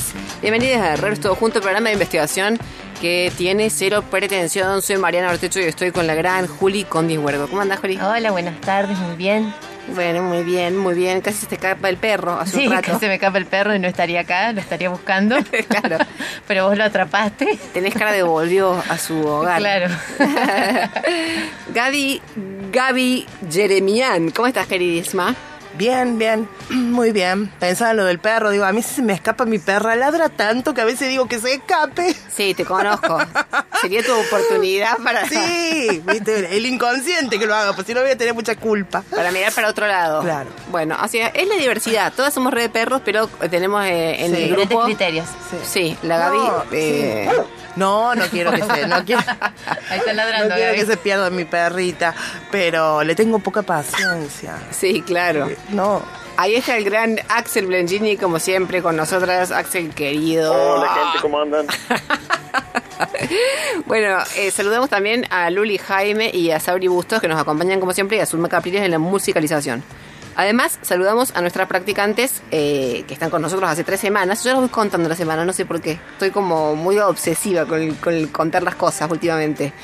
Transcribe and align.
Todos. 0.00 0.40
Bienvenidos 0.40 0.80
a 0.80 0.94
es 1.08 1.20
todo 1.20 1.34
junto, 1.34 1.60
programa 1.60 1.88
de 1.88 1.94
investigación 1.94 2.58
que 3.00 3.32
tiene 3.36 3.70
cero 3.70 4.04
pretensión. 4.10 4.82
Soy 4.82 4.96
Mariana 4.98 5.30
Ortecho 5.30 5.60
y 5.60 5.64
estoy 5.64 5.90
con 5.90 6.06
la 6.06 6.14
gran 6.14 6.46
Juli 6.46 6.84
Condi 6.84 7.18
Huergo. 7.18 7.48
¿Cómo 7.48 7.60
andás, 7.62 7.80
Juli? 7.80 7.98
Hola, 7.98 8.30
buenas 8.30 8.60
tardes, 8.60 8.98
muy 8.98 9.16
bien. 9.16 9.52
Bueno, 9.94 10.22
muy 10.22 10.44
bien, 10.44 10.76
muy 10.76 10.94
bien. 10.94 11.20
Casi 11.20 11.38
se 11.38 11.46
te 11.46 11.54
escapa 11.56 11.88
el 11.88 11.96
perro 11.96 12.38
hace 12.38 12.58
Sí, 12.58 12.66
un 12.66 12.74
rato. 12.74 12.92
que 12.92 12.98
se 12.98 13.08
me 13.08 13.14
escapa 13.14 13.38
el 13.38 13.46
perro 13.46 13.74
y 13.74 13.78
no 13.78 13.88
estaría 13.88 14.20
acá, 14.20 14.52
lo 14.52 14.60
estaría 14.60 14.88
buscando. 14.88 15.36
Claro. 15.68 15.98
Pero 16.46 16.68
vos 16.68 16.76
lo 16.76 16.84
atrapaste. 16.84 17.58
Tenés 17.72 17.94
cara 17.94 18.12
de 18.12 18.22
volvió 18.22 18.72
a 18.88 18.98
su 18.98 19.18
hogar. 19.26 19.58
Claro. 19.58 19.88
Gaby, 21.74 22.22
Gaby 22.72 23.26
Jeremian. 23.50 24.30
¿Cómo 24.30 24.46
estás, 24.46 24.66
queridísima? 24.66 25.34
Bien, 25.74 26.18
bien, 26.18 26.48
muy 26.70 27.12
bien. 27.12 27.46
Pensaba 27.58 27.92
en 27.92 27.96
lo 27.98 28.04
del 28.04 28.18
perro, 28.18 28.50
digo, 28.50 28.64
a 28.64 28.72
mí 28.72 28.82
si 28.82 28.96
se 28.96 29.02
me 29.02 29.12
escapa 29.12 29.44
mi 29.44 29.58
perra, 29.58 29.94
ladra 29.96 30.28
tanto 30.28 30.74
que 30.74 30.80
a 30.80 30.84
veces 30.84 31.08
digo 31.08 31.26
que 31.26 31.38
se 31.38 31.54
escape. 31.54 32.14
Sí, 32.34 32.54
te 32.54 32.64
conozco. 32.64 33.18
Sería 33.80 34.02
tu 34.04 34.12
oportunidad 34.12 34.98
para, 34.98 35.26
Sí, 35.28 36.02
viste, 36.06 36.56
el 36.56 36.66
inconsciente 36.66 37.38
que 37.38 37.46
lo 37.46 37.54
haga, 37.54 37.72
pues 37.72 37.86
si 37.86 37.94
no 37.94 38.00
voy 38.02 38.10
a 38.10 38.16
tener 38.18 38.34
mucha 38.34 38.56
culpa. 38.56 39.02
para 39.14 39.30
mirar 39.30 39.52
para 39.52 39.68
otro 39.68 39.86
lado. 39.86 40.22
Claro. 40.22 40.50
Bueno, 40.70 40.96
o 41.02 41.08
sea, 41.08 41.28
es 41.28 41.46
la 41.48 41.54
diversidad. 41.56 42.12
Todas 42.14 42.34
somos 42.34 42.52
red 42.52 42.62
de 42.62 42.68
perros, 42.70 43.00
pero 43.04 43.26
tenemos 43.50 43.84
eh, 43.86 44.24
en 44.24 44.30
Sí. 44.30 44.36
el 44.36 44.42
Diferentes 44.42 44.68
grupo... 44.68 44.84
criterios. 44.84 45.26
Sí, 45.64 45.96
la 46.02 46.18
Gaby... 46.18 46.38
No, 46.38 46.64
eh, 46.72 47.30
No, 47.76 48.14
no 48.16 48.24
quiero 48.26 48.50
que 48.52 48.62
se, 48.62 48.86
no 48.88 49.04
quiero, 49.04 49.22
Ahí 49.88 49.98
está 49.98 50.10
no 50.10 50.16
ladrando, 50.16 50.54
quiero 50.54 50.72
Gaby. 50.72 50.78
que 50.80 50.86
se 50.86 50.96
pierda 50.96 51.30
mi 51.30 51.44
perrita, 51.44 52.14
pero 52.50 53.02
le 53.04 53.14
tengo 53.14 53.38
poca 53.38 53.62
paciencia. 53.62 54.54
sí, 54.70 55.02
claro. 55.02 55.48
No. 55.68 56.02
Ahí 56.36 56.54
está 56.54 56.76
el 56.76 56.84
gran 56.84 57.18
Axel 57.28 57.66
Blengini, 57.66 58.16
como 58.16 58.38
siempre, 58.38 58.82
con 58.82 58.96
nosotras. 58.96 59.50
Axel, 59.50 59.90
querido. 59.90 60.52
Hola 60.52 60.94
gente, 60.94 61.18
¿cómo 61.20 61.40
andan? 61.40 61.66
Bueno, 63.86 64.18
eh, 64.36 64.50
saludamos 64.50 64.90
también 64.90 65.26
a 65.30 65.50
Luli 65.50 65.78
Jaime 65.78 66.30
y 66.32 66.50
a 66.50 66.60
Sabri 66.60 66.86
Bustos, 66.88 67.20
que 67.20 67.28
nos 67.28 67.40
acompañan 67.40 67.80
como 67.80 67.92
siempre, 67.92 68.16
y 68.18 68.20
a 68.20 68.26
Zulma 68.26 68.48
Capriles 68.48 68.82
en 68.82 68.90
la 68.90 68.98
musicalización. 68.98 69.82
Además, 70.40 70.78
saludamos 70.80 71.36
a 71.36 71.42
nuestras 71.42 71.68
practicantes 71.68 72.40
eh, 72.50 73.04
que 73.06 73.12
están 73.12 73.28
con 73.28 73.42
nosotros 73.42 73.68
hace 73.68 73.84
tres 73.84 74.00
semanas. 74.00 74.42
Yo 74.42 74.52
las 74.52 74.60
voy 74.60 74.70
contando 74.70 75.06
la 75.06 75.14
semana, 75.14 75.44
no 75.44 75.52
sé 75.52 75.66
por 75.66 75.82
qué. 75.82 75.98
Estoy 76.12 76.30
como 76.30 76.74
muy 76.74 76.98
obsesiva 76.98 77.66
con 77.66 77.94
contar 78.32 78.62
las 78.62 78.74
cosas 78.74 79.10
últimamente. 79.10 79.74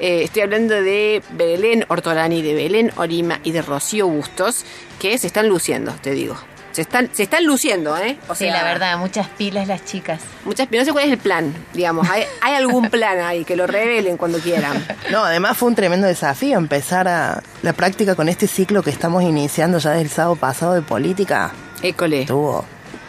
Eh, 0.00 0.22
estoy 0.22 0.40
hablando 0.40 0.72
de 0.72 1.22
Belén 1.32 1.84
Ortolani, 1.88 2.40
de 2.40 2.54
Belén 2.54 2.90
Orima 2.96 3.40
y 3.44 3.52
de 3.52 3.60
Rocío 3.60 4.08
Bustos, 4.08 4.64
que 4.98 5.18
se 5.18 5.26
están 5.26 5.46
luciendo, 5.46 5.92
te 6.00 6.12
digo. 6.12 6.38
Se 6.78 6.82
están, 6.82 7.10
se 7.12 7.24
están 7.24 7.44
luciendo, 7.44 7.96
¿eh? 7.98 8.16
O 8.28 8.36
Sí, 8.36 8.44
sea, 8.44 8.52
la 8.52 8.62
verdad, 8.62 8.96
muchas 8.98 9.26
pilas 9.26 9.66
las 9.66 9.84
chicas. 9.84 10.20
Muchas, 10.44 10.70
no 10.70 10.84
sé 10.84 10.92
cuál 10.92 11.06
es 11.06 11.10
el 11.10 11.18
plan, 11.18 11.52
digamos. 11.74 12.08
¿Hay, 12.08 12.22
hay 12.40 12.54
algún 12.54 12.88
plan 12.88 13.18
ahí 13.18 13.44
que 13.44 13.56
lo 13.56 13.66
revelen 13.66 14.16
cuando 14.16 14.38
quieran? 14.38 14.86
No, 15.10 15.24
además 15.24 15.56
fue 15.56 15.70
un 15.70 15.74
tremendo 15.74 16.06
desafío 16.06 16.56
empezar 16.56 17.08
a 17.08 17.42
la 17.62 17.72
práctica 17.72 18.14
con 18.14 18.28
este 18.28 18.46
ciclo 18.46 18.84
que 18.84 18.90
estamos 18.90 19.24
iniciando 19.24 19.78
ya 19.78 19.90
desde 19.90 20.02
el 20.02 20.08
sábado 20.10 20.36
pasado 20.36 20.74
de 20.74 20.82
política. 20.82 21.50
École. 21.82 22.20
Estuvo 22.20 22.64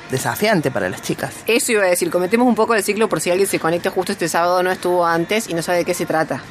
desafiante 0.10 0.72
para 0.72 0.90
las 0.90 1.04
chicas. 1.04 1.36
Eso 1.46 1.72
iba 1.74 1.84
a 1.84 1.90
decir, 1.90 2.10
cometemos 2.10 2.48
un 2.48 2.56
poco 2.56 2.74
el 2.74 2.82
ciclo 2.84 3.08
por 3.08 3.22
si 3.22 3.30
alguien 3.30 3.48
se 3.48 3.60
conecta 3.60 3.92
justo 3.92 4.14
este 4.14 4.28
sábado, 4.28 4.64
no 4.64 4.72
estuvo 4.72 5.06
antes 5.06 5.48
y 5.48 5.54
no 5.54 5.62
sabe 5.62 5.78
de 5.80 5.86
qué 5.86 5.94
se 5.94 6.08
trata. 6.08 6.42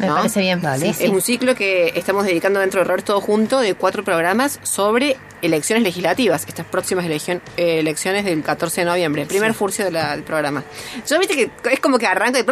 Me 0.00 0.06
¿no? 0.08 0.16
parece 0.16 0.40
bien. 0.40 0.60
Dale. 0.60 0.80
Sí, 0.86 0.90
Es 0.90 0.96
sí. 0.98 1.06
un 1.08 1.20
ciclo 1.22 1.54
que 1.54 1.92
estamos 1.94 2.24
dedicando 2.24 2.58
dentro 2.60 2.80
de 2.80 2.84
Error 2.86 3.02
Todo 3.02 3.20
Junto 3.20 3.60
de 3.60 3.74
cuatro 3.74 4.02
programas 4.02 4.58
sobre 4.62 5.16
elecciones 5.42 5.82
legislativas, 5.84 6.44
estas 6.48 6.66
próximas 6.66 7.04
elección- 7.06 7.40
eh, 7.56 7.78
elecciones 7.78 8.24
del 8.26 8.42
14 8.42 8.82
de 8.82 8.84
noviembre, 8.84 9.22
el 9.22 9.28
primer 9.28 9.54
furcio 9.54 9.84
de 9.86 9.90
la- 9.90 10.10
del 10.12 10.22
programa. 10.22 10.62
Yo 11.08 11.18
viste 11.18 11.34
que 11.34 11.50
es 11.72 11.80
como 11.80 11.98
que 11.98 12.06
arranca 12.06 12.38
y... 12.38 12.44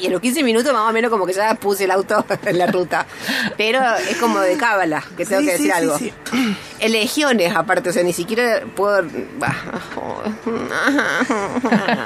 y 0.00 0.06
en 0.06 0.12
los 0.12 0.20
15 0.20 0.42
minutos 0.44 0.72
más 0.72 0.88
o 0.88 0.92
menos 0.92 1.10
como 1.10 1.26
que 1.26 1.32
ya 1.32 1.54
puse 1.56 1.84
el 1.84 1.90
auto 1.90 2.24
en 2.46 2.56
la 2.58 2.66
ruta. 2.68 3.04
Pero 3.56 3.80
es 4.08 4.16
como 4.18 4.38
de 4.40 4.56
cábala, 4.56 5.02
que 5.16 5.26
tengo 5.26 5.40
Sí, 5.40 5.46
que 5.46 5.52
decir 5.52 5.66
sí, 5.66 5.72
algo. 5.72 5.98
sí. 5.98 6.12
Elegiones 6.78 7.54
aparte, 7.54 7.90
o 7.90 7.92
sea, 7.92 8.02
ni 8.04 8.12
siquiera 8.12 8.62
puedo... 8.74 9.02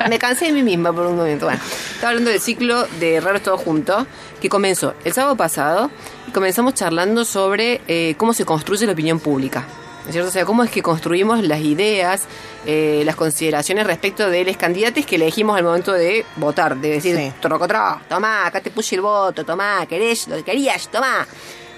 Me 0.08 0.18
cansé 0.18 0.46
de 0.46 0.52
mí 0.52 0.62
misma 0.62 0.92
por 0.92 1.06
un 1.06 1.16
momento. 1.16 1.46
Bueno, 1.46 1.60
estaba 1.94 2.10
hablando 2.10 2.30
del 2.30 2.41
ciclo 2.41 2.86
de 2.98 3.13
Raros 3.20 3.42
Todo 3.42 3.56
Junto, 3.58 4.06
que 4.41 4.48
comenzó 4.48 4.94
el 5.04 5.12
sábado 5.12 5.36
pasado 5.36 5.91
y 6.28 6.30
comenzamos 6.32 6.75
charlando 6.75 7.25
sobre 7.25 7.80
eh, 7.88 8.14
cómo 8.16 8.32
se 8.32 8.44
construye 8.44 8.86
la 8.86 8.92
opinión 8.92 9.20
pública. 9.20 9.66
¿No 10.02 10.08
es 10.08 10.12
cierto? 10.12 10.28
O 10.28 10.32
sea, 10.32 10.44
cómo 10.44 10.62
es 10.62 10.70
que 10.70 10.82
construimos 10.82 11.42
las 11.42 11.60
ideas, 11.60 12.24
eh, 12.66 13.03
las 13.06 13.16
consideraciones 13.16 13.86
respecto 13.86 14.28
de 14.28 14.44
los 14.44 14.56
candidatos 14.58 15.06
que 15.06 15.16
elegimos 15.16 15.56
al 15.56 15.64
momento 15.64 15.92
de 15.92 16.26
votar, 16.36 16.76
de 16.76 16.91
decir, 16.91 17.16
Sí. 17.16 17.32
trocotró, 17.41 18.00
tomá, 18.06 18.47
acá 18.47 18.60
te 18.60 18.70
puse 18.70 18.97
el 18.97 19.00
voto, 19.00 19.44
tomá, 19.44 19.86
querés 19.86 20.28
lo 20.28 20.36
que 20.36 20.42
querías, 20.44 20.88
tomá. 20.88 21.26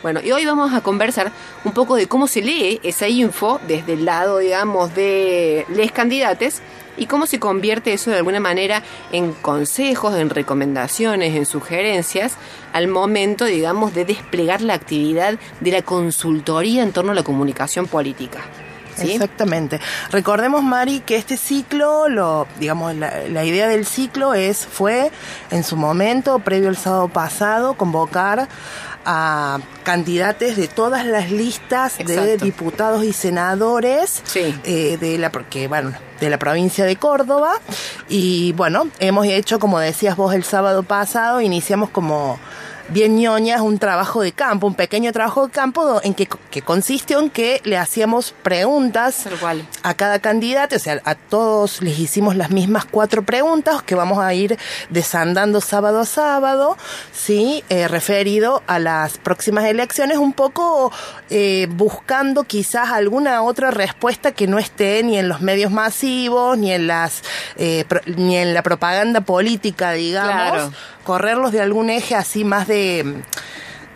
Bueno, 0.02 0.20
y 0.22 0.30
hoy 0.32 0.44
vamos 0.44 0.72
a 0.74 0.80
conversar 0.82 1.30
un 1.64 1.72
poco 1.72 1.94
de 1.96 2.06
cómo 2.08 2.26
se 2.26 2.42
lee 2.42 2.80
esa 2.82 3.08
info 3.08 3.60
desde 3.66 3.92
el 3.94 4.04
lado, 4.04 4.38
digamos, 4.38 4.94
de 4.94 5.64
los 5.68 5.90
candidatos 5.92 6.60
y 6.96 7.06
cómo 7.06 7.26
se 7.26 7.38
convierte 7.38 7.92
eso 7.92 8.10
de 8.10 8.16
alguna 8.16 8.40
manera 8.40 8.82
en 9.12 9.32
consejos, 9.32 10.16
en 10.16 10.30
recomendaciones, 10.30 11.34
en 11.34 11.46
sugerencias 11.46 12.34
al 12.72 12.88
momento, 12.88 13.44
digamos, 13.44 13.94
de 13.94 14.04
desplegar 14.04 14.60
la 14.62 14.74
actividad 14.74 15.38
de 15.60 15.70
la 15.70 15.82
consultoría 15.82 16.82
en 16.82 16.92
torno 16.92 17.12
a 17.12 17.14
la 17.14 17.22
comunicación 17.22 17.86
política. 17.86 18.40
Exactamente. 18.98 19.80
Recordemos, 20.10 20.62
Mari, 20.62 21.00
que 21.00 21.16
este 21.16 21.36
ciclo, 21.36 22.08
lo, 22.08 22.46
digamos, 22.58 22.94
la, 22.94 23.28
la 23.28 23.44
idea 23.44 23.68
del 23.68 23.84
ciclo 23.84 24.34
es, 24.34 24.66
fue 24.66 25.10
en 25.50 25.64
su 25.64 25.76
momento, 25.76 26.38
previo 26.38 26.68
al 26.68 26.76
sábado 26.76 27.08
pasado, 27.08 27.74
convocar 27.74 28.48
a 29.06 29.60
candidatos 29.84 30.56
de 30.56 30.66
todas 30.68 31.06
las 31.06 31.30
listas 31.30 31.96
de 31.98 32.36
diputados 32.36 33.04
y 33.04 33.12
senadores 33.12 34.22
Sí. 34.24 34.54
eh, 34.64 34.98
de 35.00 35.16
la 35.18 35.30
porque 35.30 35.68
bueno 35.68 35.92
de 36.20 36.28
la 36.30 36.38
provincia 36.38 36.84
de 36.84 36.96
Córdoba 36.96 37.52
y 38.08 38.52
bueno 38.52 38.88
hemos 38.98 39.26
hecho 39.26 39.58
como 39.60 39.78
decías 39.78 40.16
vos 40.16 40.34
el 40.34 40.42
sábado 40.44 40.82
pasado 40.82 41.40
iniciamos 41.40 41.90
como 41.90 42.38
bien 42.88 43.16
ñoñas 43.18 43.60
un 43.60 43.78
trabajo 43.78 44.22
de 44.22 44.32
campo, 44.32 44.66
un 44.66 44.74
pequeño 44.74 45.12
trabajo 45.12 45.46
de 45.46 45.52
campo 45.52 46.00
en 46.04 46.14
que, 46.14 46.28
que 46.50 46.62
consistió 46.62 47.18
en 47.20 47.30
que 47.30 47.60
le 47.64 47.76
hacíamos 47.78 48.32
preguntas 48.42 49.24
a 49.82 49.94
cada 49.94 50.18
candidato, 50.20 50.76
o 50.76 50.78
sea, 50.78 51.00
a 51.04 51.14
todos 51.14 51.82
les 51.82 51.98
hicimos 51.98 52.36
las 52.36 52.50
mismas 52.50 52.84
cuatro 52.84 53.22
preguntas 53.24 53.82
que 53.82 53.94
vamos 53.94 54.18
a 54.18 54.32
ir 54.34 54.58
desandando 54.90 55.60
sábado 55.60 56.00
a 56.00 56.06
sábado, 56.06 56.76
sí, 57.12 57.62
Eh, 57.68 57.88
referido 57.88 58.62
a 58.66 58.78
las 58.78 59.18
próximas 59.18 59.64
elecciones, 59.64 60.18
un 60.18 60.32
poco 60.32 60.92
eh, 61.30 61.66
buscando 61.70 62.44
quizás 62.44 62.90
alguna 62.90 63.42
otra 63.42 63.70
respuesta 63.70 64.32
que 64.32 64.46
no 64.46 64.58
esté 64.58 65.02
ni 65.02 65.18
en 65.18 65.28
los 65.28 65.40
medios 65.40 65.72
masivos, 65.72 66.56
ni 66.56 66.72
en 66.72 66.86
las, 66.86 67.22
eh, 67.56 67.84
pro- 67.88 68.00
ni 68.06 68.36
en 68.36 68.54
la 68.54 68.62
propaganda 68.62 69.20
política, 69.22 69.92
digamos, 69.92 70.52
Claro. 70.52 70.72
Correrlos 71.06 71.52
de 71.52 71.60
algún 71.60 71.88
eje 71.88 72.16
así 72.16 72.44
más 72.44 72.66
de 72.66 73.22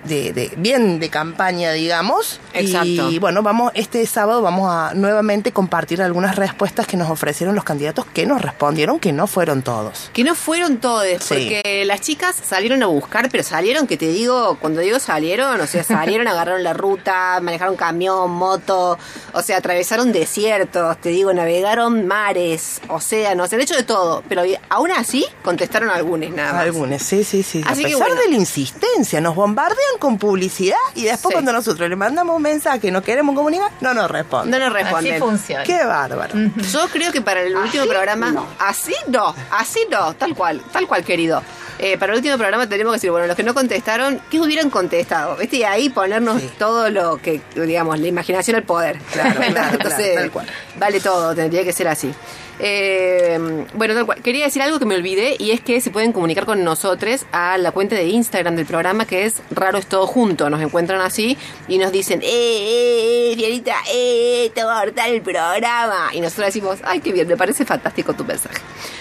de, 0.04 0.32
de- 0.32 0.52
bien 0.56 0.98
de 1.00 1.08
campaña, 1.10 1.72
digamos. 1.72 2.40
Exacto. 2.54 3.10
Y 3.10 3.18
bueno, 3.18 3.42
vamos 3.42 3.72
este 3.74 4.04
sábado 4.06 4.42
vamos 4.42 4.70
a 4.72 4.94
nuevamente 4.94 5.52
compartir 5.52 6.02
algunas 6.02 6.36
respuestas 6.36 6.86
que 6.86 6.96
nos 6.96 7.10
ofrecieron 7.10 7.54
los 7.54 7.64
candidatos 7.64 8.06
que 8.06 8.26
nos 8.26 8.40
respondieron 8.42 8.98
que 8.98 9.12
no 9.12 9.26
fueron 9.26 9.62
todos. 9.62 10.10
Que 10.12 10.24
no 10.24 10.34
fueron 10.34 10.78
todos, 10.78 11.06
Sí. 11.22 11.28
porque 11.34 11.84
las 11.86 12.00
chicas 12.00 12.36
salieron 12.42 12.82
a 12.82 12.86
buscar, 12.86 13.28
pero 13.30 13.42
salieron, 13.44 13.86
que 13.86 13.96
te 13.96 14.08
digo, 14.08 14.56
cuando 14.60 14.80
digo 14.80 14.98
salieron, 14.98 15.60
o 15.60 15.66
sea, 15.66 15.84
salieron, 15.84 16.26
agarraron 16.28 16.62
la 16.62 16.72
ruta, 16.72 17.38
manejaron 17.42 17.76
camión, 17.76 18.30
moto, 18.30 18.98
o 19.32 19.42
sea, 19.42 19.58
atravesaron 19.58 20.12
desiertos, 20.12 20.98
te 21.00 21.10
digo, 21.10 21.32
navegaron 21.32 22.06
mares, 22.06 22.80
océanos, 22.88 23.52
han 23.52 23.60
hecho 23.60 23.74
de 23.76 23.82
todo, 23.82 24.22
pero 24.28 24.42
aún 24.68 24.90
así 24.92 25.26
contestaron 25.42 25.90
algunos 25.90 26.30
nada 26.30 26.52
más. 26.52 26.62
Algunos, 26.62 27.02
sí, 27.02 27.24
sí, 27.24 27.42
sí. 27.42 27.62
Así 27.66 27.82
a 27.84 27.86
que 27.88 27.92
pesar 27.94 28.08
bueno. 28.08 28.22
de 28.22 28.28
la 28.30 28.36
insistencia, 28.36 29.20
nos 29.20 29.34
bombardean 29.34 29.89
con 29.98 30.18
publicidad 30.18 30.76
y 30.94 31.04
después 31.04 31.30
Sí. 31.30 31.34
cuando 31.34 31.52
nosotros 31.52 31.88
le 31.88 31.96
mandamos 31.96 32.36
un 32.36 32.42
mensaje 32.42 32.88
y 32.88 32.90
no 32.90 33.02
queremos 33.02 33.34
comunicar, 33.34 33.70
no 33.80 33.92
nos 33.94 34.10
responden. 34.10 34.50
No 34.50 34.58
nos 34.58 34.74
Así 34.74 34.82
responden. 34.84 35.18
funciona. 35.20 35.64
Qué 35.64 35.84
bárbaro. 35.84 36.34
Yo 36.56 36.88
creo 36.92 37.12
que 37.12 37.20
para 37.20 37.42
el 37.42 37.56
último 37.56 37.86
programa, 37.86 38.46
así 38.58 38.94
no, 39.08 39.34
así 39.50 39.80
no, 39.90 40.14
tal 40.14 40.34
cual, 40.34 40.60
tal 40.72 40.86
cual, 40.86 41.04
querido. 41.04 41.42
Eh, 41.78 41.96
para 41.96 42.12
el 42.12 42.18
último 42.18 42.36
programa 42.36 42.68
tenemos 42.68 42.92
que 42.92 42.96
decir, 42.96 43.10
bueno, 43.10 43.26
los 43.26 43.34
que 43.36 43.42
no 43.42 43.54
contestaron, 43.54 44.20
¿qué 44.30 44.38
hubieran 44.38 44.68
contestado? 44.68 45.36
¿Viste? 45.36 45.56
Y 45.56 45.62
ahí 45.64 45.88
ponernos 45.88 46.40
Sí. 46.40 46.50
todo 46.58 46.90
lo 46.90 47.16
que, 47.16 47.40
digamos, 47.54 47.98
la 47.98 48.06
imaginación 48.06 48.56
al 48.56 48.64
poder. 48.64 48.98
Claro, 49.12 49.34
claro, 49.36 49.52
claro, 49.54 49.72
Entonces, 49.72 50.14
tal 50.14 50.30
cual. 50.30 50.46
vale 50.78 51.00
todo, 51.00 51.34
tendría 51.34 51.64
que 51.64 51.72
ser 51.72 51.88
así. 51.88 52.12
Eh, 52.62 53.66
bueno, 53.74 53.94
tal 53.94 54.04
cual. 54.06 54.22
Quería 54.22 54.44
decir 54.44 54.60
algo 54.60 54.78
que 54.78 54.84
me 54.84 54.94
olvidé 54.94 55.36
y 55.38 55.50
es 55.52 55.60
que 55.60 55.80
se 55.80 55.90
pueden 55.90 56.12
comunicar 56.12 56.44
con 56.44 56.62
nosotros 56.62 57.24
a 57.32 57.56
la 57.56 57.72
cuenta 57.72 57.94
de 57.96 58.04
Instagram 58.04 58.54
del 58.54 58.66
programa 58.66 59.06
que 59.06 59.24
es 59.24 59.42
Raro 59.50 59.78
es 59.78 59.86
todo 59.86 60.06
junto. 60.06 60.50
Nos 60.50 60.60
encuentran 60.60 61.00
así 61.00 61.38
y 61.68 61.78
nos 61.78 61.90
dicen, 61.90 62.20
¡eh, 62.22 62.26
eh, 62.26 63.32
eh, 63.32 63.36
Fiorita, 63.36 63.74
eh, 63.92 64.50
te 64.54 64.62
va 64.62 64.78
a 64.78 64.84
cortar 64.84 65.08
el 65.08 65.22
programa! 65.22 66.10
Y 66.12 66.20
nosotros 66.20 66.46
decimos, 66.46 66.78
¡ay, 66.84 67.00
qué 67.00 67.12
bien! 67.12 67.26
Me 67.26 67.36
parece 67.36 67.64
fantástico 67.64 68.12
tu 68.12 68.24
mensaje. 68.24 68.58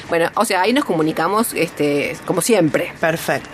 Bueno, 0.08 0.30
o 0.36 0.46
sea, 0.46 0.62
ahí 0.62 0.72
nos 0.74 0.86
comunicamos 0.86 1.54
este, 1.54 2.16
como 2.26 2.42
siempre. 2.42 2.94
Perfecto. 3.00 3.50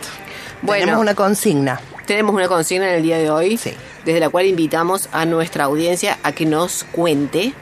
Bueno. 0.61 0.81
Tenemos 0.85 1.01
una 1.01 1.15
consigna. 1.15 1.79
Tenemos 2.05 2.35
una 2.35 2.47
consigna 2.47 2.87
en 2.89 2.95
el 2.95 3.03
día 3.03 3.17
de 3.17 3.31
hoy, 3.31 3.57
Sí. 3.57 3.73
desde 4.05 4.19
la 4.19 4.29
cual 4.29 4.45
invitamos 4.45 5.09
a 5.11 5.25
nuestra 5.25 5.63
audiencia 5.63 6.19
a 6.21 6.31
que 6.31 6.45
nos 6.45 6.83
cuente 6.91 7.53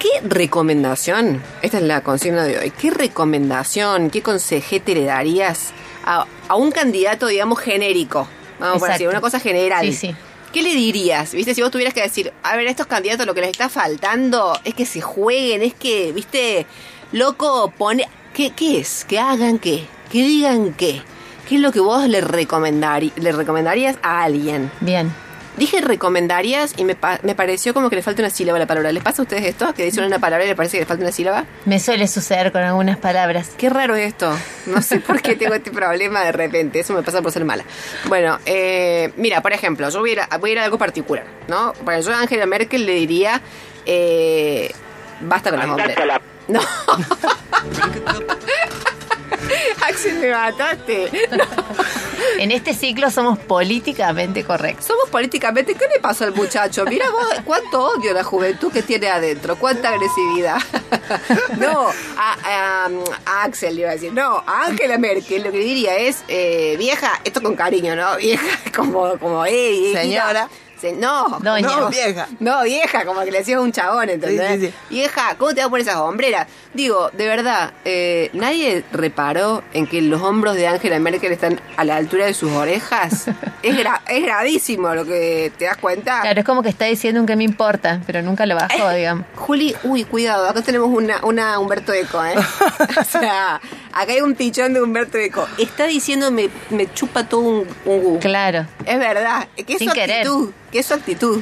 qué 0.00 0.08
recomendación, 0.24 1.40
esta 1.62 1.76
es 1.78 1.84
la 1.84 2.00
consigna 2.02 2.42
de 2.42 2.58
hoy, 2.58 2.70
qué 2.72 2.90
recomendación, 2.90 4.10
qué 4.10 4.22
consejete 4.22 4.94
le 4.94 5.04
darías 5.04 5.70
a, 6.04 6.26
a 6.48 6.54
un 6.56 6.72
candidato, 6.72 7.28
digamos, 7.28 7.60
genérico, 7.60 8.26
vamos 8.58 8.80
por 8.80 8.88
decir, 8.90 9.06
una 9.08 9.20
cosa 9.20 9.38
general. 9.38 9.86
Sí, 9.86 9.92
sí. 9.92 10.14
¿Qué 10.52 10.62
le 10.64 10.74
dirías? 10.74 11.32
¿Viste? 11.32 11.54
Si 11.54 11.62
vos 11.62 11.70
tuvieras 11.70 11.94
que 11.94 12.02
decir, 12.02 12.32
a 12.42 12.56
ver, 12.56 12.66
a 12.66 12.70
estos 12.70 12.86
candidatos 12.88 13.24
lo 13.24 13.34
que 13.34 13.40
les 13.42 13.50
está 13.50 13.68
faltando 13.68 14.58
es 14.64 14.74
que 14.74 14.84
se 14.84 15.00
jueguen, 15.00 15.62
es 15.62 15.74
que, 15.74 16.10
¿viste? 16.12 16.66
Loco, 17.12 17.72
pone. 17.78 18.08
¿Qué, 18.34 18.50
qué 18.50 18.80
es? 18.80 19.04
Que 19.04 19.20
hagan 19.20 19.60
qué? 19.60 19.84
Que 20.10 20.18
digan 20.24 20.72
qué. 20.74 21.02
¿Qué 21.48 21.54
es 21.56 21.60
lo 21.60 21.70
que 21.70 21.78
vos 21.80 22.08
le, 22.08 22.20
recomendari- 22.20 23.12
le 23.16 23.30
recomendarías 23.32 23.96
a 24.02 24.22
alguien? 24.24 24.72
Bien. 24.80 25.12
Dije 25.56 25.80
recomendarías 25.82 26.74
y 26.78 26.84
me, 26.84 26.94
pa- 26.94 27.18
me 27.22 27.34
pareció 27.34 27.74
como 27.74 27.90
que 27.90 27.96
le 27.96 28.02
falta 28.02 28.22
una 28.22 28.30
sílaba 28.30 28.56
a 28.56 28.60
la 28.60 28.66
palabra. 28.66 28.92
¿Les 28.92 29.02
pasa 29.02 29.20
a 29.20 29.24
ustedes 29.24 29.44
esto? 29.44 29.74
Que 29.74 29.84
dicen 29.84 30.04
una 30.04 30.18
palabra 30.18 30.44
y 30.44 30.48
les 30.48 30.56
parece 30.56 30.78
que 30.78 30.82
le 30.82 30.86
falta 30.86 31.02
una 31.02 31.12
sílaba. 31.12 31.44
Me 31.66 31.78
suele 31.80 32.06
suceder 32.08 32.50
con 32.52 32.62
algunas 32.62 32.96
palabras. 32.96 33.50
Qué 33.58 33.68
raro 33.68 33.94
es 33.94 34.08
esto. 34.08 34.32
No 34.66 34.80
sé 34.80 35.00
por 35.00 35.20
qué 35.20 35.36
tengo 35.36 35.52
este 35.54 35.70
problema 35.70 36.22
de 36.22 36.32
repente. 36.32 36.80
Eso 36.80 36.94
me 36.94 37.02
pasa 37.02 37.20
por 37.20 37.32
ser 37.32 37.44
mala. 37.44 37.64
Bueno, 38.06 38.38
eh, 38.46 39.12
mira, 39.16 39.42
por 39.42 39.52
ejemplo, 39.52 39.88
yo 39.90 40.00
voy 40.00 40.10
a, 40.10 40.12
ir 40.14 40.20
a, 40.20 40.38
voy 40.38 40.50
a 40.50 40.52
ir 40.54 40.58
a 40.60 40.64
algo 40.64 40.78
particular, 40.78 41.24
¿no? 41.48 41.72
Para 41.84 42.00
yo 42.00 42.12
a 42.12 42.20
Angela 42.20 42.46
Merkel 42.46 42.86
le 42.86 42.92
diría, 42.94 43.42
eh, 43.86 44.72
basta 45.20 45.50
con 45.50 45.58
las 45.58 45.68
hombres. 45.68 45.96
No. 46.48 46.60
Axel, 49.88 50.18
me 50.18 50.30
mataste. 50.30 51.10
No. 51.32 51.44
En 52.38 52.50
este 52.52 52.74
ciclo 52.74 53.10
somos 53.10 53.38
políticamente 53.38 54.44
correctos. 54.44 54.86
Somos 54.86 55.08
políticamente. 55.08 55.74
¿Qué 55.74 55.86
le 55.92 56.00
pasa 56.00 56.24
al 56.26 56.34
muchacho? 56.34 56.84
Mira 56.84 57.10
vos, 57.10 57.24
cuánto 57.44 57.82
odio 57.82 58.12
la 58.12 58.22
juventud 58.24 58.70
que 58.72 58.82
tiene 58.82 59.08
adentro, 59.08 59.56
cuánta 59.56 59.88
agresividad. 59.90 60.58
No, 61.58 61.88
a, 62.16 62.36
a- 62.44 62.88
a 63.26 63.42
Axel 63.44 63.74
le 63.74 63.80
iba 63.82 63.90
a 63.90 63.94
decir. 63.94 64.12
No, 64.12 64.42
a 64.46 64.66
Angela 64.66 64.96
Merkel 64.98 65.42
lo 65.42 65.50
que 65.50 65.58
diría 65.58 65.96
es, 65.96 66.22
eh, 66.28 66.76
vieja, 66.78 67.20
esto 67.24 67.42
con 67.42 67.56
cariño, 67.56 67.96
¿no? 67.96 68.16
Vieja, 68.16 68.46
como, 68.74 69.18
como. 69.18 69.44
Señora. 69.44 70.48
Se- 70.80 70.92
no. 70.92 71.38
No, 71.40 71.54
vieja. 71.90 72.26
no, 72.40 72.62
vieja, 72.62 73.04
como 73.04 73.20
que 73.22 73.30
le 73.30 73.38
decía 73.38 73.60
un 73.60 73.70
chabón, 73.72 74.08
¿entendés? 74.08 74.60
Sí, 74.60 74.60
sí, 74.60 74.66
sí. 74.68 74.74
Vieja, 74.90 75.34
¿cómo 75.36 75.50
te 75.52 75.60
vas 75.60 75.66
a 75.66 75.70
poner 75.70 75.86
esas 75.86 75.96
hombreras? 76.00 76.46
Digo, 76.72 77.10
de 77.10 77.26
verdad, 77.26 77.72
eh, 77.84 78.30
¿nadie 78.32 78.84
reparó 78.92 79.62
en 79.72 79.86
que 79.86 80.00
los 80.02 80.22
hombros 80.22 80.54
de 80.54 80.66
Angela 80.68 80.98
Merkel 80.98 81.32
están 81.32 81.60
a 81.76 81.84
la 81.84 81.96
altura 81.96 82.26
de 82.26 82.34
sus 82.34 82.50
orejas? 82.52 83.26
es, 83.62 83.76
gra- 83.76 84.00
es 84.08 84.22
gravísimo 84.22 84.94
lo 84.94 85.04
que 85.04 85.52
te 85.58 85.66
das 85.66 85.76
cuenta. 85.76 86.22
Claro, 86.22 86.40
es 86.40 86.46
como 86.46 86.62
que 86.62 86.68
está 86.70 86.86
diciendo 86.86 87.20
un 87.20 87.26
que 87.26 87.36
me 87.36 87.44
importa, 87.44 88.00
pero 88.06 88.22
nunca 88.22 88.46
lo 88.46 88.54
bajó, 88.54 88.90
digamos. 88.90 89.26
Juli, 89.36 89.74
uy, 89.84 90.04
cuidado, 90.04 90.48
acá 90.48 90.62
tenemos 90.62 90.88
una, 90.90 91.24
una 91.24 91.58
Humberto 91.58 91.92
Eco, 91.92 92.24
¿eh? 92.24 92.34
o 93.00 93.04
sea, 93.04 93.60
acá 93.92 94.12
hay 94.12 94.20
un 94.20 94.34
pichón 94.34 94.74
de 94.74 94.82
Humberto 94.82 95.18
Eco. 95.18 95.46
Está 95.58 95.86
diciendo 95.86 96.30
me, 96.30 96.48
me 96.70 96.92
chupa 96.92 97.28
todo 97.28 97.40
un, 97.40 97.68
un 97.84 98.02
gu. 98.02 98.18
Claro. 98.20 98.66
Es 98.86 98.98
verdad, 98.98 99.48
que 99.56 99.72
es 99.74 99.78
Sin 99.78 99.88
su 99.88 99.94
querer. 99.94 100.26
que 100.70 100.78
es 100.78 100.86
su 100.86 100.94
actitud. 100.94 101.40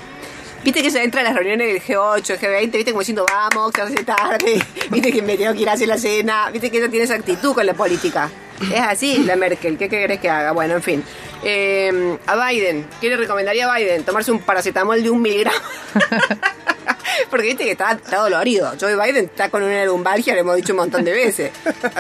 Viste 0.65 0.83
que 0.83 0.89
ella 0.89 1.05
entra 1.05 1.21
a 1.21 1.25
las 1.25 1.35
reuniones 1.35 1.69
del 1.73 1.81
G8, 1.81 2.31
el 2.31 2.41
G20, 2.41 2.73
viste 2.73 2.91
como 2.91 3.00
diciendo, 3.00 3.25
vamos, 3.31 3.71
que 3.73 3.81
se 3.81 3.87
hace 3.95 4.05
tarde, 4.05 4.61
viste 4.91 5.12
que 5.12 5.23
me 5.23 5.37
tengo 5.37 5.53
que 5.55 5.61
ir 5.61 5.69
a 5.69 5.73
hacer 5.75 5.87
la 5.87 5.97
cena, 5.97 6.50
viste 6.50 6.71
que 6.71 6.79
ella 6.79 6.89
tiene 6.89 7.05
esa 7.05 7.15
actitud 7.15 7.55
con 7.55 7.65
la 7.65 7.75
política. 7.75 8.29
Es 8.73 8.81
así 8.81 9.19
la 9.19 9.37
Merkel, 9.37 9.79
¿qué 9.79 9.89
querés 9.89 10.19
que 10.19 10.29
haga? 10.29 10.50
Bueno, 10.50 10.75
en 10.75 10.83
fin. 10.83 11.05
Eh, 11.45 12.19
a 12.27 12.49
Biden, 12.49 12.87
¿qué 13.00 13.09
le 13.09 13.17
recomendaría 13.17 13.73
a 13.73 13.77
Biden? 13.79 14.03
Tomarse 14.03 14.33
un 14.33 14.41
paracetamol 14.41 15.00
de 15.00 15.11
un 15.11 15.23
miligramo. 15.23 15.56
Porque 17.31 17.47
viste 17.47 17.65
que 17.65 17.73
está, 17.73 17.93
está 17.93 18.17
dolorido. 18.19 18.73
Joe 18.81 18.94
Biden 18.97 19.25
está 19.26 19.49
con 19.50 19.62
una 19.62 19.85
lumbalgia, 19.85 20.35
lo 20.35 20.41
hemos 20.41 20.56
dicho 20.56 20.73
un 20.73 20.79
montón 20.79 21.05
de 21.05 21.12
veces. 21.12 21.50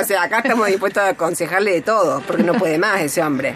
O 0.00 0.04
sea, 0.04 0.22
acá 0.22 0.38
estamos 0.38 0.66
dispuestos 0.66 1.02
a 1.02 1.08
aconsejarle 1.10 1.72
de 1.72 1.80
todo, 1.82 2.22
porque 2.26 2.42
no 2.42 2.54
puede 2.54 2.78
más 2.78 3.00
ese 3.00 3.22
hombre. 3.22 3.54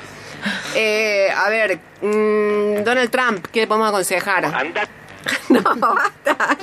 Eh, 0.75 1.29
a 1.35 1.49
ver, 1.51 1.79
mm, 2.01 2.83
Donald 2.85 3.11
Trump, 3.11 3.47
¿qué 3.53 3.61
le 3.61 3.67
podemos 3.67 3.89
aconsejar? 3.89 4.51
No, 5.49 5.63
basta. 5.77 6.57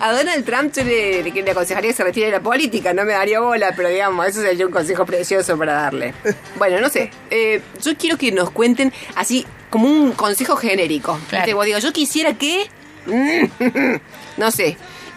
A 0.00 0.12
Donald 0.12 0.44
Trump 0.44 0.74
yo 0.74 0.84
le, 0.84 1.22
le- 1.22 1.42
le 1.42 1.50
aconsejaría 1.50 1.90
que 1.90 1.96
se 1.96 2.04
retire 2.04 2.26
de 2.26 2.32
la 2.32 2.40
política, 2.40 2.92
no 2.92 3.04
me 3.04 3.12
daría 3.12 3.40
bola, 3.40 3.72
pero 3.74 3.88
digamos, 3.88 4.26
eso 4.26 4.42
sería 4.42 4.66
un 4.66 4.72
consejo 4.72 5.06
precioso 5.06 5.56
para 5.56 5.72
darle. 5.72 6.12
Bueno, 6.56 6.80
no 6.80 6.90
sé, 6.90 7.10
eh, 7.30 7.62
yo 7.82 7.96
quiero 7.96 8.18
que 8.18 8.30
nos 8.30 8.50
cuenten 8.50 8.92
así 9.16 9.46
como 9.70 9.88
un 9.88 10.12
consejo 10.12 10.56
genérico. 10.56 11.18
Claro. 11.30 11.44
¿Viste? 11.46 11.54
Vos 11.54 11.64
digo, 11.64 11.78
yo 11.78 11.92
quisiera 11.94 12.34
que, 12.34 12.68
no 14.36 14.50
sé, 14.50 14.76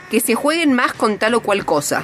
que 0.09 0.19
se 0.19 0.35
jueguen 0.35 0.73
más 0.73 0.93
con 0.93 1.17
tal 1.17 1.35
o 1.35 1.41
cual 1.41 1.65
cosa. 1.65 2.03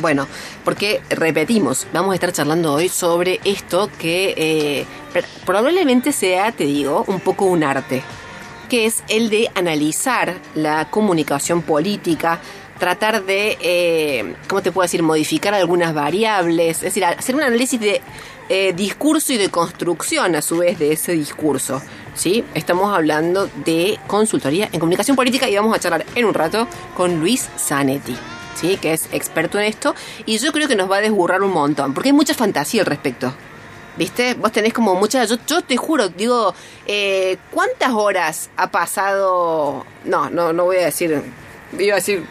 Bueno, 0.00 0.28
porque 0.64 1.00
repetimos, 1.10 1.86
vamos 1.92 2.12
a 2.12 2.14
estar 2.14 2.32
charlando 2.32 2.72
hoy 2.72 2.88
sobre 2.88 3.40
esto 3.44 3.90
que 3.98 4.32
eh, 4.36 4.86
pr- 5.12 5.24
probablemente 5.44 6.12
sea, 6.12 6.52
te 6.52 6.64
digo, 6.64 7.04
un 7.08 7.18
poco 7.18 7.46
un 7.46 7.64
arte, 7.64 8.02
que 8.68 8.86
es 8.86 9.02
el 9.08 9.28
de 9.28 9.50
analizar 9.56 10.36
la 10.54 10.88
comunicación 10.88 11.62
política, 11.62 12.38
tratar 12.78 13.24
de, 13.24 13.58
eh, 13.60 14.34
¿cómo 14.46 14.62
te 14.62 14.70
puedo 14.70 14.84
decir?, 14.84 15.02
modificar 15.02 15.52
algunas 15.52 15.92
variables, 15.92 16.76
es 16.76 16.82
decir, 16.82 17.04
hacer 17.04 17.34
un 17.34 17.42
análisis 17.42 17.80
de 17.80 18.00
eh, 18.48 18.72
discurso 18.74 19.32
y 19.32 19.36
de 19.36 19.48
construcción 19.48 20.36
a 20.36 20.42
su 20.42 20.58
vez 20.58 20.78
de 20.78 20.92
ese 20.92 21.10
discurso. 21.12 21.82
¿Sí? 22.18 22.44
Estamos 22.54 22.94
hablando 22.94 23.48
de 23.64 23.98
consultoría 24.06 24.68
en 24.72 24.80
comunicación 24.80 25.16
política 25.16 25.48
y 25.48 25.56
vamos 25.56 25.74
a 25.74 25.78
charlar 25.78 26.04
en 26.14 26.24
un 26.24 26.34
rato 26.34 26.66
con 26.96 27.20
Luis 27.20 27.48
Zanetti. 27.56 28.16
¿sí? 28.56 28.76
que 28.76 28.92
es 28.92 29.08
experto 29.12 29.58
en 29.60 29.66
esto, 29.66 29.94
y 30.26 30.36
yo 30.38 30.50
creo 30.50 30.66
que 30.66 30.74
nos 30.74 30.90
va 30.90 30.96
a 30.96 31.00
desburrar 31.00 31.42
un 31.42 31.52
montón, 31.52 31.94
porque 31.94 32.08
hay 32.08 32.12
mucha 32.12 32.34
fantasía 32.34 32.82
al 32.82 32.86
respecto. 32.86 33.32
¿Viste? 33.96 34.34
Vos 34.34 34.52
tenés 34.52 34.72
como 34.72 34.94
mucha... 34.94 35.24
Yo, 35.24 35.36
yo 35.44 35.62
te 35.62 35.76
juro, 35.76 36.08
digo, 36.08 36.54
eh, 36.86 37.36
¿cuántas 37.50 37.90
horas 37.92 38.48
ha 38.56 38.70
pasado... 38.70 39.84
No, 40.04 40.30
no, 40.30 40.52
no 40.52 40.64
voy 40.66 40.76
a 40.76 40.84
decir... 40.84 41.20
Iba 41.76 41.94
a 41.94 41.96
decir... 41.96 42.24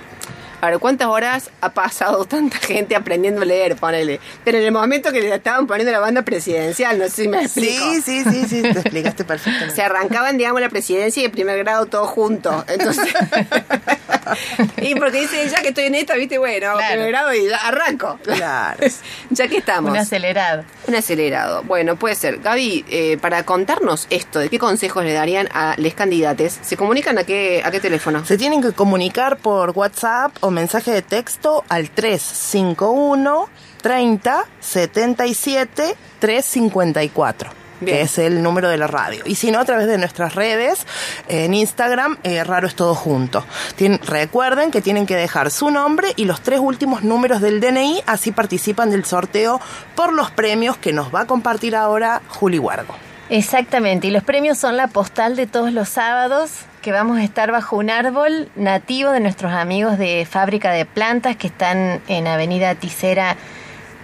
A 0.59 0.69
ver, 0.71 0.79
¿cuántas 0.79 1.07
horas 1.07 1.51
ha 1.61 1.69
pasado 1.69 2.25
tanta 2.25 2.57
gente 2.57 2.95
aprendiendo 2.95 3.43
a 3.43 3.45
leer? 3.45 3.75
Ponele. 3.75 4.19
Pero 4.43 4.57
en 4.57 4.65
el 4.65 4.71
momento 4.71 5.11
que 5.11 5.21
le 5.21 5.33
estaban 5.33 5.67
poniendo 5.67 5.91
la 5.91 5.99
banda 5.99 6.23
presidencial, 6.23 6.97
no 6.97 7.05
sé 7.05 7.23
si 7.23 7.27
me 7.27 7.43
explico. 7.43 7.85
Sí, 7.93 8.01
sí, 8.01 8.23
sí, 8.23 8.45
sí, 8.47 8.61
te 8.63 8.69
explicaste 8.71 9.23
perfectamente. 9.23 9.75
Se 9.75 9.81
arrancaban, 9.83 10.37
digamos, 10.37 10.59
la 10.61 10.69
presidencia 10.69 11.21
y 11.21 11.25
el 11.25 11.31
primer 11.31 11.59
grado 11.59 11.85
todos 11.85 12.09
juntos. 12.09 12.63
Entonces. 12.67 13.07
y 14.81 14.95
porque 14.95 15.21
dice, 15.21 15.47
ya 15.49 15.61
que 15.61 15.69
estoy 15.69 15.85
en 15.85 15.95
esta, 15.95 16.15
viste, 16.15 16.37
bueno, 16.37 16.73
Claro. 16.73 16.93
primer 16.93 17.07
grado 17.09 17.33
y 17.33 17.47
ya 17.47 17.57
arranco. 17.67 18.19
Claro. 18.23 18.79
ya 19.29 19.47
que 19.47 19.57
estamos. 19.57 19.91
Un 19.91 19.97
acelerado. 19.97 20.63
Un 20.87 20.95
acelerado. 20.95 21.63
Bueno, 21.63 21.95
puede 21.97 22.15
ser. 22.15 22.39
Gaby, 22.39 22.85
eh, 22.89 23.17
para 23.21 23.43
contarnos 23.43 24.07
esto, 24.09 24.39
¿de 24.39 24.49
qué 24.49 24.59
consejos 24.59 25.03
le 25.03 25.13
darían 25.13 25.47
a 25.53 25.75
los 25.77 25.93
candidatos? 25.93 26.57
¿Se 26.61 26.77
comunican 26.77 27.17
a 27.17 27.23
qué, 27.23 27.61
a 27.63 27.71
qué 27.71 27.79
teléfono? 27.79 28.25
Se 28.25 28.37
tienen 28.37 28.61
que 28.61 28.71
comunicar 28.71 29.37
por 29.37 29.71
WhatsApp 29.71 30.31
o 30.41 30.46
mensaje 30.51 30.91
de 30.91 31.01
texto 31.01 31.63
al 31.69 31.89
351 31.89 33.49
30 33.81 34.45
77 34.59 35.95
354. 36.19 37.49
Bien. 37.79 37.95
que 37.95 38.01
es 38.01 38.17
el 38.17 38.41
número 38.41 38.69
de 38.69 38.77
la 38.77 38.87
radio. 38.87 39.21
Y 39.27 39.35
si 39.35 39.51
no, 39.51 39.59
a 39.59 39.65
través 39.65 39.85
de 39.85 39.99
nuestras 39.99 40.33
redes, 40.33 40.79
en 41.27 41.53
Instagram, 41.53 42.17
eh, 42.23 42.43
Raro 42.43 42.65
es 42.65 42.73
todo 42.73 42.95
junto. 42.95 43.45
Tien- 43.77 43.99
recuerden 44.01 44.71
que 44.71 44.81
tienen 44.81 45.05
que 45.05 45.15
dejar 45.15 45.51
su 45.51 45.69
nombre 45.69 46.07
y 46.15 46.25
los 46.25 46.41
tres 46.41 46.59
últimos 46.59 47.03
números 47.03 47.39
del 47.39 47.59
DNI, 47.61 48.01
así 48.07 48.31
participan 48.31 48.89
del 48.89 49.05
sorteo 49.05 49.61
por 49.93 50.11
los 50.11 50.31
premios 50.31 50.75
que 50.77 50.91
nos 50.91 51.13
va 51.13 51.21
a 51.21 51.27
compartir 51.27 51.75
ahora 51.75 52.23
Juli 52.29 52.57
Huergo. 52.57 52.95
Exactamente, 53.29 54.07
y 54.07 54.09
los 54.11 54.23
premios 54.23 54.57
son 54.57 54.75
la 54.75 54.87
postal 54.87 55.35
de 55.35 55.45
todos 55.45 55.71
los 55.71 55.87
sábados 55.87 56.49
que 56.87 56.93
vamos 56.93 57.17
a 57.17 57.23
estar 57.25 57.51
bajo 57.51 57.75
un 57.75 57.89
árbol 57.89 58.47
nativo 58.55 59.11
de 59.11 59.19
nuestros 59.19 59.51
amigos 59.51 59.97
de 59.97 60.25
Fábrica 60.25 60.71
de 60.71 60.85
Plantas 60.85 61.35
que 61.35 61.47
están 61.47 61.99
en 62.07 62.27
Avenida 62.27 62.75
Ticera 62.75 63.35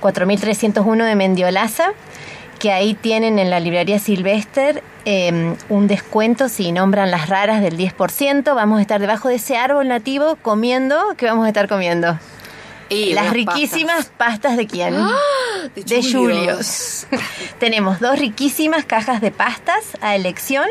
4301 0.01 1.05
de 1.05 1.15
Mendiolaza, 1.15 1.93
que 2.59 2.73
ahí 2.73 2.93
tienen 2.93 3.39
en 3.39 3.49
la 3.49 3.61
librería 3.61 3.99
Silvester 3.99 4.83
eh, 5.05 5.55
un 5.69 5.87
descuento 5.87 6.49
si 6.49 6.73
nombran 6.73 7.09
las 7.09 7.29
raras 7.29 7.61
del 7.61 7.77
10%. 7.77 8.53
Vamos 8.53 8.79
a 8.79 8.81
estar 8.81 8.99
debajo 8.99 9.29
de 9.29 9.35
ese 9.35 9.55
árbol 9.55 9.87
nativo 9.87 10.35
comiendo, 10.41 10.97
¿qué 11.15 11.27
vamos 11.27 11.45
a 11.45 11.47
estar 11.47 11.69
comiendo? 11.69 12.19
Y 12.89 13.13
Las 13.13 13.31
riquísimas 13.31 14.11
pastas, 14.17 14.57
de 14.57 14.67
quién? 14.67 14.93
¡Ah! 14.97 15.17
De 15.75 15.83
de 15.83 16.01
Julios. 16.01 16.13
Julios. 16.13 17.07
Tenemos 17.59 17.99
dos 17.99 18.17
riquísimas 18.19 18.85
cajas 18.85 19.21
de 19.21 19.31
pastas 19.31 19.83
a 20.01 20.15
elección, 20.15 20.65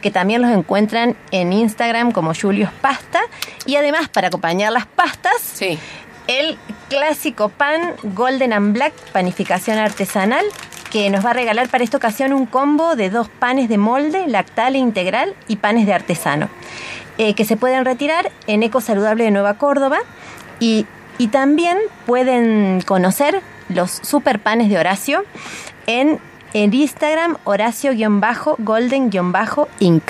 que 0.00 0.10
también 0.10 0.42
los 0.42 0.50
encuentran 0.50 1.16
en 1.30 1.52
Instagram 1.52 2.12
como 2.12 2.32
Julios 2.34 2.70
Pasta. 2.80 3.20
Y 3.66 3.76
además, 3.76 4.08
para 4.08 4.28
acompañar 4.28 4.72
las 4.72 4.86
pastas, 4.86 5.32
Sí. 5.40 5.78
el 6.26 6.58
clásico 6.88 7.48
pan 7.48 7.94
Golden 8.02 8.52
and 8.52 8.72
Black, 8.74 8.92
panificación 9.12 9.78
artesanal, 9.78 10.44
que 10.90 11.10
nos 11.10 11.24
va 11.26 11.30
a 11.30 11.34
regalar 11.34 11.68
para 11.68 11.82
esta 11.82 11.96
ocasión 11.96 12.32
un 12.32 12.46
combo 12.46 12.94
de 12.94 13.10
dos 13.10 13.28
panes 13.28 13.68
de 13.68 13.78
molde, 13.78 14.26
lactal 14.28 14.76
e 14.76 14.78
integral 14.78 15.34
y 15.48 15.56
panes 15.56 15.86
de 15.86 15.92
artesano, 15.92 16.48
eh, 17.18 17.34
que 17.34 17.44
se 17.44 17.56
pueden 17.56 17.84
retirar 17.84 18.30
en 18.46 18.62
Eco 18.62 18.80
Saludable 18.80 19.24
de 19.24 19.32
Nueva 19.32 19.54
Córdoba 19.54 19.98
y, 20.60 20.86
y 21.18 21.28
también 21.28 21.78
pueden 22.06 22.80
conocer 22.86 23.42
los 23.68 23.90
super 23.90 24.40
panes 24.40 24.68
de 24.68 24.78
Horacio 24.78 25.24
en 25.86 26.18
el 26.52 26.74
Instagram 26.74 27.36
Horacio-Golden-Inc. 27.44 30.02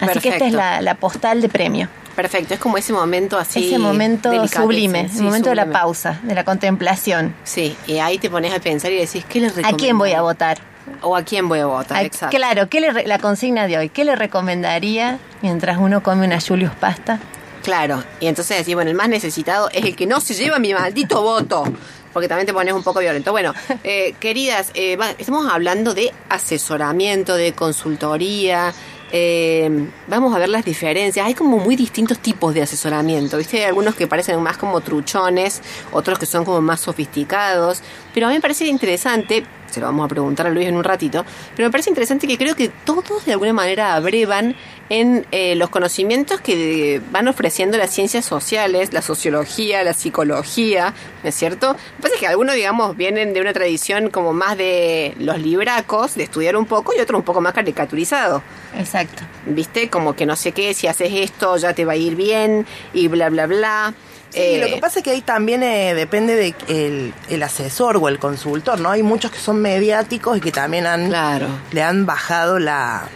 Así 0.00 0.18
que 0.20 0.28
esta 0.30 0.46
es 0.46 0.52
la, 0.52 0.80
la 0.80 0.94
postal 0.94 1.42
de 1.42 1.48
premio. 1.48 1.88
Perfecto, 2.16 2.54
es 2.54 2.60
como 2.60 2.76
ese 2.78 2.92
momento 2.92 3.38
así. 3.38 3.68
Ese 3.68 3.78
momento 3.78 4.30
sublime, 4.48 5.08
sí, 5.08 5.18
el 5.18 5.24
momento 5.24 5.50
de 5.50 5.56
la 5.56 5.70
pausa, 5.70 6.18
de 6.22 6.34
la 6.34 6.44
contemplación. 6.44 7.34
Sí, 7.44 7.76
y 7.86 7.98
ahí 7.98 8.18
te 8.18 8.28
pones 8.28 8.52
a 8.52 8.58
pensar 8.58 8.90
y 8.92 8.96
decís, 8.96 9.24
¿qué 9.28 9.40
le 9.40 9.48
¿A 9.64 9.72
quién 9.72 9.96
voy 9.96 10.12
a 10.12 10.22
votar? 10.22 10.58
O 11.02 11.16
a 11.16 11.22
quién 11.22 11.48
voy 11.48 11.60
a 11.60 11.66
votar, 11.66 11.98
A- 11.98 12.02
exacto. 12.02 12.36
Claro, 12.36 12.68
¿qué 12.68 12.80
le 12.80 13.06
la 13.06 13.18
consigna 13.18 13.66
de 13.66 13.78
hoy, 13.78 13.88
¿qué 13.90 14.04
le 14.04 14.16
recomendaría 14.16 15.18
mientras 15.40 15.78
uno 15.78 16.02
come 16.02 16.26
una 16.26 16.40
Julius 16.40 16.72
pasta? 16.72 17.20
Claro, 17.62 18.02
y 18.20 18.26
entonces 18.26 18.58
decís, 18.58 18.74
bueno, 18.74 18.90
el 18.90 18.96
más 18.96 19.08
necesitado 19.08 19.70
es 19.70 19.84
el 19.84 19.94
que 19.94 20.06
no 20.06 20.20
se 20.20 20.34
lleva 20.34 20.58
mi 20.58 20.74
maldito 20.74 21.22
voto. 21.22 21.64
Porque 22.12 22.28
también 22.28 22.46
te 22.46 22.52
pones 22.52 22.74
un 22.74 22.82
poco 22.82 23.00
violento. 23.00 23.32
Bueno, 23.32 23.54
eh, 23.84 24.14
queridas, 24.18 24.70
eh, 24.74 24.98
estamos 25.18 25.50
hablando 25.50 25.94
de 25.94 26.12
asesoramiento, 26.28 27.34
de 27.34 27.52
consultoría. 27.52 28.72
eh, 29.12 29.88
vamos 30.06 30.34
a 30.34 30.38
ver 30.38 30.48
las 30.48 30.64
diferencias. 30.64 31.26
Hay 31.26 31.34
como 31.34 31.58
muy 31.58 31.76
distintos 31.76 32.18
tipos 32.18 32.54
de 32.54 32.62
asesoramiento. 32.62 33.36
¿Viste? 33.38 33.58
Hay 33.58 33.64
algunos 33.64 33.94
que 33.94 34.06
parecen 34.06 34.40
más 34.42 34.56
como 34.56 34.80
truchones, 34.80 35.62
otros 35.92 36.18
que 36.18 36.26
son 36.26 36.44
como 36.44 36.60
más 36.60 36.80
sofisticados. 36.80 37.82
Pero 38.14 38.26
a 38.26 38.28
mí 38.30 38.36
me 38.36 38.40
parece 38.40 38.66
interesante, 38.66 39.44
se 39.70 39.80
lo 39.80 39.86
vamos 39.86 40.04
a 40.04 40.08
preguntar 40.08 40.46
a 40.46 40.50
Luis 40.50 40.66
en 40.66 40.76
un 40.76 40.84
ratito, 40.84 41.24
pero 41.56 41.68
me 41.68 41.72
parece 41.72 41.90
interesante 41.90 42.26
que 42.26 42.38
creo 42.38 42.54
que 42.54 42.70
todos 42.84 43.24
de 43.24 43.32
alguna 43.32 43.52
manera 43.52 43.94
abrevan 43.94 44.56
en 44.90 45.24
eh, 45.30 45.54
los 45.54 45.70
conocimientos 45.70 46.40
que 46.40 47.00
van 47.12 47.28
ofreciendo 47.28 47.78
las 47.78 47.90
ciencias 47.90 48.24
sociales, 48.24 48.92
la 48.92 49.02
sociología, 49.02 49.84
la 49.84 49.94
psicología, 49.94 50.92
¿no 51.22 51.28
es 51.28 51.34
cierto? 51.34 51.68
Lo 51.68 51.74
que 51.74 52.02
pasa 52.02 52.14
es 52.14 52.20
que 52.20 52.26
algunos, 52.26 52.56
digamos, 52.56 52.96
vienen 52.96 53.32
de 53.32 53.40
una 53.40 53.52
tradición 53.52 54.10
como 54.10 54.32
más 54.32 54.58
de 54.58 55.14
los 55.18 55.40
libracos, 55.40 56.16
de 56.16 56.24
estudiar 56.24 56.56
un 56.56 56.66
poco, 56.66 56.92
y 56.96 57.00
otros 57.00 57.18
un 57.18 57.24
poco 57.24 57.40
más 57.40 57.52
caricaturizado. 57.52 58.42
Exacto. 58.76 59.22
¿Viste? 59.46 59.88
Como 59.88 60.16
que 60.16 60.26
no 60.26 60.34
sé 60.34 60.50
qué, 60.52 60.74
si 60.74 60.88
haces 60.88 61.12
esto 61.12 61.56
ya 61.56 61.72
te 61.72 61.84
va 61.84 61.92
a 61.92 61.96
ir 61.96 62.16
bien, 62.16 62.66
y 62.92 63.06
bla, 63.06 63.30
bla, 63.30 63.46
bla. 63.46 63.94
Sí, 64.30 64.38
Eh, 64.40 64.58
lo 64.60 64.66
que 64.68 64.80
pasa 64.80 65.00
es 65.00 65.04
que 65.04 65.10
ahí 65.10 65.22
también 65.22 65.62
eh, 65.62 65.94
depende 65.94 66.34
de 66.36 66.54
el, 66.68 67.12
el 67.28 67.42
asesor 67.42 67.96
o 67.96 68.08
el 68.08 68.18
consultor, 68.18 68.78
¿no? 68.80 68.90
Hay 68.90 69.02
muchos 69.02 69.30
que 69.30 69.38
son 69.38 69.60
mediáticos 69.60 70.38
y 70.38 70.40
que 70.40 70.52
también 70.52 70.86
han 70.86 71.08
Claro. 71.08 71.48
le 71.72 71.82
han 71.82 72.06
bajado 72.06 72.58
la, 72.60 73.08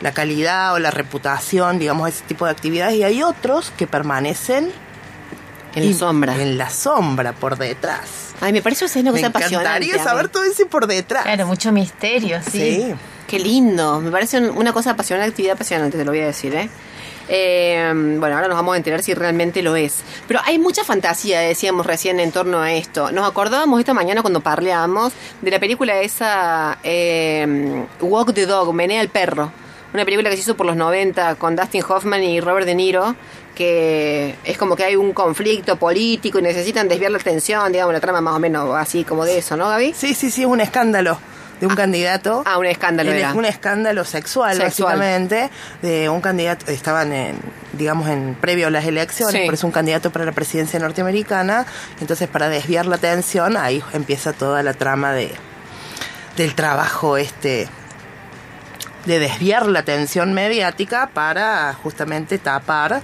la 0.00 0.12
calidad 0.12 0.74
o 0.74 0.78
la 0.80 0.90
reputación, 0.90 1.78
digamos, 1.78 2.06
a 2.06 2.08
ese 2.08 2.24
tipo 2.24 2.44
de 2.46 2.50
actividades 2.50 2.94
y 2.96 3.04
hay 3.04 3.22
otros 3.22 3.72
que 3.76 3.86
permanecen 3.86 4.72
En 5.76 5.90
la 5.90 5.96
sombra. 5.96 6.34
En 6.40 6.58
la 6.58 6.70
sombra, 6.70 7.32
por 7.32 7.56
detrás. 7.56 8.34
Ay, 8.40 8.52
me 8.52 8.60
parece 8.62 8.80
que 8.80 8.86
es 8.86 8.96
una 8.96 9.12
Me 9.12 9.18
cosa 9.18 9.26
apasionante. 9.28 9.68
encantaría 9.68 9.94
a 9.94 9.98
mí. 9.98 10.04
saber 10.04 10.28
todo 10.28 10.42
ese 10.44 10.66
por 10.66 10.86
detrás. 10.88 11.22
Claro, 11.24 11.46
mucho 11.46 11.70
misterio, 11.72 12.40
sí. 12.42 12.50
Sí. 12.50 12.94
Qué 13.28 13.38
lindo, 13.38 14.00
me 14.00 14.10
parece 14.10 14.38
un- 14.38 14.50
una 14.58 14.72
cosa 14.72 14.90
apasionante, 14.90 15.30
actividad 15.30 15.54
apasionante, 15.54 15.96
te 15.96 16.04
lo 16.04 16.10
voy 16.10 16.20
a 16.20 16.26
decir, 16.26 16.54
¿eh? 16.54 16.68
Eh, 17.28 17.90
bueno, 18.18 18.36
ahora 18.36 18.48
nos 18.48 18.56
vamos 18.56 18.74
a 18.74 18.76
enterar 18.76 19.02
si 19.02 19.14
realmente 19.14 19.62
lo 19.62 19.76
es. 19.76 20.02
Pero 20.26 20.40
hay 20.44 20.58
mucha 20.58 20.84
fantasía, 20.84 21.40
decíamos 21.40 21.86
recién, 21.86 22.20
en 22.20 22.32
torno 22.32 22.60
a 22.60 22.72
esto. 22.72 23.12
Nos 23.12 23.28
acordábamos 23.28 23.80
esta 23.80 23.94
mañana 23.94 24.22
cuando 24.22 24.40
parleábamos 24.40 25.12
de 25.40 25.50
la 25.50 25.58
película 25.58 26.00
esa 26.00 26.78
eh, 26.82 27.86
Walk 28.00 28.34
the 28.34 28.46
Dog, 28.46 28.72
Menea 28.74 29.00
el 29.00 29.08
Perro. 29.08 29.52
Una 29.92 30.04
película 30.04 30.28
que 30.28 30.36
se 30.36 30.42
hizo 30.42 30.56
por 30.56 30.66
los 30.66 30.76
90 30.76 31.36
con 31.36 31.54
Dustin 31.54 31.84
Hoffman 31.88 32.22
y 32.24 32.40
Robert 32.40 32.66
De 32.66 32.74
Niro, 32.74 33.14
que 33.54 34.34
es 34.42 34.58
como 34.58 34.74
que 34.74 34.82
hay 34.82 34.96
un 34.96 35.12
conflicto 35.12 35.76
político 35.76 36.40
y 36.40 36.42
necesitan 36.42 36.88
desviar 36.88 37.12
la 37.12 37.18
atención, 37.18 37.70
digamos, 37.70 37.94
la 37.94 38.00
trama 38.00 38.20
más 38.20 38.34
o 38.34 38.40
menos 38.40 38.74
así 38.74 39.04
como 39.04 39.24
de 39.24 39.38
eso, 39.38 39.56
¿no, 39.56 39.68
Gaby? 39.68 39.94
Sí, 39.94 40.14
sí, 40.14 40.32
sí, 40.32 40.42
es 40.42 40.48
un 40.48 40.60
escándalo 40.60 41.16
de 41.64 41.70
un 41.70 41.76
candidato. 41.76 42.42
Ah, 42.46 42.58
un 42.58 42.66
escándalo 42.66 43.10
era. 43.12 43.32
un 43.32 43.44
escándalo 43.44 44.04
sexual, 44.04 44.56
Sexual. 44.56 44.98
básicamente, 44.98 45.50
de 45.82 46.08
un 46.08 46.20
candidato, 46.20 46.70
estaban 46.70 47.12
en, 47.12 47.36
digamos, 47.72 48.08
en 48.08 48.34
previo 48.40 48.66
a 48.68 48.70
las 48.70 48.84
elecciones, 48.84 49.34
Sí. 49.34 49.40
pero 49.44 49.54
es 49.54 49.64
un 49.64 49.72
candidato 49.72 50.10
para 50.10 50.24
la 50.24 50.32
presidencia 50.32 50.78
norteamericana, 50.78 51.66
entonces 52.00 52.28
para 52.28 52.48
desviar 52.48 52.86
la 52.86 52.96
atención, 52.96 53.56
ahí 53.56 53.82
empieza 53.92 54.32
toda 54.32 54.62
la 54.62 54.74
trama 54.74 55.12
de 55.12 55.32
del 56.36 56.54
trabajo 56.56 57.16
este 57.16 57.68
de 59.06 59.18
desviar 59.18 59.66
la 59.66 59.80
atención 59.80 60.32
mediática 60.32 61.10
para 61.12 61.72
justamente 61.74 62.38
tapar 62.38 63.02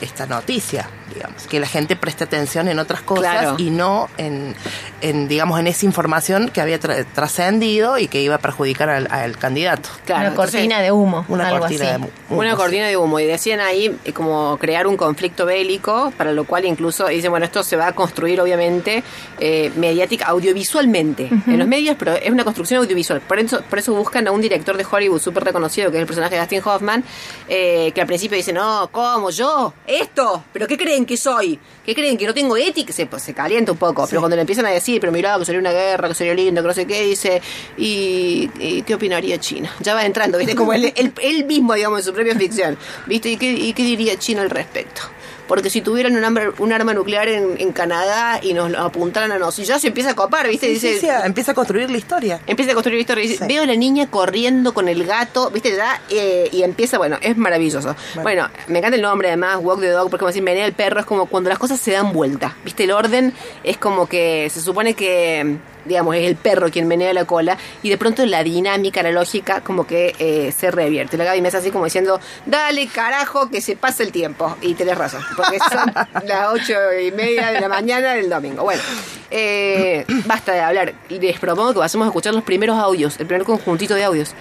esta 0.00 0.26
noticia, 0.26 0.86
digamos, 1.14 1.46
que 1.46 1.60
la 1.60 1.66
gente 1.66 1.96
preste 1.96 2.24
atención 2.24 2.68
en 2.68 2.78
otras 2.78 3.00
cosas 3.02 3.22
Claro. 3.40 3.54
y 3.58 3.70
no 3.70 4.08
en, 4.18 4.54
en, 5.00 5.28
digamos, 5.28 5.58
en 5.60 5.66
esa 5.66 5.86
información 5.86 6.48
que 6.50 6.60
había 6.60 6.78
tra- 6.80 7.04
trascendido 7.14 7.98
y 7.98 8.08
que 8.08 8.20
iba 8.20 8.34
a 8.34 8.38
perjudicar 8.38 8.88
al, 8.90 9.08
al 9.10 9.36
candidato. 9.38 9.88
Claro, 10.04 10.20
una 10.22 10.28
entonces- 10.30 10.52
cortina 10.54 10.80
de 10.80 10.92
humo, 10.92 11.24
Una 11.28 11.48
algo 11.48 11.60
cortina 11.60 11.84
así. 11.84 11.90
de 11.92 11.96
humo. 11.98 12.10
Una 12.30 12.56
cortina 12.56 12.86
de 12.86 12.96
humo. 12.96 13.20
Y 13.20 13.26
decían 13.26 13.60
ahí 13.60 13.96
eh, 14.04 14.12
como 14.12 14.56
crear 14.58 14.86
un 14.86 14.96
conflicto 14.96 15.46
bélico, 15.46 16.12
para 16.16 16.32
lo 16.32 16.44
cual 16.44 16.64
incluso 16.64 17.06
dicen, 17.06 17.30
bueno, 17.30 17.46
esto 17.46 17.62
se 17.62 17.76
va 17.76 17.86
a 17.88 17.92
construir 17.92 18.40
obviamente 18.40 19.02
eh, 19.38 19.70
mediática, 19.76 20.26
audiovisualmente. 20.26 21.28
En 21.46 21.58
los 21.58 21.68
medios, 21.68 21.96
pero 21.98 22.14
es 22.14 22.30
una 22.30 22.44
construcción 22.44 22.80
audiovisual. 22.80 23.20
Por 23.20 23.38
eso, 23.38 23.62
por 23.68 23.78
eso 23.78 23.94
buscan 23.94 24.26
a 24.26 24.32
un 24.32 24.40
director 24.40 24.76
de 24.76 24.86
Hollywood 24.90 25.20
súper 25.20 25.44
reconocido, 25.44 25.90
que 25.90 25.98
es 25.98 26.00
el 26.00 26.06
personaje 26.06 26.34
de 26.34 26.40
Dustin 26.40 26.62
Hoffman, 26.64 27.04
eh, 27.48 27.92
que 27.94 28.00
al 28.00 28.06
principio 28.06 28.36
dice, 28.36 28.52
no, 28.52 28.88
¿cómo? 28.90 29.30
¿Yo? 29.30 29.72
¿Esto? 29.86 30.44
¿Pero 30.52 30.66
qué 30.66 30.76
creen 30.76 31.03
que 31.06 31.16
soy? 31.16 31.58
¿Qué 31.84 31.94
creen? 31.94 32.16
¿Que 32.16 32.26
no 32.26 32.34
tengo 32.34 32.56
ética? 32.56 32.92
Se, 32.92 33.06
pues, 33.06 33.22
se 33.22 33.34
calienta 33.34 33.72
un 33.72 33.78
poco. 33.78 34.06
Pero 34.08 34.20
cuando 34.20 34.36
le 34.36 34.42
empiezan 34.42 34.66
a 34.66 34.70
decir, 34.70 35.00
pero 35.00 35.12
mirá, 35.12 35.38
que 35.38 35.44
sería 35.44 35.60
una 35.60 35.72
guerra, 35.72 36.08
que 36.08 36.14
sería 36.14 36.34
lindo, 36.34 36.62
que 36.62 36.68
no 36.68 36.74
sé 36.74 36.86
qué, 36.86 37.02
dice, 37.02 37.42
¿y, 37.76 38.50
y 38.58 38.82
qué 38.82 38.94
opinaría 38.94 39.38
China? 39.38 39.70
Ya 39.80 39.94
va 39.94 40.04
entrando, 40.04 40.38
¿viste? 40.38 40.54
Como 40.54 40.72
él, 40.72 40.92
él, 40.96 41.12
él 41.22 41.44
mismo, 41.44 41.74
digamos, 41.74 42.00
en 42.00 42.04
su 42.04 42.12
propia 42.12 42.34
ficción. 42.36 42.78
¿Viste? 43.06 43.30
¿Y 43.30 43.36
qué, 43.36 43.50
y 43.52 43.72
qué 43.72 43.82
diría 43.82 44.16
China 44.18 44.42
al 44.42 44.50
respecto? 44.50 45.02
Porque 45.48 45.68
si 45.70 45.80
tuvieran 45.82 46.16
un, 46.16 46.24
arma- 46.24 46.54
un 46.58 46.72
arma 46.72 46.94
nuclear 46.94 47.28
en, 47.28 47.56
en 47.60 47.72
Canadá 47.72 48.40
y 48.42 48.54
nos 48.54 48.70
lo 48.70 48.78
apuntaran 48.80 49.30
a 49.32 49.38
nosotros, 49.38 49.68
ya 49.68 49.78
se 49.78 49.88
empieza 49.88 50.10
a 50.10 50.14
copar, 50.14 50.48
¿viste? 50.48 50.68
Sí, 50.68 50.78
sí, 50.80 50.88
dice, 50.94 51.00
sí, 51.00 51.08
empieza 51.24 51.52
a 51.52 51.54
construir 51.54 51.90
la 51.90 51.98
historia. 51.98 52.40
Empieza 52.46 52.70
a 52.72 52.74
construir 52.74 53.00
historia. 53.00 53.24
y 53.24 53.28
dice. 53.28 53.46
Veo 53.46 53.62
a 53.62 53.66
la 53.66 53.76
niña 53.76 54.10
corriendo 54.10 54.72
con 54.72 54.88
el 54.88 55.04
gato, 55.04 55.50
¿viste? 55.50 55.76
Ya, 55.76 56.00
eh, 56.10 56.48
y 56.52 56.62
empieza, 56.62 56.96
bueno, 56.98 57.18
es 57.20 57.36
maravilloso. 57.36 57.94
Bueno. 58.22 58.48
me 58.68 58.78
encanta 58.78 58.96
el 58.96 59.02
nombre 59.02 59.28
además, 59.28 59.58
Walk 59.60 59.80
the 59.80 59.88
Dog, 59.88 60.10
porque 60.10 60.20
como 60.20 60.28
decir, 60.28 60.42
menea 60.42 60.64
el 60.64 60.72
perro, 60.72 61.00
es 61.00 61.06
como 61.06 61.26
cuando 61.26 61.50
las 61.50 61.58
cosas 61.58 61.78
se 61.78 61.92
dan 61.92 62.12
vuelta, 62.12 62.56
¿viste? 62.64 62.84
El 62.84 62.92
orden 62.92 63.32
es 63.64 63.76
como 63.76 64.06
que 64.08 64.48
se 64.50 64.60
supone 64.62 64.94
que, 64.94 65.58
digamos, 65.84 66.16
es 66.16 66.24
el 66.24 66.36
perro 66.36 66.70
quien 66.70 66.88
menea 66.88 67.12
la 67.12 67.24
cola, 67.24 67.58
y 67.82 67.90
de 67.90 67.98
pronto 67.98 68.24
la 68.26 68.42
dinámica, 68.42 69.02
la 69.02 69.12
lógica, 69.12 69.60
como 69.60 69.86
que 69.86 70.14
eh, 70.18 70.52
se 70.56 70.70
revierte. 70.70 71.16
La 71.16 71.24
Gaby 71.24 71.40
me 71.40 71.48
hace 71.48 71.58
así 71.58 71.70
como 71.70 71.84
diciendo, 71.84 72.20
dale 72.46 72.86
carajo 72.86 73.48
que 73.50 73.60
se 73.60 73.76
pase 73.76 74.02
el 74.02 74.12
tiempo. 74.12 74.56
Y 74.60 74.74
tenés 74.74 74.96
razón, 74.96 75.22
porque 75.36 75.58
son 75.58 75.92
las 76.26 76.52
ocho 76.52 76.74
y 77.00 77.10
media 77.12 77.50
de 77.50 77.60
la 77.60 77.68
mañana 77.68 78.14
del 78.14 78.28
domingo. 78.28 78.62
Bueno, 78.62 78.82
eh, 79.30 80.04
basta 80.26 80.52
de 80.52 80.60
hablar. 80.60 80.94
Les 81.08 81.38
propongo 81.38 81.74
que 81.74 81.80
pasemos 81.80 82.06
a 82.06 82.08
escuchar 82.08 82.34
los 82.34 82.44
primeros 82.44 82.78
audios, 82.78 83.18
el 83.18 83.26
primer 83.26 83.44
conjuntito 83.44 83.94
de 83.94 84.04
audios. 84.04 84.34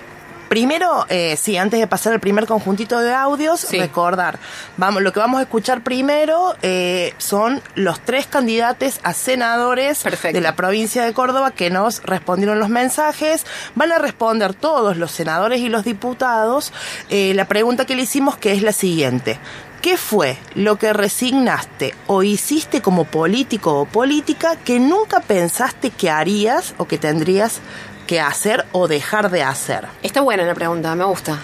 Primero, 0.53 1.07
eh, 1.09 1.35
sí, 1.35 1.57
antes 1.57 1.79
de 1.79 1.87
pasar 1.87 2.13
el 2.13 2.19
primer 2.19 2.45
conjuntito 2.45 2.99
de 2.99 3.11
audios, 3.11 3.71
recordar, 3.71 4.37
vamos, 4.77 5.01
lo 5.01 5.11
que 5.11 5.19
vamos 5.19 5.39
a 5.39 5.41
escuchar 5.41 5.81
primero 5.81 6.53
eh, 6.61 7.15
son 7.17 7.59
los 7.73 7.99
tres 8.01 8.27
candidatos 8.27 8.99
a 9.01 9.15
senadores 9.15 10.03
de 10.03 10.41
la 10.41 10.55
provincia 10.55 11.05
de 11.05 11.11
Córdoba 11.11 11.49
que 11.49 11.71
nos 11.71 12.03
respondieron 12.03 12.59
los 12.59 12.69
mensajes. 12.69 13.47
Van 13.73 13.91
a 13.91 13.97
responder 13.97 14.53
todos 14.53 14.95
los 14.95 15.09
senadores 15.09 15.59
y 15.59 15.69
los 15.69 15.85
diputados 15.85 16.71
eh, 17.09 17.33
la 17.33 17.45
pregunta 17.45 17.85
que 17.85 17.95
le 17.95 18.03
hicimos, 18.03 18.37
que 18.37 18.51
es 18.51 18.61
la 18.61 18.73
siguiente. 18.73 19.39
¿Qué 19.81 19.97
fue 19.97 20.37
lo 20.53 20.77
que 20.77 20.93
resignaste 20.93 21.93
o 22.07 22.23
hiciste 22.23 22.81
como 22.81 23.03
político 23.03 23.81
o 23.81 23.85
política 23.85 24.55
que 24.55 24.79
nunca 24.79 25.19
pensaste 25.19 25.89
que 25.89 26.09
harías 26.09 26.73
o 26.77 26.85
que 26.85 26.97
tendrías 26.97 27.59
que 28.05 28.19
hacer 28.19 28.65
o 28.71 28.87
dejar 28.87 29.31
de 29.31 29.43
hacer? 29.43 29.87
Está 30.01 30.21
buena 30.21 30.43
la 30.43 30.53
pregunta, 30.53 30.95
me 30.95 31.05
gusta. 31.05 31.39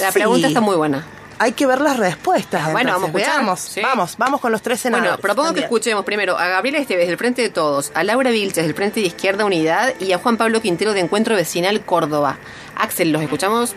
La 0.00 0.12
pregunta 0.12 0.48
está 0.48 0.60
muy 0.60 0.76
buena. 0.76 1.06
Hay 1.38 1.52
que 1.52 1.66
ver 1.66 1.80
las 1.82 1.98
respuestas. 1.98 2.62
Ah, 2.66 2.72
bueno, 2.72 2.92
vamos, 2.92 3.12
veamos, 3.12 3.74
vamos, 3.82 4.14
vamos 4.16 4.40
con 4.40 4.52
los 4.52 4.62
tres 4.62 4.80
senadores. 4.80 5.10
Bueno, 5.10 5.22
propongo 5.22 5.52
que 5.52 5.60
escuchemos 5.60 6.04
primero 6.04 6.38
a 6.38 6.48
Gabriela 6.48 6.78
Esteves 6.78 7.08
del 7.08 7.18
Frente 7.18 7.42
de 7.42 7.50
Todos, 7.50 7.92
a 7.94 8.04
Laura 8.04 8.30
Vilches 8.30 8.64
del 8.64 8.74
Frente 8.74 9.00
de 9.00 9.06
Izquierda 9.06 9.44
Unidad 9.44 9.92
y 10.00 10.12
a 10.12 10.18
Juan 10.18 10.38
Pablo 10.38 10.62
Quintero 10.62 10.94
de 10.94 11.00
Encuentro 11.00 11.36
Vecinal 11.36 11.84
Córdoba. 11.84 12.38
Axel, 12.74 13.12
¿los 13.12 13.20
escuchamos? 13.22 13.74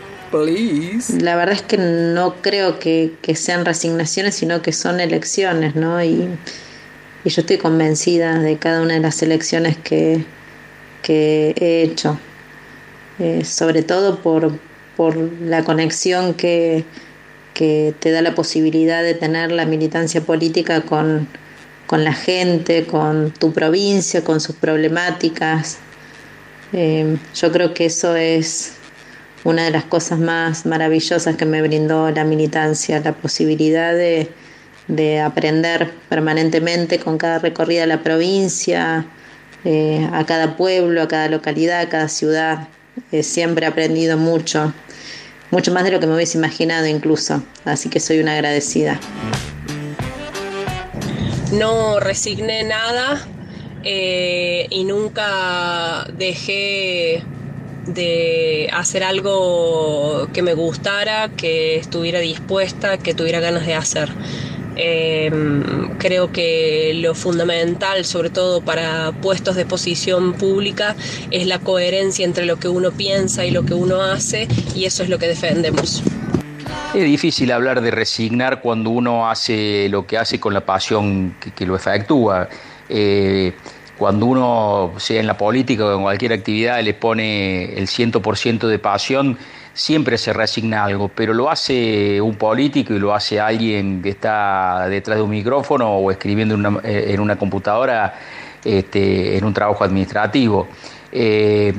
La 1.20 1.34
verdad 1.36 1.56
es 1.56 1.62
que 1.62 1.76
no 1.76 2.36
creo 2.40 2.78
que, 2.78 3.16
sean 3.34 3.64
resignaciones, 3.64 4.36
sino 4.36 4.62
que 4.62 4.72
son 4.72 5.00
elecciones, 5.00 5.74
¿no? 5.74 6.02
Y, 6.02 6.28
yo 7.24 7.42
estoy 7.42 7.58
convencida 7.58 8.38
de 8.38 8.56
cada 8.56 8.80
una 8.80 8.94
de 8.94 9.00
las 9.00 9.20
elecciones 9.22 9.76
que, 9.76 10.24
he 11.10 11.82
hecho, 11.82 12.18
eh, 13.18 13.44
sobre 13.44 13.82
todo 13.82 14.20
por, 14.20 14.58
la 15.40 15.64
conexión 15.64 16.34
que, 16.34 16.84
te 17.54 18.10
da 18.10 18.22
la 18.22 18.34
posibilidad 18.34 19.02
de 19.02 19.12
tener 19.12 19.52
la 19.52 19.66
militancia 19.66 20.22
política 20.22 20.82
con, 20.82 21.28
la 21.90 22.12
gente, 22.14 22.86
con 22.86 23.32
tu 23.32 23.52
provincia, 23.52 24.24
con 24.24 24.40
sus 24.40 24.56
problemáticas. 24.56 25.78
Eh, 26.72 27.18
yo 27.34 27.52
creo 27.52 27.74
que 27.74 27.86
eso 27.86 28.16
es 28.16 28.74
una 29.44 29.64
de 29.64 29.70
las 29.70 29.84
cosas 29.84 30.18
más 30.18 30.66
maravillosas 30.66 31.36
que 31.36 31.46
me 31.46 31.62
brindó 31.62 32.10
la 32.10 32.24
militancia, 32.24 33.00
la 33.00 33.12
posibilidad 33.12 33.94
de, 33.94 34.28
aprender 35.20 35.92
permanentemente 36.08 36.98
con 36.98 37.16
cada 37.16 37.38
recorrida 37.38 37.82
de 37.82 37.86
la 37.86 38.02
provincia, 38.02 39.06
eh, 39.64 40.08
a 40.12 40.24
cada 40.26 40.56
pueblo, 40.56 41.02
a 41.02 41.08
cada 41.08 41.28
localidad, 41.28 41.80
a 41.80 41.88
cada 41.88 42.08
ciudad. 42.08 42.68
Eh, 43.12 43.22
siempre 43.22 43.66
he 43.66 43.68
aprendido 43.68 44.16
mucho, 44.16 44.72
mucho 45.50 45.72
más 45.72 45.84
de 45.84 45.90
lo 45.90 46.00
que 46.00 46.06
me 46.06 46.14
hubiese 46.14 46.38
imaginado 46.38 46.86
incluso, 46.86 47.42
así 47.64 47.88
que 47.88 48.00
soy 48.00 48.20
una 48.20 48.34
agradecida. 48.34 48.98
No 51.52 51.98
resigné 52.00 52.64
nada 52.64 53.26
eh, 53.82 54.66
y 54.70 54.84
nunca 54.84 56.06
dejé 56.16 57.24
de 57.86 58.70
hacer 58.72 59.02
algo 59.02 60.28
que 60.32 60.42
me 60.42 60.54
gustara, 60.54 61.30
que 61.30 61.76
estuviera 61.76 62.20
dispuesta, 62.20 62.98
que 62.98 63.14
tuviera 63.14 63.40
ganas 63.40 63.66
de 63.66 63.74
hacer. 63.74 64.10
Em, 64.76 65.96
creo 65.98 66.32
que 66.32 66.92
lo 66.94 67.14
fundamental, 67.14 68.04
sobre 68.04 68.30
todo 68.30 68.60
para 68.60 69.12
puestos 69.12 69.56
de 69.56 69.66
posición 69.66 70.34
pública, 70.34 70.96
es 71.30 71.46
la 71.46 71.58
coherencia 71.58 72.24
entre 72.24 72.46
lo 72.46 72.56
que 72.56 72.68
uno 72.68 72.90
piensa 72.92 73.44
y 73.44 73.50
lo 73.50 73.64
que 73.64 73.74
uno 73.74 74.02
hace, 74.02 74.48
y 74.74 74.84
eso 74.84 75.02
es 75.02 75.08
lo 75.08 75.18
que 75.18 75.26
defendemos. 75.26 76.02
Es 76.94 77.04
difícil 77.04 77.52
hablar 77.52 77.80
de 77.80 77.90
resignar 77.90 78.60
cuando 78.60 78.90
uno 78.90 79.30
hace 79.30 79.88
lo 79.88 80.06
que 80.06 80.18
hace 80.18 80.40
con 80.40 80.54
la 80.54 80.64
pasión 80.64 81.36
que, 81.54 81.66
lo 81.66 81.76
efectúa. 81.76 82.48
Eh, 82.88 83.52
cuando 83.96 84.26
uno, 84.26 84.94
sea 84.96 85.20
en 85.20 85.26
la 85.26 85.36
política 85.36 85.84
o 85.84 85.94
en 85.94 86.02
cualquier 86.02 86.32
actividad, 86.32 86.82
le 86.82 86.94
pone 86.94 87.74
el 87.74 87.86
100% 87.86 88.66
de 88.66 88.78
pasión, 88.78 89.38
siempre 89.72 90.18
se 90.18 90.32
resigna 90.32 90.84
algo, 90.84 91.08
pero 91.08 91.32
lo 91.32 91.50
hace 91.50 92.20
un 92.20 92.34
político 92.34 92.94
y 92.94 92.98
lo 92.98 93.14
hace 93.14 93.40
alguien 93.40 94.02
que 94.02 94.10
está 94.10 94.86
detrás 94.88 95.18
de 95.18 95.22
un 95.22 95.30
micrófono 95.30 95.96
o 95.96 96.10
escribiendo 96.10 96.54
en 96.54 96.66
una, 96.66 96.80
eh, 96.82 97.06
en 97.08 97.20
una 97.20 97.36
computadora 97.36 98.14
este, 98.64 99.36
en 99.36 99.44
un 99.44 99.54
trabajo 99.54 99.84
administrativo. 99.84 100.68
Eh, 101.12 101.72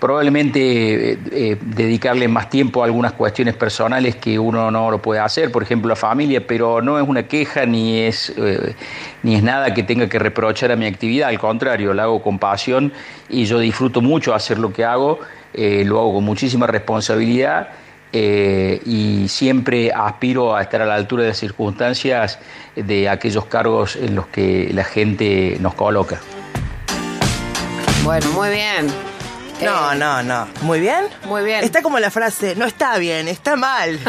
probablemente 0.00 1.12
eh, 1.32 1.56
dedicarle 1.60 2.28
más 2.28 2.50
tiempo 2.50 2.82
a 2.82 2.84
algunas 2.84 3.14
cuestiones 3.14 3.54
personales 3.54 4.16
que 4.16 4.38
uno 4.38 4.70
no 4.70 4.90
lo 4.90 5.00
puede 5.00 5.20
hacer, 5.20 5.50
por 5.50 5.62
ejemplo 5.62 5.88
la 5.88 5.96
familia, 5.96 6.46
pero 6.46 6.82
no 6.82 6.98
es 6.98 7.08
una 7.08 7.22
queja 7.22 7.64
ni 7.64 8.00
es, 8.00 8.34
ni 9.22 9.36
es 9.36 9.42
nada 9.42 9.72
que 9.72 9.82
tenga 9.82 10.06
que 10.06 10.18
reprochar 10.18 10.70
a 10.70 10.76
mi 10.76 10.84
actividad, 10.84 11.30
al 11.30 11.38
contrario, 11.38 11.94
la 11.94 12.02
hago 12.02 12.20
con 12.22 12.38
pasión 12.38 12.92
y 13.30 13.46
yo 13.46 13.58
disfruto 13.58 14.02
mucho 14.02 14.34
hacer 14.34 14.58
lo 14.58 14.70
que 14.70 14.84
hago, 14.84 15.18
lo 15.56 15.98
hago 15.98 16.14
con 16.14 16.24
muchísima 16.24 16.66
responsabilidad. 16.66 17.68
y 18.12 19.26
siempre 19.28 19.92
aspiro 19.92 20.54
a 20.54 20.62
estar 20.62 20.82
a 20.82 20.86
la 20.86 20.94
altura 20.94 21.22
de 21.22 21.30
las 21.30 21.38
circunstancias 21.38 22.38
de 22.74 23.08
aquellos 23.08 23.46
cargos 23.46 23.96
en 23.96 24.14
los 24.14 24.26
que 24.28 24.70
la 24.72 24.84
gente 24.84 25.56
nos 25.60 25.74
coloca. 25.74 26.20
Bueno, 28.04 28.30
muy 28.30 28.50
bien. 28.50 28.86
No, 29.62 29.92
eh, 29.92 29.96
no, 29.96 30.22
no. 30.22 30.46
¿Muy 30.62 30.80
bien? 30.80 31.06
Muy 31.24 31.42
bien. 31.42 31.64
Está 31.64 31.82
como 31.82 31.98
la 31.98 32.10
frase, 32.10 32.54
no 32.56 32.66
está 32.66 32.98
bien, 32.98 33.26
está 33.28 33.56
mal. 33.56 33.98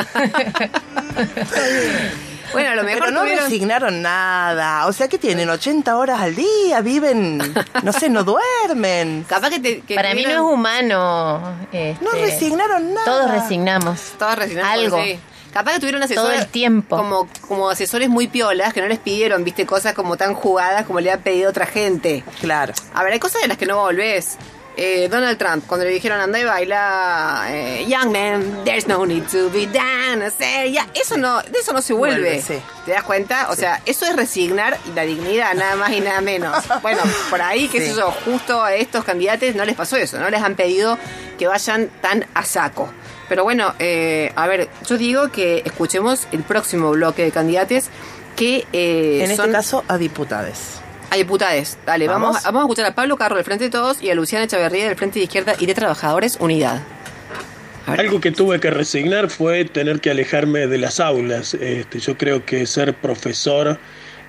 Bueno, 2.51 2.69
a 2.71 2.75
lo 2.75 2.83
mejor 2.83 3.05
Pero 3.05 3.11
no 3.11 3.23
resignaron 3.23 4.01
nada. 4.01 4.87
O 4.87 4.93
sea, 4.93 5.07
que 5.07 5.17
tienen? 5.17 5.49
¿80 5.49 5.93
horas 5.95 6.19
al 6.19 6.35
día? 6.35 6.81
¿Viven? 6.81 7.53
No 7.83 7.93
sé, 7.93 8.09
no 8.09 8.23
duermen. 8.23 9.25
Capaz 9.29 9.49
que, 9.49 9.59
te, 9.59 9.95
Para 9.95 10.13
mí 10.13 10.23
no 10.23 10.29
es 10.29 10.39
humano. 10.39 11.39
no 11.39 12.13
este, 12.13 12.21
resignaron 12.21 12.93
nada. 12.93 13.05
Todos 13.05 13.31
resignamos. 13.31 14.01
Todos 14.17 14.35
resignaron. 14.37 14.71
Algo. 14.71 15.03
Capaz 15.51 15.73
que 15.73 15.79
tuvieron 15.79 16.03
asesores. 16.03 16.31
Todo 16.31 16.39
el 16.39 16.47
tiempo. 16.51 16.97
Como, 16.97 17.27
como 17.47 17.69
asesores 17.69 18.09
muy 18.09 18.27
piolas 18.27 18.73
que 18.73 18.81
no 18.81 18.87
les 18.87 18.99
pidieron, 18.99 19.43
viste, 19.43 19.65
cosas 19.65 19.93
como 19.93 20.17
tan 20.17 20.33
jugadas 20.33 20.85
como 20.85 20.99
le 20.99 21.11
ha 21.11 21.17
pedido 21.17 21.49
otra 21.49 21.65
gente. 21.65 22.23
Claro. 22.41 22.73
A 22.93 23.03
ver, 23.03 23.13
hay 23.13 23.19
cosas 23.19 23.41
de 23.41 23.47
las 23.47 23.57
que 23.57 23.65
no 23.65 23.77
volvés. 23.77 24.37
Eh, 24.79 25.07
Donald 25.09 25.39
Trump, 25.39 25.65
cuando 25.65 25.87
le 25.87 25.91
dijeron 25.91 26.21
anda 26.21 26.39
y 26.39 26.43
baila, 26.43 27.47
eh, 27.49 27.85
Young 27.87 28.11
man, 28.11 28.63
there's 28.63 28.87
no 28.87 29.07
need 29.07 29.23
to 29.23 29.49
be 29.49 29.65
done, 29.65 30.23
ya, 30.71 30.87
eso 30.93 31.17
no, 31.17 31.41
de 31.41 31.57
eso 31.59 31.73
no 31.73 31.81
se 31.81 31.93
vuelve. 31.93 32.43
¿Te 32.85 32.91
das 32.91 33.01
cuenta? 33.01 33.49
O 33.49 33.55
sea, 33.55 33.81
eso 33.87 34.05
es 34.05 34.15
resignar 34.15 34.77
la 34.93 35.01
dignidad, 35.01 35.55
nada 35.55 35.75
más 35.77 35.91
y 35.93 35.99
nada 35.99 36.21
menos. 36.21 36.63
Bueno, 36.83 37.01
por 37.31 37.41
ahí, 37.41 37.67
qué 37.69 37.81
sé 37.81 37.95
yo, 37.95 38.11
justo 38.23 38.63
a 38.63 38.75
estos 38.75 39.03
candidatos 39.03 39.55
no 39.55 39.65
les 39.65 39.75
pasó 39.75 39.97
eso, 39.97 40.19
no 40.19 40.29
les 40.29 40.41
han 40.41 40.55
pedido 40.55 40.99
que 41.39 41.47
vayan 41.47 41.89
tan 42.01 42.27
a 42.35 42.45
saco. 42.45 42.87
Pero 43.27 43.43
bueno, 43.43 43.73
eh, 43.79 44.31
a 44.35 44.45
ver, 44.45 44.69
yo 44.87 44.97
digo 44.97 45.31
que 45.31 45.63
escuchemos 45.65 46.27
el 46.31 46.43
próximo 46.43 46.91
bloque 46.91 47.23
de 47.23 47.31
candidatos 47.31 47.85
que 48.35 48.67
en 48.71 49.31
este 49.31 49.49
caso 49.51 49.83
a 49.87 49.97
diputados. 49.97 50.81
A 51.09 51.15
diputades, 51.15 51.77
dale, 51.85 52.07
¿Vamos? 52.07 52.43
vamos, 52.43 52.61
a 52.61 52.65
escuchar 52.65 52.85
a 52.85 52.95
Pablo 52.95 53.15
Carro 53.15 53.35
del 53.37 53.45
Frente 53.45 53.65
de 53.65 53.69
Todos 53.69 54.01
y 54.01 54.09
a 54.09 54.15
Luciana 54.15 54.43
Echeverría 54.43 54.87
del 54.87 54.97
Frente 54.97 55.19
de 55.19 55.25
Izquierda 55.25 55.53
y 55.57 55.65
de 55.65 55.73
Trabajadores 55.73 56.37
Unidad. 56.41 56.81
Algo 57.85 58.19
que 58.19 58.31
tuve 58.31 58.59
que 58.59 58.69
resignar 58.69 59.29
fue 59.29 59.63
tener 59.63 60.01
que 60.01 60.09
alejarme 60.11 60.67
de 60.67 60.77
las 60.77 60.99
aulas. 60.99 61.53
Este, 61.53 61.99
yo 61.99 62.17
creo 62.17 62.45
que 62.45 62.65
ser 62.65 62.93
profesor 62.93 63.79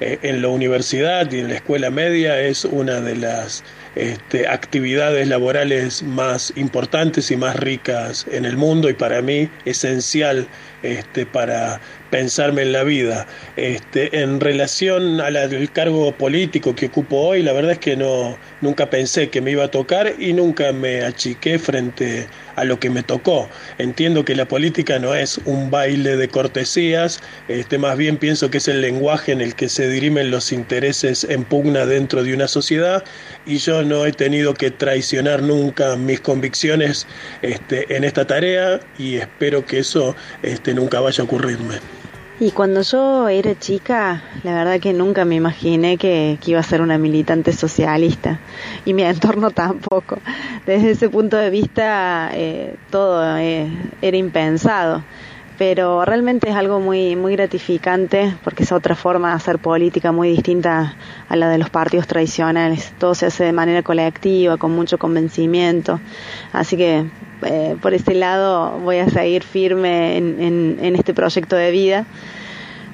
eh, 0.01 0.21
en 0.23 0.41
la 0.41 0.49
universidad 0.49 1.31
y 1.33 1.41
en 1.41 1.49
la 1.49 1.57
escuela 1.57 1.91
media 1.91 2.41
es 2.41 2.65
una 2.65 3.01
de 3.01 3.17
las 3.17 3.65
este, 3.97 4.47
actividades 4.47 5.27
laborales 5.27 6.05
más 6.05 6.53
importantes 6.55 7.33
y 7.33 7.37
más 7.37 7.57
ricas 7.57 8.25
en 8.31 8.45
el 8.45 8.57
mundo 8.57 8.89
y 8.89 8.93
para 8.93 9.21
mí 9.23 9.51
esencial 9.65 10.47
este, 10.85 11.27
para 11.27 11.81
pensarme 12.11 12.63
en 12.63 12.73
la 12.73 12.85
vida. 12.85 13.27
Este, 13.57 14.21
en 14.23 14.41
relación 14.41 15.21
al 15.21 15.39
cargo 15.73 16.13
político 16.13 16.75
que 16.75 16.87
ocupo 16.87 17.17
hoy, 17.17 17.43
la 17.43 17.53
verdad 17.53 17.73
es 17.73 17.79
que 17.79 17.97
no, 17.97 18.37
nunca 18.61 18.91
pensé 18.91 19.29
que 19.29 19.41
me 19.41 19.51
iba 19.51 19.65
a 19.65 19.71
tocar 19.71 20.15
y 20.19 20.33
nunca 20.33 20.73
me 20.73 21.03
achiqué 21.03 21.59
frente 21.59 22.27
a 22.57 22.65
lo 22.65 22.81
que 22.81 22.91
me 22.91 23.03
tocó. 23.03 23.49
Entiendo 23.79 24.25
que 24.25 24.35
la 24.35 24.47
política 24.47 24.99
no 24.99 25.15
es 25.15 25.39
un 25.45 25.71
baile 25.71 26.17
de 26.17 26.29
cortesías, 26.29 27.21
este, 27.47 27.79
más 27.79 27.97
bien 27.97 28.17
pienso 28.17 28.51
que 28.51 28.59
es 28.59 28.69
el 28.69 28.81
lenguaje 28.81 29.33
en 29.33 29.41
el 29.41 29.55
que 29.55 29.69
se 29.69 29.89
dirimen 29.89 30.31
los 30.31 30.53
intereses 30.53 31.25
en 31.25 31.45
pugna 31.45 31.87
dentro 31.87 32.25
de 32.25 32.35
una 32.35 32.49
sociedad 32.49 33.05
y 33.47 33.59
yo 33.59 33.85
no 33.85 34.07
he 34.07 34.13
tenido 34.13 34.55
que 34.55 34.71
traicionar 34.71 35.43
nunca 35.43 35.97
mis 35.97 36.21
convicciones 36.21 37.07
este, 37.43 37.95
en 37.97 38.05
esta 38.05 38.27
tarea 38.27 38.81
y 38.99 39.17
espero 39.17 39.65
que 39.65 39.79
eso 39.79 40.17
este, 40.43 40.75
nunca 40.75 41.01
vaya 41.01 41.23
a 41.23 41.27
ocurrirme. 41.27 41.98
Y 42.41 42.53
cuando 42.53 42.83
yo 42.83 43.29
era 43.29 43.59
chica, 43.59 44.23
la 44.45 44.55
verdad 44.55 44.79
que 44.79 44.93
nunca 44.93 45.25
me 45.25 45.35
imaginé 45.35 45.97
que, 45.99 46.39
iba 46.47 46.61
a 46.61 46.63
ser 46.63 46.81
una 46.83 46.97
militante 46.97 47.53
socialista 47.53 48.39
y 48.85 48.95
mi 48.95 49.03
entorno 49.05 49.51
tampoco. 49.51 50.21
Desde 50.65 50.93
ese 50.93 51.09
punto 51.09 51.37
de 51.37 51.51
vista, 51.51 52.31
eh, 52.33 52.77
todo 52.91 53.37
eh, 53.39 53.69
era 54.03 54.17
impensado. 54.17 55.03
Pero 55.59 56.05
realmente 56.05 56.49
es 56.49 56.55
algo 56.55 56.79
muy, 56.79 57.17
muy 57.17 57.35
gratificante 57.35 58.37
porque 58.45 58.63
es 58.63 58.71
otra 58.71 58.95
forma 58.95 59.31
de 59.31 59.35
hacer 59.35 59.59
política 59.59 60.13
muy 60.13 60.31
distinta 60.31 60.97
a 61.29 61.37
la 61.37 61.49
de 61.49 61.59
los 61.59 61.69
partidos 61.69 62.07
tradicionales. 62.07 62.93
Todo 62.99 63.17
se 63.17 63.27
hace 63.27 63.45
de 63.45 63.53
manera 63.53 63.83
colectiva, 63.83 64.57
con 64.57 64.71
mucho 64.71 64.99
convencimiento. 64.99 65.99
Así 66.53 66.77
que 66.77 67.07
eh, 67.43 67.77
por 67.83 67.93
ese 67.93 68.15
lado 68.15 68.79
voy 68.79 68.99
a 68.99 69.09
seguir 69.09 69.43
firme 69.43 70.17
en, 70.17 70.79
en, 70.81 70.97
este 70.97 71.13
proyecto 71.13 71.57
de 71.57 71.73
vida. 71.73 72.07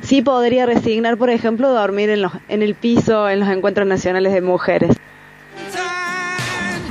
Sí 0.01 0.23
podría 0.23 0.65
resignar, 0.65 1.19
por 1.19 1.29
ejemplo, 1.29 1.69
dormir 1.71 2.09
en, 2.09 2.23
los, 2.23 2.33
en 2.49 2.63
el 2.63 2.75
piso 2.75 3.29
en 3.29 3.41
los 3.41 3.49
encuentros 3.51 3.87
nacionales 3.87 4.33
de 4.33 4.41
mujeres. 4.41 4.97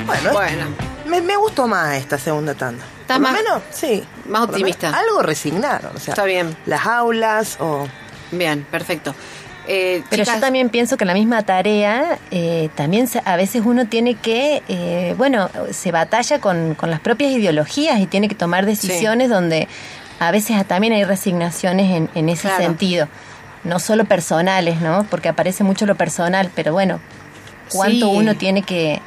Bueno, 0.05 0.65
Me, 1.07 1.21
me, 1.21 1.35
gustó 1.37 1.67
más 1.67 1.95
esta 1.95 2.17
segunda 2.17 2.53
tanda. 2.53 2.83
¿Estás 3.01 3.19
más, 3.19 3.33
menos? 3.33 3.61
Sí. 3.71 4.03
Más 4.25 4.43
optimista. 4.43 4.89
algo 4.89 5.21
resignaron. 5.21 5.95
O 5.95 5.99
sea, 5.99 6.13
Está 6.13 6.25
bien. 6.25 6.55
Las 6.65 6.85
aulas 6.85 7.57
o... 7.59 7.87
Bien, 8.31 8.65
perfecto. 8.69 9.13
Eh, 9.67 10.03
Pero 10.09 10.23
yo 10.23 10.39
también 10.39 10.69
pienso 10.69 10.97
que 10.97 11.05
la 11.05 11.13
misma 11.13 11.43
tarea, 11.43 12.19
eh, 12.31 12.69
también 12.75 13.07
a 13.23 13.37
veces 13.37 13.61
uno 13.65 13.85
tiene 13.87 14.15
que, 14.15 14.61
eh, 14.67 15.15
bueno, 15.17 15.49
se 15.71 15.91
batalla 15.91 16.39
con, 16.39 16.75
con, 16.75 16.89
las 16.89 16.99
propias 16.99 17.31
ideologías 17.31 17.99
y 17.99 18.07
tiene 18.07 18.27
que 18.27 18.35
tomar 18.35 18.65
decisiones 18.65 19.29
donde 19.29 19.69
a 20.19 20.31
veces 20.31 20.65
también 20.67 20.93
hay 20.93 21.05
resignaciones 21.05 21.91
en, 21.91 22.09
en 22.13 22.27
ese 22.27 22.49
sentido. 22.57 23.07
No 23.63 23.79
solo 23.79 24.03
personales, 24.03 24.81
¿no? 24.81 25.07
Porque 25.09 25.29
aparece 25.29 25.63
mucho 25.63 25.85
lo 25.85 25.95
personal, 25.95 26.51
pero 26.53 26.73
bueno, 26.73 26.99
cuánto 27.69 28.09
uno 28.09 28.35
tiene 28.35 28.63
que, 28.63 29.01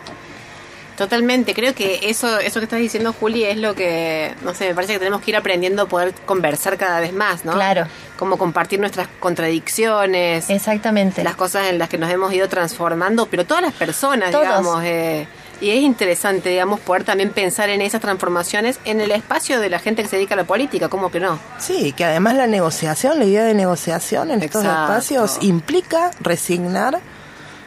Totalmente, 0.97 1.55
creo 1.55 1.75
que 1.75 2.01
eso, 2.05 2.39
eso 2.39 2.61
que 2.61 2.65
estás 2.65 2.81
diciendo, 2.81 3.13
Juli, 3.13 3.45
es 3.45 3.59
lo 3.59 3.75
que, 3.75 4.35
no 4.43 4.55
sé, 4.55 4.69
me 4.69 4.75
parece 4.75 4.95
que 4.95 4.99
tenemos 4.99 5.21
que 5.21 5.31
ir 5.31 5.37
aprendiendo 5.37 5.83
a 5.83 5.87
poder 5.87 6.15
conversar 6.25 6.79
cada 6.79 7.01
vez 7.01 7.13
más, 7.13 7.45
¿no? 7.45 7.53
Claro. 7.53 7.87
Como 8.19 8.39
compartir 8.39 8.81
nuestras 8.81 9.09
contradicciones. 9.21 10.49
Exactamente. 10.49 11.23
Las 11.23 11.37
cosas 11.37 11.69
en 11.69 11.79
las 11.79 11.91
que 11.91 11.99
nos 11.99 12.11
hemos 12.11 12.33
ido 12.33 12.49
transformando, 12.49 13.27
pero 13.27 13.45
todas 13.45 13.63
las 13.63 13.75
personas, 13.75 14.29
digamos. 14.29 14.83
Eh, 14.85 15.27
y 15.61 15.71
es 15.71 15.83
interesante, 15.83 16.51
digamos, 16.51 16.81
poder 16.81 17.05
también 17.05 17.31
pensar 17.31 17.71
en 17.71 17.81
esas 17.81 18.01
transformaciones 18.01 18.79
en 18.85 19.01
el 19.01 19.11
espacio 19.11 19.61
de 19.61 19.71
la 19.71 19.79
gente 19.79 20.03
que 20.03 20.09
se 20.09 20.17
dedica 20.17 20.35
a 20.35 20.39
la 20.39 20.45
política, 20.45 20.89
¿cómo 20.89 21.11
que 21.11 21.21
no? 21.21 21.39
Sí, 21.59 21.93
que 21.93 22.05
además 22.05 22.35
la 22.35 22.47
negociación, 22.47 23.19
la 23.19 23.25
idea 23.25 23.45
de 23.45 23.55
negociación 23.55 24.31
en 24.31 24.43
estos 24.43 24.65
espacios 24.65 25.39
implica 25.41 26.11
resignar 26.21 27.01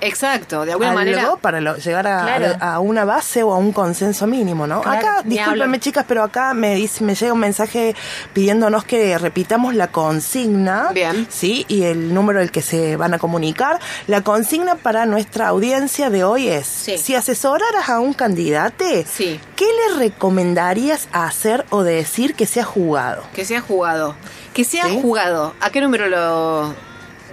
Exacto, 0.02 0.66
de 0.66 0.72
alguna 0.72 0.94
manera. 0.94 1.36
para 1.42 1.60
llegar 1.60 2.08
a, 2.08 2.80
una 2.80 3.06
base 3.06 3.44
o 3.44 3.54
a 3.54 3.58
un 3.58 3.72
consenso 3.72 4.28
mínimo, 4.28 4.68
¿no? 4.68 4.80
acá, 4.80 5.22
discúlpeme 5.24 5.80
chicas, 5.80 6.06
pero 6.08 6.24
acá 6.24 6.54
me 6.54 6.76
dice, 6.76 7.04
me 7.04 7.16
llega 7.16 7.34
un 7.34 7.40
mensaje 7.40 7.96
pidiéndonos 8.34 8.84
que 8.86 9.18
repitamos 9.18 9.76
la 9.76 9.88
consigna. 9.88 10.92
Bien. 10.94 11.28
Sí, 11.30 11.66
y 11.68 11.84
el 11.84 12.14
número 12.14 12.40
al 12.40 12.52
que 12.52 12.62
se 12.62 12.96
van 12.96 13.14
a 13.14 13.20
comunicar. 13.20 13.80
La 14.08 14.22
consigna 14.22 14.76
para 14.76 15.06
nuestra 15.06 15.48
audiencia 15.48 16.10
de 16.10 16.24
hoy 16.24 16.48
es: 16.48 16.68
si 16.68 17.16
asesoraras 17.16 17.90
a 17.90 18.00
un 18.00 18.14
candidato, 18.14 18.86
sí. 19.12 19.40
¿qué 19.56 19.66
le 19.66 20.00
recomendarías 20.00 21.08
hacer 21.12 21.66
o 21.70 21.84
decir 21.84 22.36
que 22.36 22.46
sea 22.46 22.64
jugado? 22.64 23.24
Que 23.34 23.46
sea 23.46 23.62
jugado. 23.62 24.16
Que 24.54 24.64
sea 24.64 24.90
jugado. 24.90 25.54
¿A 25.60 25.70
qué 25.70 25.82
número 25.82 26.08
lo 26.08 26.74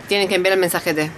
tienen 0.08 0.28
que 0.28 0.34
enviar 0.34 0.54
el 0.54 0.60
mensajete? 0.60 1.10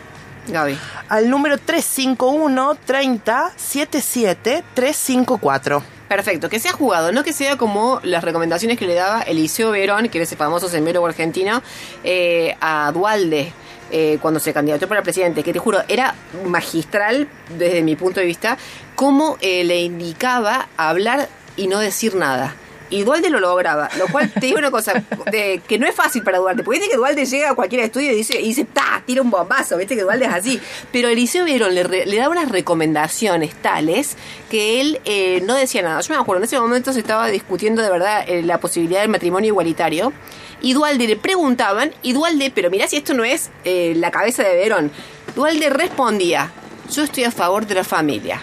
Gaby. 0.51 0.79
Al 1.09 1.31
número 1.31 1.59
351 1.59 2.77
30 2.85 3.53
77 3.57 4.65
354. 4.75 5.83
Perfecto, 6.09 6.49
que 6.49 6.59
sea 6.59 6.73
jugado, 6.73 7.13
no 7.13 7.23
que 7.23 7.35
sea 7.35 7.59
como 7.59 8.01
las 8.03 8.25
recomendaciones 8.25 8.79
que 8.79 8.87
le 8.87 8.95
daba 8.95 9.21
Eliseo 9.23 9.71
Verón, 9.71 10.09
que 10.09 10.19
era 10.19 10.25
ese 10.25 10.37
famoso 10.37 10.69
semiólogo 10.69 11.07
argentino, 11.07 11.63
eh, 12.03 12.57
a 12.61 12.91
Dualde. 12.93 13.53
Eh, 13.91 14.19
cuando 14.21 14.39
se 14.39 14.53
candidató 14.53 14.87
para 14.87 15.03
presidente, 15.03 15.43
que 15.43 15.53
te 15.53 15.59
juro, 15.59 15.81
era 15.89 16.15
magistral 16.45 17.29
desde 17.57 17.83
mi 17.83 17.97
punto 17.97 18.21
de 18.21 18.27
vista, 18.27 18.59
cómo 18.95 19.39
eh, 19.41 19.65
le 19.65 19.81
indicaba 19.81 20.69
hablar 20.77 21.29
y 21.57 21.69
no 21.69 21.79
decir 21.79 22.15
nada 22.15 22.55
y 22.91 23.03
Dualde 23.03 23.31
lo 23.31 23.41
lograba. 23.41 23.89
Lo 23.99 24.07
cual 24.09 24.31
te 24.31 24.47
digo 24.47 24.59
una 24.59 24.71
cosa, 24.71 25.03
de, 25.31 25.61
que 25.67 25.79
no 25.79 25.87
es 25.87 25.95
fácil 25.95 26.23
para 26.23 26.39
Dualde, 26.39 26.63
porque 26.63 26.81
viste 26.81 26.91
que 26.91 26.97
Dualde 26.97 27.27
llega 27.27 27.51
a 27.51 27.55
cualquier 27.55 27.83
estudio 27.83 28.13
y 28.13 28.17
dice, 28.17 28.41
y 28.41 28.49
dice 28.49 28.65
¡ta! 28.65 29.03
tira 29.07 29.23
un 29.23 29.31
bombazo, 29.31 29.77
viste 29.77 29.97
que 29.97 30.03
Dualde 30.03 30.27
es 30.27 30.33
así. 30.33 30.61
Pero 30.93 31.09
Eliseo 31.09 31.45
Vieron 31.45 31.75
le, 31.75 31.85
le 32.07 32.17
da 32.17 32.29
unas 32.29 32.51
recomendaciones 32.51 33.55
tales 33.55 34.17
que 34.51 34.81
él 34.81 35.01
eh, 35.05 35.43
no 35.45 35.55
decía 35.55 35.83
nada. 35.83 36.01
Yo 36.01 36.15
me 36.15 36.21
acuerdo, 36.21 36.41
en 36.41 36.45
ese 36.45 36.61
momento 36.61 36.93
se 36.93 37.01
estaba 37.01 37.29
discutiendo 37.29 37.83
de 37.83 37.91
verdad 37.91 38.25
eh, 38.27 38.43
la 38.43 38.59
posibilidad 38.59 39.01
del 39.01 39.11
matrimonio 39.11 39.49
igualitario. 39.49 40.13
Y 40.61 40.73
Dualde 40.73 41.07
le 41.07 41.17
preguntaban, 41.17 41.93
y 42.03 42.13
Dualde, 42.13 42.51
pero 42.53 42.71
mirá 42.71 42.89
si 42.89 42.97
esto 42.97 43.15
no 43.15 43.25
es 43.25 43.51
eh, 43.65 43.95
la 43.97 44.11
cabeza 44.11 44.43
de 44.43 44.57
Verón. 44.57 44.91
Dualde 45.37 45.71
respondía, 45.71 46.51
yo 46.91 47.05
estoy 47.05 47.25
a 47.25 47.31
favor 47.31 47.67
de 47.67 47.77
la 47.77 47.85
familia. 47.85 48.41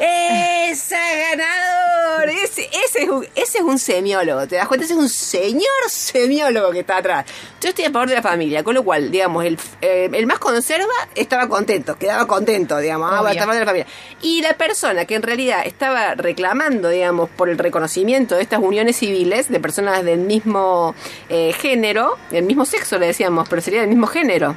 ¡Ese 0.00 0.96
ganador! 0.96 2.30
Ese, 2.30 2.70
ese, 2.86 3.02
es 3.02 3.08
un, 3.10 3.24
ese 3.34 3.58
es 3.58 3.64
un 3.64 3.78
semiólogo, 3.78 4.46
¿te 4.46 4.56
das 4.56 4.66
cuenta? 4.66 4.84
Ese 4.84 4.94
es 4.94 4.98
un 4.98 5.10
señor 5.10 5.62
semiólogo 5.88 6.70
que 6.70 6.80
está 6.80 6.96
atrás. 6.96 7.26
Yo 7.60 7.68
estoy 7.68 7.84
a 7.84 7.90
favor 7.90 8.08
de 8.08 8.14
la 8.14 8.22
familia, 8.22 8.64
con 8.64 8.74
lo 8.74 8.82
cual, 8.82 9.10
digamos, 9.10 9.44
el, 9.44 9.58
eh, 9.82 10.08
el 10.10 10.26
más 10.26 10.38
conserva 10.38 10.94
estaba 11.14 11.48
contento, 11.48 11.98
quedaba 11.98 12.26
contento, 12.26 12.78
digamos, 12.78 13.10
ah, 13.12 13.18
a 13.18 13.34
favor 13.34 13.52
de 13.52 13.60
la 13.60 13.66
familia. 13.66 13.86
Y 14.22 14.40
la 14.40 14.54
persona 14.54 15.04
que 15.04 15.16
en 15.16 15.22
realidad 15.22 15.66
estaba 15.66 16.14
reclamando, 16.14 16.88
digamos, 16.88 17.28
por 17.28 17.50
el 17.50 17.58
reconocimiento 17.58 18.36
de 18.36 18.42
estas 18.42 18.60
uniones 18.60 18.96
civiles 18.96 19.50
de 19.50 19.60
personas 19.60 20.02
del 20.02 20.20
mismo 20.20 20.94
eh, 21.28 21.52
género, 21.52 22.16
del 22.30 22.44
mismo 22.44 22.64
sexo, 22.64 22.98
le 22.98 23.08
decíamos, 23.08 23.48
pero 23.50 23.60
sería 23.60 23.80
del 23.80 23.90
mismo 23.90 24.06
género 24.06 24.56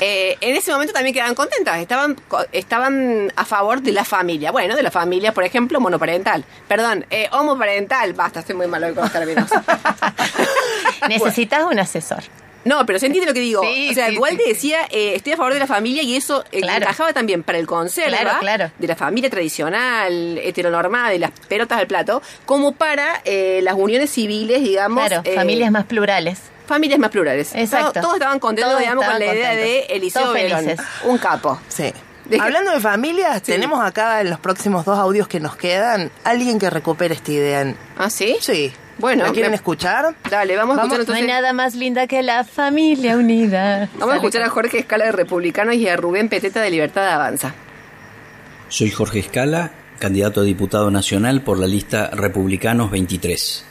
eh, 0.00 0.36
en 0.40 0.56
ese 0.56 0.72
momento 0.72 0.92
también 0.92 1.14
quedaban 1.14 1.34
contentas, 1.34 1.78
estaban, 1.78 2.16
estaban 2.52 3.32
a 3.36 3.44
favor 3.44 3.82
de 3.82 3.92
la 3.92 4.04
familia. 4.04 4.50
Bueno, 4.50 4.76
de 4.76 4.82
la 4.82 4.90
familia, 4.90 5.32
por 5.32 5.44
ejemplo, 5.44 5.80
monoparental. 5.80 6.44
Perdón, 6.66 7.06
eh, 7.10 7.28
homoparental. 7.32 8.12
Basta, 8.12 8.40
estoy 8.40 8.54
muy 8.54 8.66
malo 8.66 8.94
con 8.94 9.04
los 9.04 9.12
términos. 9.12 9.48
Necesitas 11.08 11.64
un 11.64 11.78
asesor. 11.78 12.22
No, 12.64 12.84
pero 12.84 12.98
se 12.98 13.06
entiende 13.06 13.26
lo 13.26 13.34
que 13.34 13.40
digo. 13.40 13.62
o 13.62 13.94
sea, 13.94 14.10
igual 14.10 14.36
te 14.36 14.48
decía, 14.48 14.80
eh, 14.90 15.14
estoy 15.14 15.32
a 15.32 15.36
favor 15.36 15.54
de 15.54 15.60
la 15.60 15.66
familia 15.66 16.02
y 16.02 16.16
eso 16.16 16.44
eh, 16.52 16.60
encajaba 16.62 17.12
también 17.12 17.42
para 17.42 17.58
el 17.58 17.66
conserva 17.66 18.40
de 18.78 18.86
la 18.86 18.96
familia 18.96 19.30
tradicional, 19.30 20.38
heteronormada, 20.38 21.10
de 21.10 21.18
las 21.18 21.30
pelotas 21.48 21.78
del 21.78 21.86
plato, 21.86 22.22
como 22.44 22.72
para 22.72 23.22
eh, 23.24 23.60
las 23.62 23.74
uniones 23.74 24.10
civiles, 24.10 24.62
digamos. 24.62 25.06
Claro, 25.06 25.22
familias 25.34 25.70
más 25.70 25.86
plurales 25.86 26.40
familias 26.68 27.00
más 27.00 27.10
plurales. 27.10 27.52
Exacto. 27.54 28.00
Todos, 28.00 28.14
estaban 28.14 28.38
contentos, 28.38 28.78
digamos, 28.78 29.04
con 29.04 29.18
la 29.18 29.34
idea 29.34 29.56
de 29.56 29.80
Eliseo 29.90 30.32
Verón. 30.32 30.66
Un 31.04 31.18
capo. 31.18 31.58
Sí. 31.66 31.92
Hablando 32.38 32.72
de 32.72 32.80
familias, 32.80 33.42
tenemos 33.42 33.82
acá 33.82 34.20
en 34.20 34.30
los 34.30 34.38
próximos 34.38 34.84
dos 34.84 34.98
audios 34.98 35.26
que 35.28 35.40
nos 35.40 35.56
quedan 35.56 36.10
alguien 36.24 36.58
que 36.58 36.68
recupere 36.68 37.14
esta 37.14 37.32
idea. 37.32 37.74
¿Ah, 37.96 38.10
sí? 38.10 38.36
Sí. 38.40 38.72
Bueno, 38.98 39.24
¿la 39.24 39.32
quieren 39.32 39.54
escuchar? 39.54 40.14
Dale, 40.28 40.56
vamos, 40.56 40.76
a 40.76 40.80
escuchar 40.82 41.00
entonces. 41.00 41.24
No 41.24 41.32
hay 41.32 41.40
nada 41.40 41.52
más 41.52 41.74
linda 41.76 42.06
que 42.06 42.22
la 42.22 42.44
familia 42.44 43.16
unida. 43.16 43.88
Vamos 43.94 44.14
a 44.14 44.16
escuchar 44.16 44.42
a 44.42 44.50
Jorge 44.50 44.80
Escala 44.80 45.06
de 45.06 45.12
Republicanos 45.12 45.76
y 45.76 45.88
a 45.88 45.96
Rubén 45.96 46.28
Peteta 46.28 46.60
de 46.60 46.70
Libertad 46.70 47.02
de 47.02 47.12
Avanza. 47.12 47.54
Soy 48.68 48.90
Jorge 48.90 49.20
Escala, 49.20 49.70
candidato 49.98 50.40
a 50.40 50.44
diputado 50.44 50.90
nacional 50.90 51.42
por 51.42 51.58
la 51.58 51.68
lista 51.68 52.10
Republicanos 52.10 52.90
23. 52.90 53.67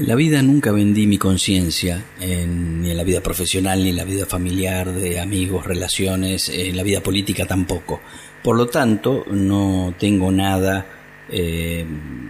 La 0.00 0.14
vida 0.14 0.40
nunca 0.40 0.72
vendí 0.72 1.06
mi 1.06 1.18
conciencia, 1.18 2.02
ni 2.20 2.90
en 2.90 2.96
la 2.96 3.04
vida 3.04 3.20
profesional, 3.20 3.82
ni 3.82 3.90
en 3.90 3.96
la 3.96 4.04
vida 4.04 4.24
familiar, 4.24 4.90
de 4.94 5.20
amigos, 5.20 5.66
relaciones, 5.66 6.48
en 6.48 6.74
la 6.74 6.82
vida 6.82 7.02
política 7.02 7.44
tampoco. 7.44 8.00
Por 8.42 8.56
lo 8.56 8.66
tanto, 8.66 9.26
no 9.30 9.92
tengo 9.98 10.32
nada 10.32 10.86
eh, 11.28 11.84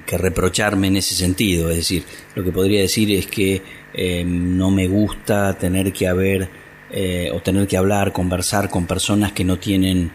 que 0.05 0.19
reprocharme 0.19 0.89
en 0.89 0.97
ese 0.97 1.15
sentido. 1.15 1.71
Es 1.71 1.77
decir, 1.77 2.03
lo 2.35 2.43
que 2.43 2.51
podría 2.51 2.81
decir 2.81 3.13
es 3.13 3.29
que 3.29 3.63
eh, 3.95 4.25
no 4.25 4.73
me 4.73 4.89
gusta 4.89 5.57
tener 5.57 5.93
que 5.93 6.09
haber 6.09 6.49
eh, 6.91 7.31
o 7.33 7.41
tener 7.41 7.69
que 7.69 7.77
hablar, 7.77 8.13
conversar 8.13 8.69
con 8.69 8.87
personas 8.87 9.31
que 9.31 9.45
no 9.45 9.59
tienen 9.59 10.11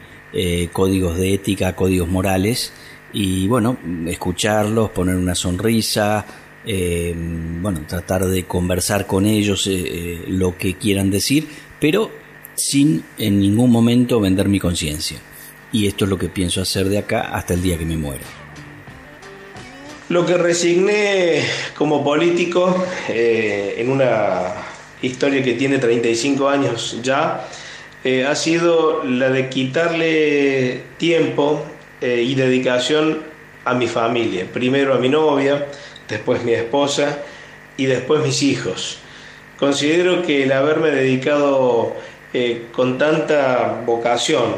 códigos 0.73 1.15
de 1.15 1.33
ética, 1.33 1.73
códigos 1.73 2.09
morales. 2.09 2.73
Y 3.13 3.47
bueno, 3.47 3.77
escucharlos, 4.07 4.89
poner 4.89 5.15
una 5.15 5.33
sonrisa, 5.33 6.25
eh, 6.67 7.13
bueno, 7.15 7.81
tratar 7.87 8.25
de 8.25 8.45
conversar 8.45 9.05
con 9.05 9.25
ellos 9.25 9.67
eh, 9.67 9.73
eh, 9.75 10.25
lo 10.27 10.57
que 10.57 10.75
quieran 10.75 11.11
decir, 11.11 11.47
pero 11.79 12.11
sin 12.55 13.03
en 13.17 13.39
ningún 13.39 13.69
momento 13.69 14.19
vender 14.19 14.49
mi 14.49 14.59
conciencia. 14.59 15.19
Y 15.71 15.87
esto 15.87 16.05
es 16.05 16.09
lo 16.09 16.17
que 16.17 16.29
pienso 16.29 16.61
hacer 16.61 16.89
de 16.89 16.97
acá 16.97 17.21
hasta 17.33 17.53
el 17.53 17.61
día 17.61 17.77
que 17.77 17.85
me 17.85 17.97
muera. 17.97 18.23
Lo 20.09 20.25
que 20.25 20.37
resigné 20.37 21.41
como 21.75 22.03
político 22.03 22.85
en 23.09 23.89
una 23.89 24.53
historia 25.01 25.43
que 25.43 25.53
tiene 25.53 25.79
35 25.79 26.47
años 26.47 26.99
ya, 27.03 27.47
ha 28.05 28.35
sido 28.35 29.03
la 29.03 29.31
de 29.31 29.49
quitarle 29.49 30.83
tiempo 30.97 31.65
y 32.01 32.35
dedicación 32.35 33.23
a 33.65 33.73
mi 33.73 33.87
familia. 33.87 34.47
Primero 34.53 34.93
a 34.93 34.99
mi 34.99 35.09
novia, 35.09 35.65
después 36.07 36.43
mi 36.43 36.53
esposa 36.53 37.19
y 37.77 37.85
después 37.85 38.23
mis 38.23 38.43
hijos. 38.43 38.97
Considero 39.57 40.21
que 40.21 40.43
el 40.43 40.51
haberme 40.51 40.91
dedicado 40.91 41.95
eh, 42.33 42.63
con 42.71 42.97
tanta 42.97 43.81
vocación 43.85 44.55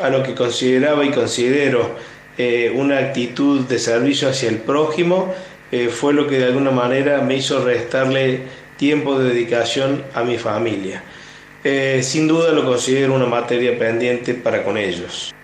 a 0.00 0.10
lo 0.10 0.22
que 0.22 0.34
consideraba 0.34 1.04
y 1.04 1.10
considero 1.10 2.16
una 2.74 2.98
actitud 2.98 3.62
de 3.62 3.78
servicio 3.78 4.28
hacia 4.28 4.50
el 4.50 4.58
prójimo, 4.58 5.34
fue 5.90 6.12
lo 6.12 6.26
que 6.26 6.36
de 6.36 6.44
alguna 6.44 6.70
manera 6.70 7.22
me 7.22 7.36
hizo 7.36 7.64
restarle 7.64 8.42
tiempo 8.76 9.18
de 9.18 9.30
dedicación 9.30 10.04
a 10.12 10.22
mi 10.22 10.36
familia. 10.36 11.02
Eh, 11.64 12.00
sin 12.02 12.28
duda 12.28 12.52
lo 12.52 12.64
considero 12.64 13.14
una 13.14 13.26
materia 13.26 13.76
pendiente 13.76 14.34
para 14.34 14.62
con 14.62 14.76
ellos. 14.76 15.34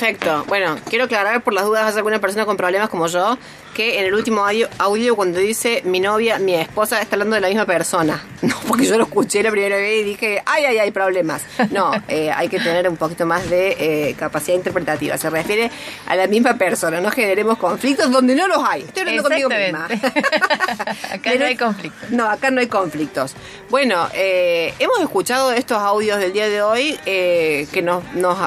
Perfecto. 0.00 0.44
Bueno, 0.48 0.76
quiero 0.88 1.04
aclarar 1.04 1.42
por 1.42 1.52
las 1.52 1.64
dudas 1.64 1.94
a 1.94 1.96
alguna 1.98 2.20
persona 2.20 2.46
con 2.46 2.56
problemas 2.56 2.88
como 2.88 3.06
yo 3.06 3.36
que 3.80 3.98
en 3.98 4.04
el 4.04 4.12
último 4.12 4.44
audio, 4.44 4.68
audio, 4.76 5.16
cuando 5.16 5.38
dice 5.38 5.80
mi 5.86 6.00
novia, 6.00 6.38
mi 6.38 6.54
esposa, 6.54 7.00
está 7.00 7.16
hablando 7.16 7.36
de 7.36 7.40
la 7.40 7.48
misma 7.48 7.64
persona. 7.64 8.22
No, 8.42 8.56
porque 8.66 8.86
yo 8.86 8.96
lo 8.96 9.04
escuché 9.04 9.42
la 9.42 9.50
primera 9.50 9.76
vez 9.76 10.00
y 10.00 10.04
dije, 10.04 10.42
ay, 10.46 10.64
ay, 10.64 10.78
hay 10.78 10.90
problemas. 10.90 11.42
No, 11.70 11.92
eh, 12.08 12.30
hay 12.34 12.48
que 12.48 12.58
tener 12.58 12.88
un 12.88 12.96
poquito 12.96 13.26
más 13.26 13.48
de 13.50 13.76
eh, 13.78 14.14
capacidad 14.18 14.56
interpretativa. 14.56 15.18
Se 15.18 15.28
refiere 15.28 15.70
a 16.06 16.16
la 16.16 16.26
misma 16.26 16.54
persona. 16.54 17.02
No 17.02 17.10
generemos 17.10 17.58
conflictos 17.58 18.10
donde 18.10 18.34
no 18.34 18.48
los 18.48 18.64
hay. 18.64 18.80
Estoy 18.80 19.02
hablando 19.02 19.24
conmigo 19.24 19.50
misma. 19.50 19.84
acá 21.12 21.34
no 21.38 21.44
hay 21.44 21.54
conflictos. 21.54 22.10
No, 22.10 22.30
acá 22.30 22.50
no 22.50 22.60
hay 22.60 22.66
conflictos. 22.66 23.34
Bueno, 23.68 24.08
eh, 24.14 24.72
hemos 24.78 25.00
escuchado 25.00 25.52
estos 25.52 25.76
audios 25.76 26.18
del 26.18 26.32
día 26.32 26.48
de 26.48 26.62
hoy 26.62 26.98
que 27.04 27.82
nos, 27.84 28.02
nos, 28.14 28.38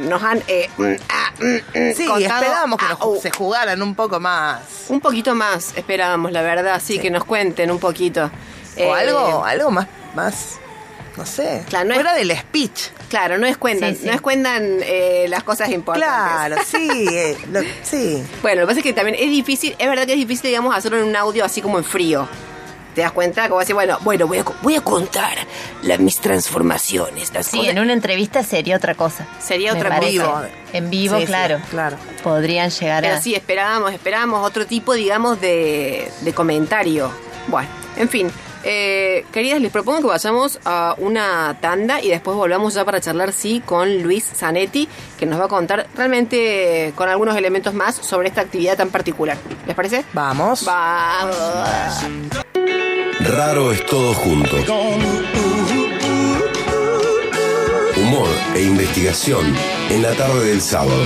nos 0.00 0.22
han... 0.22 0.38
Mm, 0.76 0.96
ah, 1.08 1.32
mm, 1.40 1.78
mm, 1.78 1.94
sí, 1.96 2.08
esperábamos 2.18 2.78
que 2.78 2.84
ah, 2.84 3.06
uh. 3.06 3.20
se 3.22 3.30
jugaran 3.30 3.80
un 3.80 3.94
poco 3.94 4.20
más. 4.20 4.69
Un 4.88 5.00
poquito 5.00 5.34
más 5.34 5.76
esperábamos, 5.76 6.32
la 6.32 6.42
verdad, 6.42 6.80
sí, 6.84 6.98
que 6.98 7.10
nos 7.10 7.24
cuenten 7.24 7.70
un 7.70 7.78
poquito. 7.78 8.30
O 8.76 8.80
eh, 8.80 8.92
algo, 8.92 9.44
algo 9.44 9.70
más, 9.70 9.86
más, 10.14 10.58
no 11.16 11.26
sé, 11.26 11.64
claro, 11.68 11.88
no 11.88 11.94
fuera 11.94 12.14
del 12.14 12.36
speech. 12.36 12.88
Claro, 13.08 13.38
no 13.38 13.46
es 13.46 13.56
cuentan, 13.56 13.96
no 14.04 14.12
es 14.12 14.20
cuentan 14.20 14.78
eh, 14.82 15.26
las 15.28 15.42
cosas 15.42 15.68
importantes. 15.70 16.08
Claro, 16.08 16.56
sí, 16.64 17.06
eh, 17.10 17.36
sí. 17.82 18.22
Bueno, 18.42 18.62
lo 18.62 18.66
que 18.66 18.70
pasa 18.70 18.80
es 18.80 18.84
que 18.84 18.92
también 18.92 19.16
es 19.18 19.30
difícil, 19.30 19.74
es 19.78 19.88
verdad 19.88 20.06
que 20.06 20.12
es 20.12 20.18
difícil, 20.18 20.48
digamos, 20.48 20.74
hacerlo 20.74 20.98
en 20.98 21.04
un 21.04 21.16
audio 21.16 21.44
así 21.44 21.60
como 21.60 21.78
en 21.78 21.84
frío. 21.84 22.28
¿Te 22.94 23.02
das 23.02 23.12
cuenta? 23.12 23.48
Como 23.48 23.60
así, 23.60 23.72
bueno, 23.72 23.98
bueno, 24.02 24.26
voy 24.26 24.38
a, 24.38 24.44
voy 24.62 24.74
a 24.76 24.80
contar 24.80 25.38
mis 25.98 26.18
transformaciones. 26.20 27.32
sí, 27.42 27.68
en 27.68 27.78
una 27.78 27.92
entrevista 27.92 28.42
sería 28.42 28.76
otra 28.76 28.94
cosa. 28.94 29.26
Sería 29.40 29.72
otra 29.72 29.96
cosa. 29.96 30.10
Vivo. 30.10 30.42
En 30.72 30.90
vivo, 30.90 31.18
claro. 31.26 31.60
claro. 31.70 31.96
Podrían 32.22 32.70
llegar 32.70 33.02
Pero 33.02 33.20
sí, 33.20 33.34
esperábamos, 33.34 33.92
esperábamos 33.92 34.46
otro 34.46 34.66
tipo, 34.66 34.94
digamos, 34.94 35.40
de, 35.40 36.10
de 36.20 36.32
comentario. 36.32 37.10
Bueno, 37.48 37.68
en 37.96 38.08
fin. 38.08 38.30
Eh, 38.62 39.24
queridas, 39.32 39.60
les 39.60 39.72
propongo 39.72 40.00
que 40.00 40.06
vayamos 40.08 40.60
a 40.64 40.94
una 40.98 41.56
tanda 41.60 42.02
y 42.02 42.08
después 42.08 42.36
volvamos 42.36 42.74
ya 42.74 42.84
para 42.84 43.00
charlar, 43.00 43.32
sí, 43.32 43.62
con 43.64 44.02
Luis 44.02 44.24
Zanetti, 44.24 44.88
que 45.18 45.26
nos 45.26 45.40
va 45.40 45.46
a 45.46 45.48
contar 45.48 45.86
realmente 45.96 46.92
con 46.94 47.08
algunos 47.08 47.36
elementos 47.36 47.72
más 47.72 47.94
sobre 47.96 48.28
esta 48.28 48.42
actividad 48.42 48.76
tan 48.76 48.90
particular. 48.90 49.38
¿Les 49.66 49.74
parece? 49.74 50.04
Vamos. 50.12 50.64
Vamos. 50.64 51.36
Raro 53.22 53.70
es 53.70 53.84
todo 53.84 54.14
junto. 54.14 54.56
Humor 57.96 58.28
e 58.54 58.62
investigación 58.62 59.54
en 59.90 60.02
la 60.02 60.14
tarde 60.14 60.48
del 60.48 60.62
sábado. 60.62 61.04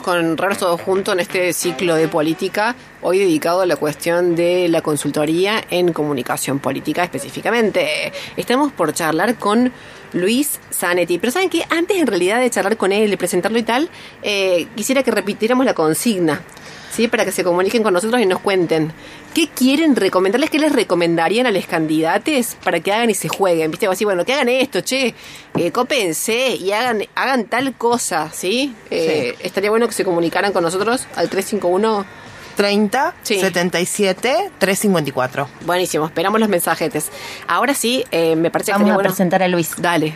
Con 0.00 0.38
Raros 0.38 0.58
Todos 0.58 0.80
Juntos 0.80 1.12
en 1.12 1.20
este 1.20 1.52
ciclo 1.52 1.94
de 1.96 2.08
política, 2.08 2.74
hoy 3.02 3.18
dedicado 3.18 3.60
a 3.60 3.66
la 3.66 3.76
cuestión 3.76 4.34
de 4.34 4.66
la 4.68 4.80
consultoría 4.80 5.62
en 5.70 5.92
comunicación 5.92 6.60
política 6.60 7.04
específicamente. 7.04 8.10
Estamos 8.38 8.72
por 8.72 8.94
charlar 8.94 9.34
con 9.34 9.70
Luis 10.14 10.60
Zanetti, 10.72 11.18
pero 11.18 11.30
¿saben 11.30 11.50
qué? 11.50 11.64
Antes 11.68 11.98
en 11.98 12.06
realidad 12.06 12.40
de 12.40 12.48
charlar 12.48 12.78
con 12.78 12.90
él, 12.90 13.10
de 13.10 13.18
presentarlo 13.18 13.58
y 13.58 13.64
tal, 13.64 13.90
eh, 14.22 14.66
quisiera 14.74 15.02
que 15.02 15.10
repitiéramos 15.10 15.66
la 15.66 15.74
consigna. 15.74 16.40
¿Sí? 16.92 17.08
Para 17.08 17.24
que 17.24 17.32
se 17.32 17.42
comuniquen 17.42 17.82
con 17.82 17.92
nosotros 17.94 18.20
y 18.20 18.26
nos 18.26 18.40
cuenten. 18.40 18.92
¿Qué 19.34 19.48
quieren 19.48 19.96
recomendarles? 19.96 20.50
¿Qué 20.50 20.58
les 20.58 20.72
recomendarían 20.72 21.46
a 21.46 21.50
los 21.50 21.66
candidatos 21.66 22.56
para 22.62 22.80
que 22.80 22.92
hagan 22.92 23.10
y 23.10 23.14
se 23.14 23.28
jueguen? 23.28 23.70
¿Viste? 23.70 23.86
así, 23.86 24.04
bueno, 24.04 24.24
que 24.24 24.34
hagan 24.34 24.48
esto, 24.48 24.80
che, 24.82 25.14
eh, 25.56 25.70
cópense 25.72 26.54
y 26.56 26.72
hagan, 26.72 27.02
hagan 27.14 27.46
tal 27.46 27.74
cosa, 27.74 28.30
¿sí? 28.32 28.74
Eh, 28.90 29.34
Estaría 29.40 29.70
bueno 29.70 29.88
que 29.88 29.94
se 29.94 30.04
comunicaran 30.04 30.52
con 30.52 30.62
nosotros 30.62 31.06
al 31.16 31.28
351 31.28 32.04
30 32.56 33.14
77 33.22 34.50
354. 34.58 35.48
Buenísimo, 35.64 36.06
esperamos 36.06 36.38
los 36.38 36.48
mensajetes. 36.48 37.10
Ahora 37.46 37.74
sí, 37.74 38.04
eh, 38.10 38.36
me 38.36 38.50
parece 38.50 38.72
que 38.72 38.78
Vamos 38.78 38.94
a 38.94 38.98
presentar 38.98 39.42
a 39.42 39.48
Luis. 39.48 39.74
Dale. 39.78 40.14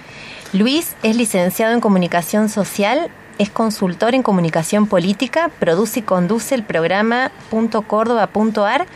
Luis 0.53 0.95
es 1.03 1.17
licenciado 1.17 1.73
en 1.75 1.81
comunicación 1.81 2.49
social 2.49 3.11
es 3.39 3.51
consultor 3.51 4.15
en 4.15 4.23
comunicación 4.23 4.87
política, 4.87 5.51
produce 5.59 6.01
y 6.01 6.03
conduce 6.03 6.55
el 6.55 6.65
programa 6.65 7.31
.córdoba.ar 7.87 8.87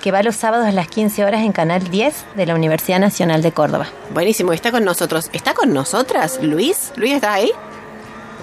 que 0.00 0.12
va 0.12 0.22
los 0.22 0.36
sábados 0.36 0.66
a 0.66 0.72
las 0.72 0.88
15 0.88 1.24
horas 1.24 1.42
en 1.42 1.52
Canal 1.52 1.90
10 1.90 2.24
de 2.34 2.46
la 2.46 2.54
Universidad 2.54 2.98
Nacional 2.98 3.42
de 3.42 3.52
Córdoba. 3.52 3.86
Buenísimo, 4.14 4.52
está 4.52 4.70
con 4.70 4.84
nosotros. 4.84 5.28
¿Está 5.32 5.52
con 5.54 5.74
nosotras 5.74 6.40
Luis? 6.42 6.92
¿Luis 6.96 7.12
está 7.12 7.34
ahí? 7.34 7.52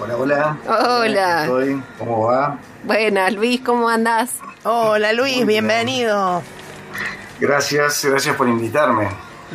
Hola, 0.00 0.16
hola. 0.16 0.56
Hola. 0.68 1.82
¿Cómo 1.98 2.26
va? 2.26 2.58
Buenas, 2.84 3.32
Luis, 3.32 3.60
¿cómo 3.60 3.88
andas? 3.88 4.30
Hola, 4.62 5.12
Luis, 5.12 5.44
bienvenido. 5.44 6.42
Gracias, 7.40 8.04
gracias 8.04 8.36
por 8.36 8.48
invitarme. 8.48 9.08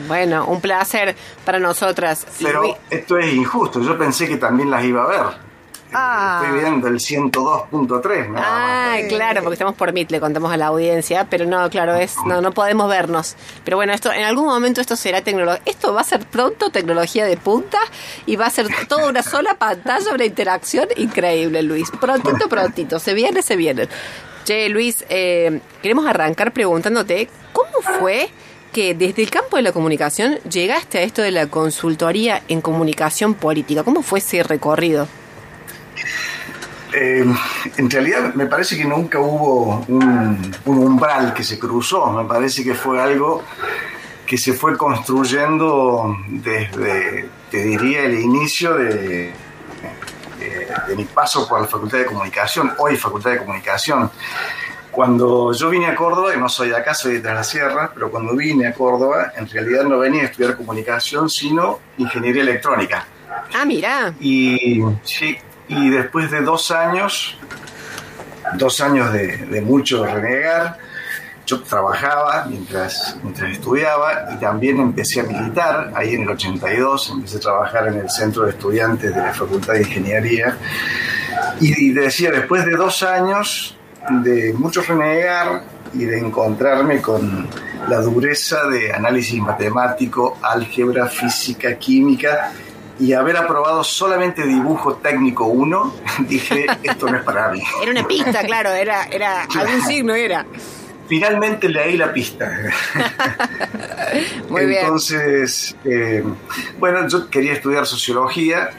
Bueno, 0.08 0.46
un 0.48 0.60
placer 0.60 1.16
para 1.46 1.60
nosotras. 1.60 2.26
Pero 2.42 2.78
esto 2.90 3.18
es 3.18 3.34
injusto, 3.34 3.80
yo 3.82 3.98
pensé 3.98 4.28
que 4.28 4.38
también 4.38 4.70
las 4.70 4.84
iba 4.84 5.04
a 5.04 5.08
ver. 5.08 5.53
Ah. 5.94 6.42
Estoy 6.44 6.60
viendo 6.60 6.88
el 6.88 6.96
102.3. 6.96 8.34
Ah, 8.38 8.98
claro, 9.10 9.42
porque 9.42 9.54
estamos 9.54 9.76
por 9.76 9.94
Meet, 9.94 10.12
le 10.12 10.20
contamos 10.20 10.52
a 10.52 10.58
la 10.58 10.68
audiencia, 10.68 11.28
pero 11.30 11.46
no, 11.46 11.70
claro, 11.70 11.96
es 11.96 12.16
no 12.26 12.42
no 12.42 12.52
podemos 12.52 12.90
vernos. 12.90 13.36
Pero 13.64 13.78
bueno, 13.78 13.94
esto 13.94 14.12
en 14.12 14.24
algún 14.24 14.46
momento 14.46 14.82
esto 14.82 14.96
será 14.96 15.22
tecnología. 15.22 15.62
Esto 15.66 15.94
va 15.94 16.02
a 16.02 16.06
ser 16.06 16.26
pronto 16.26 16.70
tecnología 16.70 17.26
de 17.26 17.38
punta 17.38 17.78
y 18.26 18.36
va 18.36 18.48
a 18.48 18.50
ser 18.50 18.68
toda 18.88 19.10
una 19.10 19.24
sola 19.24 19.54
pantalla, 19.60 20.14
una 20.14 20.26
interacción 20.26 20.88
increíble, 20.98 21.62
Luis. 21.64 21.90
Prontito, 21.92 22.50
prontito, 22.50 23.00
se 23.00 23.14
viene, 23.14 23.42
se 23.42 23.56
viene. 23.56 23.88
Che, 24.46 24.68
Luis, 24.70 25.06
eh, 25.10 25.62
queremos 25.82 26.06
arrancar 26.06 26.52
preguntándote, 26.52 27.30
¿cómo 27.54 27.82
fue 28.00 28.30
que 28.74 28.94
desde 28.94 29.22
el 29.22 29.30
campo 29.30 29.56
de 29.56 29.62
la 29.62 29.72
comunicación 29.72 30.40
llegaste 30.50 30.98
a 30.98 31.02
esto 31.04 31.22
de 31.22 31.32
la 31.32 31.48
consultoría 31.48 32.42
en 32.50 32.60
comunicación 32.60 33.36
política? 33.36 33.84
¿Cómo 33.84 34.02
fue 34.02 34.20
ese 34.20 34.44
recorrido? 34.44 35.08
Eh, 36.94 37.26
en 37.78 37.90
realidad 37.90 38.36
me 38.36 38.46
parece 38.46 38.78
que 38.78 38.86
nunca 38.86 39.20
hubo 39.20 39.84
un, 39.88 40.56
umbral 40.66 41.34
que 41.34 41.44
se 41.44 41.58
cruzó, 41.58 42.12
me 42.12 42.26
parece 42.26 42.64
que 42.64 42.76
fue 42.76 43.02
algo 43.02 43.44
que 44.28 44.38
se 44.38 44.54
fue 44.54 44.78
construyendo 44.78 46.16
desde, 46.28 47.28
te 47.50 47.64
diría, 47.64 48.04
el 48.04 48.20
inicio 48.20 48.76
de, 48.76 49.34
de, 50.88 50.96
mi 50.96 51.06
paso 51.06 51.48
por 51.48 51.62
la 51.62 51.68
Facultad 51.68 51.98
de 51.98 52.06
Comunicación, 52.06 52.74
hoy 52.78 52.96
Facultad 52.96 53.32
de 53.32 53.38
Comunicación. 53.40 54.12
Cuando 54.92 55.52
yo 55.54 55.72
vine 55.72 55.88
a 55.88 55.96
Córdoba, 55.96 56.36
y 56.36 56.40
no 56.40 56.48
soy 56.48 56.70
de 56.70 56.78
acá, 56.78 56.94
soy 56.94 57.18
de 57.18 57.34
la 57.34 57.44
Sierra, 57.44 57.90
pero 57.92 58.12
cuando 58.12 58.36
vine 58.36 58.68
a 58.68 58.74
Córdoba, 58.74 59.34
en 59.36 59.50
realidad 59.50 59.84
no 59.86 59.98
venía 59.98 60.22
a 60.22 60.26
estudiar 60.26 60.56
comunicación, 60.56 61.30
sino 61.30 61.80
ingeniería 61.98 62.44
electrónica. 62.44 63.08
Ah, 63.56 63.66
mira. 63.66 64.14
Y 64.20 64.84
sí, 65.04 65.36
y 65.76 65.90
después 65.90 66.30
de 66.32 66.42
dos 66.42 66.72
años, 66.72 67.38
dos 68.56 68.80
años 68.82 69.12
de, 69.14 69.62
mucho 69.62 70.06
renegar, 70.06 70.78
yo 71.46 71.62
trabajaba 71.62 72.46
mientras, 72.50 73.18
mientras 73.22 73.52
estudiaba 73.52 74.30
y 74.34 74.40
también 74.40 74.80
empecé 74.80 75.22
a 75.22 75.24
militar, 75.24 75.92
ahí 75.96 76.16
en 76.16 76.22
el 76.22 76.30
82, 76.30 77.10
empecé 77.10 77.38
a 77.38 77.40
trabajar 77.40 77.88
en 77.88 77.96
el 77.96 78.10
centro 78.10 78.44
de 78.44 78.52
estudiantes 78.52 79.14
de 79.14 79.22
la 79.22 79.34
Facultad 79.34 79.74
de 79.74 79.82
Ingeniería. 79.82 80.58
Y, 81.60 81.92
decía, 81.92 82.32
después 82.32 82.66
de 82.66 82.76
dos 82.76 83.04
años 83.04 83.78
de 84.10 84.54
mucho 84.54 84.82
renegar 84.82 85.64
y 85.94 86.06
de 86.06 86.20
encontrarme 86.20 87.02
con 87.02 87.48
la 87.88 88.00
dureza 88.00 88.68
de 88.68 88.94
análisis 88.94 89.40
matemático, 89.42 90.38
álgebra, 90.42 91.08
física, 91.08 91.78
química, 91.78 92.54
y 93.04 93.12
haber 93.12 93.36
aprobado 93.36 93.84
solamente 93.84 94.48
dibujo 94.48 94.96
técnico 94.96 95.48
1, 95.48 95.96
dije, 96.30 96.68
esto 96.84 97.10
no 97.10 97.18
es 97.18 97.24
para 97.24 97.52
mí. 97.52 97.62
Era 97.82 97.92
una 97.92 98.08
pista, 98.08 98.44
claro, 98.44 98.72
era, 98.72 99.04
era 99.08 99.44
algún 99.60 99.82
signo, 99.82 100.14
era. 100.14 100.46
Finalmente 101.10 101.68
leí 101.68 101.98
la 101.98 102.14
pista. 102.14 102.50
Muy 104.50 104.68
bien. 104.68 104.84
Entonces, 104.84 105.76
eh, 105.84 106.24
bueno, 106.80 107.06
yo 107.10 107.30
quería 107.30 107.52
estudiar 107.52 107.86
sociología, 107.86 108.70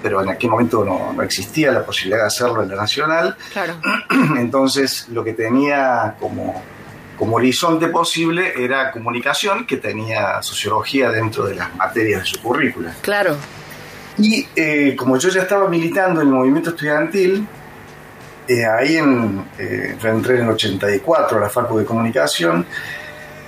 pero 0.00 0.22
en 0.22 0.28
aquel 0.28 0.50
momento 0.50 0.84
no, 0.84 1.12
no, 1.12 1.22
existía 1.22 1.72
la 1.72 1.84
posibilidad 1.84 2.20
de 2.20 2.26
hacerlo 2.28 2.62
en 2.62 2.68
la 2.68 2.76
nacional. 2.76 3.36
Claro. 3.52 3.74
Entonces, 4.38 5.08
lo 5.08 5.24
que 5.24 5.32
tenía 5.32 6.14
como, 6.20 6.62
como 7.16 7.36
horizonte 7.36 7.88
posible 7.88 8.52
era 8.56 8.90
comunicación, 8.90 9.66
que 9.66 9.78
tenía 9.78 10.42
sociología 10.42 11.10
dentro 11.10 11.46
de 11.46 11.54
las 11.54 11.74
materias 11.74 12.20
de 12.20 12.26
su 12.26 12.42
currícula. 12.42 12.94
Claro. 13.00 13.36
Y 14.18 14.46
eh, 14.54 14.94
como 14.96 15.18
yo 15.18 15.28
ya 15.28 15.42
estaba 15.42 15.68
militando 15.68 16.20
en 16.20 16.28
el 16.28 16.34
movimiento 16.34 16.70
estudiantil, 16.70 17.46
eh, 18.48 18.64
ahí 18.64 18.96
en, 18.96 19.44
eh, 19.58 19.96
yo 20.00 20.08
entré 20.08 20.36
en 20.36 20.44
el 20.44 20.50
84 20.50 21.38
a 21.38 21.40
la 21.40 21.48
Facu 21.48 21.78
de 21.78 21.84
Comunicación 21.84 22.64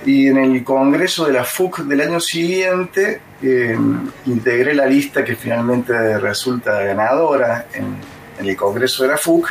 y 0.05 0.27
en 0.27 0.37
el 0.37 0.63
congreso 0.63 1.25
de 1.25 1.33
la 1.33 1.43
FUC 1.43 1.79
del 1.79 2.01
año 2.01 2.19
siguiente 2.19 3.21
eh, 3.41 3.77
integré 4.25 4.73
la 4.73 4.85
lista 4.85 5.23
que 5.23 5.35
finalmente 5.35 6.19
resulta 6.19 6.81
ganadora 6.81 7.67
en, 7.73 7.95
en, 8.39 8.49
el 8.49 8.57
congreso 8.57 9.03
de 9.03 9.09
la 9.09 9.17
FUC 9.17 9.47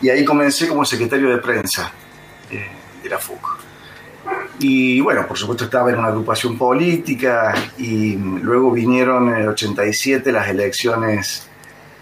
y 0.00 0.08
ahí 0.08 0.24
comencé 0.24 0.66
como 0.66 0.84
secretario 0.84 1.28
de 1.30 1.38
prensa 1.38 1.92
FUC. 3.18 3.58
Y 4.60 5.00
bueno, 5.00 5.26
por 5.26 5.36
supuesto 5.36 5.64
estaba 5.64 5.90
en 5.90 5.98
una 5.98 6.08
agrupación 6.08 6.56
política 6.56 7.54
y 7.78 8.14
luego 8.16 8.70
vinieron 8.70 9.28
en 9.28 9.42
el 9.42 9.48
87 9.48 10.30
las 10.30 10.48
elecciones 10.48 11.48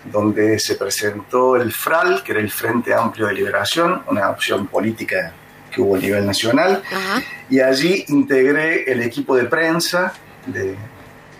donde 0.04 0.58
se 0.58 0.74
presentó 0.74 1.56
el 1.56 1.72
FRAL, 1.72 2.22
que 2.22 2.32
era 2.32 2.40
el 2.40 2.50
Frente 2.50 2.94
Amplio 2.94 3.26
de 3.26 3.34
Liberación, 3.34 4.02
una 4.08 4.30
opción 4.30 4.66
política 4.66 5.32
que 5.70 5.80
hubo 5.80 5.96
a 5.96 5.98
nivel 5.98 6.26
nacional, 6.26 6.82
Ajá. 6.90 7.22
y 7.48 7.60
allí 7.60 8.04
integré 8.08 8.90
el 8.90 9.02
equipo 9.02 9.36
de 9.36 9.44
prensa 9.44 10.12
de, 10.46 10.74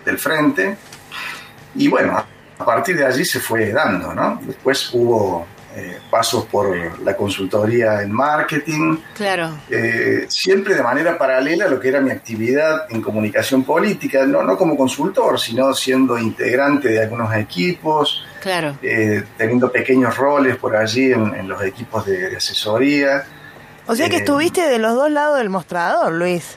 del 0.05 0.17
Frente, 0.17 0.77
y 1.75 1.87
bueno, 1.87 2.23
a 2.57 2.65
partir 2.65 2.95
de 2.95 3.05
allí 3.05 3.25
se 3.25 3.39
fue 3.39 3.71
dando, 3.71 4.13
¿no? 4.13 4.39
Después 4.43 4.93
hubo 4.93 5.45
eh, 5.75 5.99
pasos 6.09 6.45
por 6.45 6.99
la 7.01 7.15
consultoría 7.15 8.01
en 8.01 8.11
marketing, 8.11 8.97
Claro. 9.15 9.51
eh, 9.69 10.25
siempre 10.27 10.75
de 10.75 10.83
manera 10.83 11.17
paralela 11.17 11.65
a 11.65 11.67
lo 11.69 11.79
que 11.79 11.87
era 11.89 12.01
mi 12.01 12.11
actividad 12.11 12.85
en 12.89 13.01
comunicación 13.01 13.63
política, 13.63 14.25
no, 14.25 14.43
no 14.43 14.57
como 14.57 14.75
consultor, 14.75 15.39
sino 15.39 15.73
siendo 15.73 16.17
integrante 16.17 16.89
de 16.89 17.01
algunos 17.01 17.33
equipos, 17.35 18.23
Claro. 18.41 18.77
eh, 18.81 19.23
teniendo 19.37 19.71
pequeños 19.71 20.17
roles 20.17 20.57
por 20.57 20.75
allí 20.75 21.11
en, 21.13 21.33
en 21.35 21.47
los 21.47 21.61
equipos 21.63 22.05
de, 22.05 22.29
de 22.29 22.37
asesoría. 22.37 23.23
O 23.87 23.95
sea 23.95 24.09
que 24.09 24.17
Eh, 24.17 24.19
estuviste 24.19 24.61
de 24.67 24.77
los 24.79 24.93
dos 24.95 25.09
lados 25.09 25.37
del 25.37 25.49
mostrador, 25.49 26.11
Luis. 26.11 26.55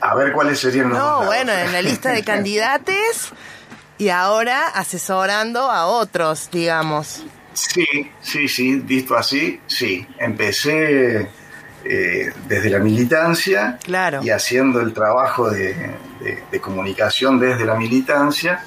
A 0.00 0.14
ver 0.14 0.32
cuáles 0.32 0.58
serían 0.60 0.88
los 0.88 0.98
dos 0.98 1.06
No, 1.06 1.10
lados. 1.20 1.26
bueno, 1.26 1.52
en 1.52 1.72
la 1.72 1.80
lista 1.80 2.10
de 2.10 2.22
candidatos 2.24 3.32
y 3.98 4.08
ahora 4.08 4.66
asesorando 4.68 5.70
a 5.70 5.86
otros, 5.86 6.48
digamos. 6.50 7.22
Sí, 7.54 7.86
sí, 8.20 8.48
sí, 8.48 8.76
visto 8.76 9.16
así, 9.16 9.60
sí. 9.66 10.06
Empecé 10.18 11.28
eh, 11.84 12.32
desde 12.48 12.70
la 12.70 12.78
militancia 12.78 13.78
Claro. 13.82 14.20
y 14.22 14.30
haciendo 14.30 14.80
el 14.80 14.92
trabajo 14.92 15.50
de, 15.50 15.74
de- 16.20 16.42
de 16.50 16.60
comunicación 16.60 17.38
desde 17.40 17.64
la 17.64 17.74
militancia. 17.74 18.64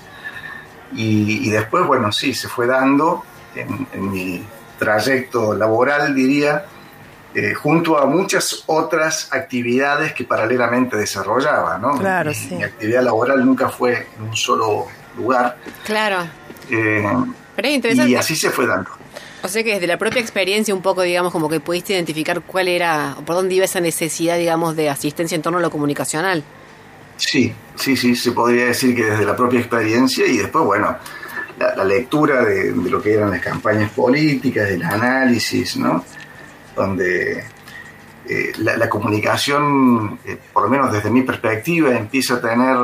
Y, 0.93 1.48
y 1.48 1.50
después, 1.50 1.86
bueno, 1.86 2.12
sí, 2.12 2.34
se 2.34 2.48
fue 2.48 2.67
dando 2.67 3.24
en, 3.56 3.88
en 3.93 4.12
mi 4.12 4.45
trayecto 4.78 5.54
laboral, 5.56 6.13
diría, 6.13 6.65
eh, 7.34 7.54
junto 7.54 7.98
a 7.98 8.06
muchas 8.06 8.63
otras 8.67 9.30
actividades 9.32 10.13
que 10.13 10.24
paralelamente 10.26 10.95
desarrollaba, 10.95 11.78
¿no? 11.80 11.98
Claro, 11.98 12.30
mi, 12.30 12.36
sí. 12.36 12.56
mi 12.56 12.63
actividad 12.63 13.02
laboral 13.04 13.45
nunca 13.45 13.69
fue 13.69 14.08
en 14.17 14.24
un 14.30 14.36
solo 14.36 14.88
lugar. 15.17 15.58
Claro. 15.86 16.28
eh, 16.69 17.04
Pero 17.56 17.68
es 17.68 17.76
interesante. 17.76 18.12
y 18.12 18.15
así 18.15 18.36
se 18.36 18.50
fue 18.50 18.65
dando. 18.68 18.89
O 19.44 19.48
sea 19.48 19.63
que 19.63 19.74
desde 19.74 19.88
la 19.88 19.98
propia 19.98 20.22
experiencia 20.22 20.74
un 20.74 20.82
poco, 20.82 21.04
digamos, 21.04 21.32
como 21.32 21.48
que 21.48 21.60
pudiste 21.60 21.94
identificar 21.94 22.41
cuál 22.41 22.68
era, 22.68 23.15
o 23.18 23.22
por 23.22 23.36
dónde 23.36 23.56
iba 23.56 23.65
esa 23.65 23.80
necesidad, 23.80 24.38
digamos, 24.38 24.76
de 24.76 24.89
asistencia 24.89 25.36
en 25.36 25.41
torno 25.41 25.60
a 25.60 25.62
lo 25.62 25.70
comunicacional. 25.70 26.44
Sí, 27.18 27.54
sí, 27.76 27.96
sí, 27.96 28.15
se 28.15 28.32
podría 28.32 28.65
decir 28.65 28.96
que 28.96 29.06
desde 29.06 29.24
la 29.24 29.36
propia 29.36 29.60
experiencia 29.60 30.26
y 30.26 30.38
después, 30.38 30.65
bueno, 30.65 30.98
la, 31.60 31.76
la 31.76 31.84
lectura 31.84 32.44
de, 32.44 32.74
de 32.74 32.89
lo 32.89 33.02
que 33.02 33.13
eran 33.13 33.30
las 33.30 33.41
campañas 33.41 33.91
políticas, 33.91 34.70
el 34.70 34.84
análisis, 34.84 35.78
¿no? 35.78 36.04
Donde 36.76 37.44
eh, 38.28 38.52
la, 38.58 38.76
la 38.76 38.89
comunicación, 38.89 40.20
eh, 40.26 40.38
por 40.52 40.63
lo 40.63 40.70
menos 40.70 40.91
desde 40.91 41.12
mi 41.12 41.22
perspectiva, 41.22 41.96
empieza 41.96 42.36
a 42.36 42.41
tener 42.41 42.76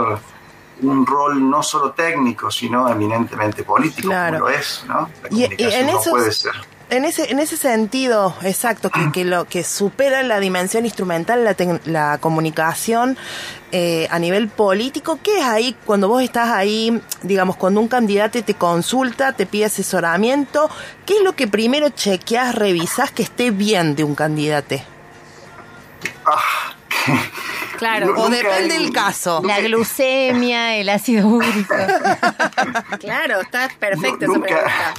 un 0.82 1.06
rol 1.06 1.50
no 1.50 1.62
solo 1.62 1.92
técnico, 1.92 2.50
sino 2.50 2.90
eminentemente 2.90 3.64
político, 3.64 4.08
Claro. 4.10 4.40
como 4.40 4.50
lo 4.50 4.56
es, 4.56 4.84
¿no? 4.88 5.10
La 5.24 5.30
Y- 5.38 5.44
en 5.60 5.86
no 5.88 6.00
esos- 6.00 6.10
puede 6.10 6.32
ser. 6.32 6.54
En 6.90 7.06
ese, 7.06 7.32
en 7.32 7.40
ese 7.40 7.56
sentido, 7.56 8.36
exacto, 8.42 8.90
que, 8.90 9.14
que 9.14 9.24
lo 9.24 9.46
que 9.46 9.64
supera 9.64 10.24
la 10.24 10.42
dimensión 10.42 10.84
instrumental, 10.84 11.46
la, 11.46 11.56
tec- 11.56 11.80
la 11.86 12.18
comunicación 12.20 13.18
eh, 13.72 14.10
a 14.12 14.20
nivel 14.20 14.50
político, 14.50 15.18
¿qué 15.24 15.40
es 15.40 15.46
ahí 15.46 15.74
cuando 15.86 16.10
vos 16.10 16.22
estás 16.22 16.50
ahí, 16.50 17.02
digamos, 17.22 17.56
cuando 17.56 17.80
un 17.80 17.88
candidato 17.88 18.44
te 18.44 18.56
consulta, 18.56 19.32
te 19.32 19.46
pide 19.46 19.66
asesoramiento, 19.66 20.70
qué 21.06 21.16
es 21.20 21.24
lo 21.24 21.34
que 21.34 21.48
primero 21.48 21.88
chequeás, 21.92 22.56
revisás 22.56 23.10
que 23.12 23.24
esté 23.24 23.52
bien 23.52 23.96
de 23.96 24.04
un 24.04 24.14
candidato? 24.14 24.76
Claro. 27.78 28.14
O 28.18 28.30
depende 28.30 28.76
del 28.78 28.92
caso. 28.92 29.42
La 29.44 29.60
glucemia, 29.60 30.76
el 30.76 30.90
ácido 30.90 31.28
úrico. 31.28 31.74
Claro, 33.00 33.42
está 33.42 33.70
perfecto 33.80 34.28
Nunca- 34.28 34.94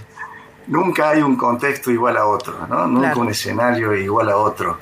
nunca 0.67 1.11
hay 1.11 1.23
un 1.23 1.37
contexto 1.37 1.91
igual 1.91 2.17
a 2.17 2.27
otro, 2.27 2.67
¿no? 2.69 2.87
Nunca 2.87 3.09
Claro. 3.09 3.21
un 3.21 3.29
escenario 3.31 3.95
igual 3.95 4.31
a 4.31 4.37
otro. 4.37 4.79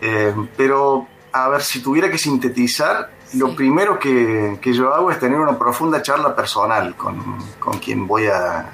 Eh, 0.00 0.34
pero, 0.56 1.06
a 1.32 1.48
ver, 1.48 1.62
si 1.62 1.80
tuviera 1.80 2.10
que 2.10 2.18
sintetizar, 2.18 3.10
lo 3.34 3.54
primero 3.54 3.98
que, 3.98 4.58
que 4.60 4.72
yo 4.72 4.92
hago 4.94 5.10
es 5.10 5.18
tener 5.20 5.38
una 5.38 5.56
profunda 5.58 6.02
charla 6.02 6.34
personal 6.34 6.96
con, 6.96 7.38
con 7.58 7.78
quien 7.78 8.06
voy 8.06 8.26
a, 8.26 8.66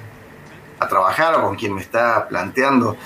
a 0.81 0.89
trabajar 0.89 1.35
o 1.37 1.43
con 1.43 1.57
quien 1.57 1.75
me 1.75 1.83
está 1.83 2.27
planteando. 2.29 2.97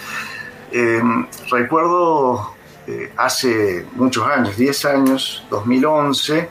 Eh, 0.70 1.02
recuerdo 1.50 2.54
eh, 2.86 3.12
hace 3.16 3.86
muchos 3.94 4.26
años, 4.26 4.56
10 4.56 4.84
años, 4.86 5.46
2011, 5.50 6.48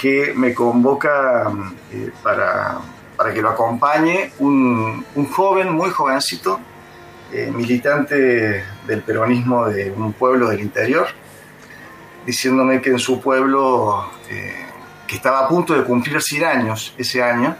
que 0.00 0.32
me 0.34 0.54
convoca 0.54 1.50
eh, 1.92 2.10
para, 2.22 2.78
para 3.16 3.34
que 3.34 3.42
lo 3.42 3.50
acompañe 3.50 4.32
un, 4.38 5.04
un 5.14 5.26
joven, 5.26 5.72
muy 5.72 5.90
jovencito, 5.90 6.60
eh, 7.30 7.50
militante 7.54 8.64
del 8.86 9.02
peronismo 9.02 9.66
de 9.66 9.90
un 9.90 10.14
pueblo 10.14 10.48
del 10.48 10.60
interior, 10.60 11.08
diciéndome 12.24 12.80
que 12.80 12.88
en 12.88 12.98
su 12.98 13.20
pueblo, 13.20 14.10
eh, 14.30 14.64
que 15.06 15.16
estaba 15.16 15.40
a 15.40 15.48
punto 15.48 15.74
de 15.74 15.84
cumplir 15.84 16.22
100 16.22 16.44
años 16.44 16.94
ese 16.96 17.22
año, 17.22 17.54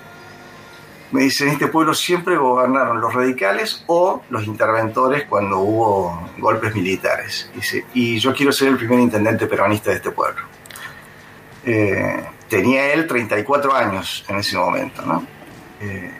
me 1.10 1.22
dice, 1.22 1.44
en 1.44 1.50
este 1.50 1.68
pueblo 1.68 1.94
siempre 1.94 2.36
gobernaron 2.36 3.00
los 3.00 3.14
radicales 3.14 3.82
o 3.86 4.22
los 4.28 4.44
interventores 4.44 5.24
cuando 5.24 5.58
hubo 5.60 6.28
golpes 6.38 6.74
militares. 6.74 7.50
Dice, 7.54 7.86
y 7.94 8.18
yo 8.18 8.34
quiero 8.34 8.52
ser 8.52 8.68
el 8.68 8.76
primer 8.76 8.98
intendente 9.00 9.46
peronista 9.46 9.90
de 9.90 9.96
este 9.96 10.10
pueblo. 10.10 10.42
Eh, 11.64 12.24
tenía 12.48 12.92
él 12.92 13.06
34 13.06 13.74
años 13.74 14.24
en 14.28 14.36
ese 14.36 14.56
momento, 14.58 15.02
¿no? 15.04 15.24
Eh, 15.80 16.12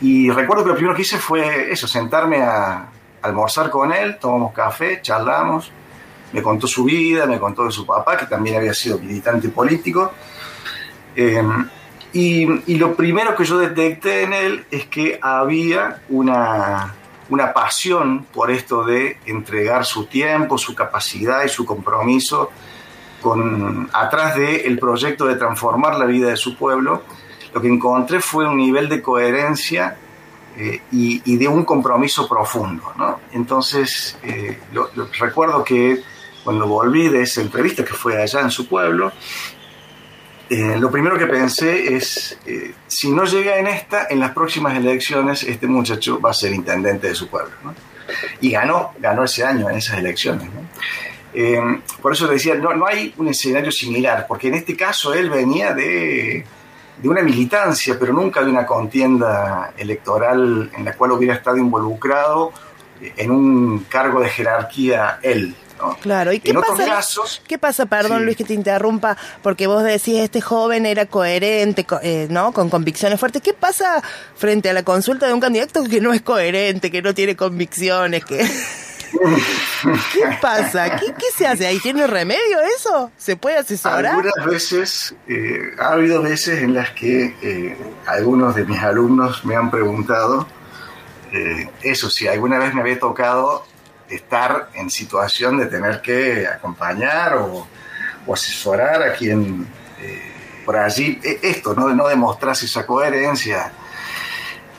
y 0.00 0.30
recuerdo 0.30 0.64
que 0.64 0.70
lo 0.70 0.74
primero 0.76 0.94
que 0.94 1.02
hice 1.02 1.18
fue 1.18 1.70
eso, 1.70 1.86
sentarme 1.86 2.42
a 2.42 2.88
almorzar 3.22 3.70
con 3.70 3.92
él, 3.92 4.18
tomamos 4.18 4.52
café, 4.52 5.00
charlamos, 5.02 5.72
me 6.32 6.42
contó 6.42 6.66
su 6.66 6.84
vida, 6.84 7.26
me 7.26 7.38
contó 7.38 7.64
de 7.64 7.70
su 7.70 7.86
papá, 7.86 8.16
que 8.16 8.26
también 8.26 8.56
había 8.56 8.74
sido 8.74 8.98
militante 8.98 9.48
político. 9.48 10.12
Eh, 11.14 11.42
y, 12.18 12.72
y 12.72 12.76
lo 12.76 12.94
primero 12.94 13.34
que 13.36 13.44
yo 13.44 13.58
detecté 13.58 14.22
en 14.22 14.32
él 14.32 14.64
es 14.70 14.86
que 14.86 15.18
había 15.20 16.00
una, 16.08 16.94
una 17.28 17.52
pasión 17.52 18.24
por 18.32 18.50
esto 18.50 18.84
de 18.84 19.18
entregar 19.26 19.84
su 19.84 20.06
tiempo, 20.06 20.56
su 20.58 20.74
capacidad 20.74 21.44
y 21.44 21.48
su 21.48 21.64
compromiso 21.64 22.50
con, 23.20 23.88
atrás 23.92 24.36
del 24.36 24.78
proyecto 24.78 25.26
de 25.26 25.36
transformar 25.36 25.96
la 25.96 26.04
vida 26.06 26.28
de 26.28 26.36
su 26.36 26.56
pueblo. 26.56 27.02
Lo 27.52 27.60
que 27.60 27.68
encontré 27.68 28.20
fue 28.20 28.46
un 28.48 28.56
nivel 28.56 28.88
de 28.88 29.00
coherencia 29.02 29.96
eh, 30.56 30.80
y, 30.92 31.22
y 31.24 31.36
de 31.36 31.48
un 31.48 31.64
compromiso 31.64 32.28
profundo. 32.28 32.92
¿no? 32.96 33.20
Entonces, 33.32 34.18
eh, 34.22 34.58
lo- 34.72 34.90
lo- 34.94 35.08
recuerdo 35.18 35.64
que 35.64 36.02
cuando 36.44 36.66
volví 36.66 37.08
de 37.08 37.22
esa 37.22 37.40
entrevista 37.40 37.84
que 37.84 37.92
fue 37.94 38.22
allá 38.22 38.40
en 38.40 38.50
su 38.50 38.68
pueblo, 38.68 39.10
eh, 40.48 40.76
lo 40.78 40.90
primero 40.90 41.18
que 41.18 41.26
pensé 41.26 41.94
es, 41.94 42.38
eh, 42.46 42.72
si 42.86 43.10
no 43.10 43.24
llega 43.24 43.58
en 43.58 43.66
esta, 43.66 44.06
en 44.08 44.20
las 44.20 44.30
próximas 44.30 44.76
elecciones 44.76 45.42
este 45.42 45.66
muchacho 45.66 46.20
va 46.20 46.30
a 46.30 46.34
ser 46.34 46.52
intendente 46.52 47.08
de 47.08 47.14
su 47.14 47.28
pueblo. 47.28 47.54
Y 48.40 48.50
ganó, 48.50 48.92
ganó 48.98 49.24
ese 49.24 49.44
año 49.44 49.68
en 49.68 49.76
esas 49.76 49.98
elecciones. 49.98 50.48
Eh, 51.34 51.60
por 52.00 52.12
eso 52.12 52.28
decía, 52.28 52.54
no, 52.54 52.72
no 52.74 52.86
hay 52.86 53.12
un 53.18 53.28
escenario 53.28 53.72
similar, 53.72 54.26
porque 54.28 54.48
en 54.48 54.54
este 54.54 54.76
caso 54.76 55.12
él 55.12 55.28
venía 55.28 55.74
de, 55.74 56.46
de 57.02 57.08
una 57.08 57.22
militancia, 57.22 57.96
pero 57.98 58.12
nunca 58.12 58.42
de 58.42 58.50
una 58.50 58.64
contienda 58.64 59.72
electoral 59.76 60.70
en 60.76 60.84
la 60.84 60.92
cual 60.92 61.12
hubiera 61.12 61.34
estado 61.34 61.56
involucrado 61.56 62.52
en 63.00 63.30
un 63.30 63.80
cargo 63.88 64.20
de 64.20 64.28
jerarquía 64.28 65.18
él. 65.22 65.54
Claro, 66.00 66.32
¿y 66.32 66.40
qué 66.40 66.54
pasa? 66.54 67.20
¿Qué 67.46 67.58
pasa, 67.58 67.86
perdón 67.86 68.24
Luis 68.24 68.36
que 68.36 68.44
te 68.44 68.54
interrumpa, 68.54 69.16
porque 69.42 69.66
vos 69.66 69.82
decís 69.82 70.18
este 70.18 70.40
joven 70.40 70.86
era 70.86 71.06
coherente, 71.06 71.86
eh, 72.02 72.26
¿no? 72.30 72.52
Con 72.52 72.70
convicciones 72.70 73.20
fuertes. 73.20 73.42
¿Qué 73.42 73.52
pasa 73.52 74.02
frente 74.36 74.70
a 74.70 74.72
la 74.72 74.82
consulta 74.82 75.26
de 75.26 75.34
un 75.34 75.40
candidato 75.40 75.84
que 75.84 76.00
no 76.00 76.12
es 76.12 76.22
coherente, 76.22 76.90
que 76.90 77.02
no 77.02 77.14
tiene 77.14 77.36
convicciones, 77.36 78.24
que 78.24 78.38
¿Qué 80.12 80.38
pasa? 80.40 80.96
¿Qué, 80.96 81.12
se 81.34 81.46
hace 81.46 81.66
ahí? 81.66 81.78
¿Tiene 81.78 82.06
remedio 82.06 82.60
eso? 82.76 83.10
¿Se 83.16 83.36
puede 83.36 83.58
asesorar? 83.58 84.06
Algunas 84.06 84.46
veces, 84.46 85.14
eh, 85.28 85.72
ha 85.78 85.92
habido 85.92 86.22
veces 86.22 86.62
en 86.62 86.74
las 86.74 86.90
que 86.90 87.34
eh, 87.42 87.76
algunos 88.06 88.54
de 88.54 88.64
mis 88.64 88.80
alumnos 88.82 89.44
me 89.44 89.56
han 89.56 89.70
preguntado, 89.70 90.46
eso 91.82 92.08
sí, 92.08 92.26
alguna 92.26 92.58
vez 92.58 92.72
me 92.72 92.80
había 92.80 92.98
tocado 92.98 93.66
estar 94.08 94.70
en 94.74 94.90
situación 94.90 95.58
de 95.58 95.66
tener 95.66 96.00
que 96.00 96.46
acompañar 96.46 97.36
o, 97.36 97.66
asesorar 98.32 99.02
a 99.02 99.12
quien 99.14 99.66
eh, 100.00 100.36
por 100.64 100.76
allí, 100.76 101.20
e, 101.22 101.38
esto, 101.42 101.74
¿no? 101.74 101.86
de 101.86 101.94
no 101.94 102.08
demostrar 102.08 102.52
esa 102.52 102.84
coherencia. 102.84 103.70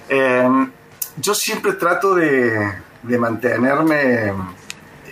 Em, 0.09 0.69
yo 1.15 1.34
siempre 1.34 1.73
trato 1.73 2.13
de, 2.13 2.86
mantenerme 3.03 4.34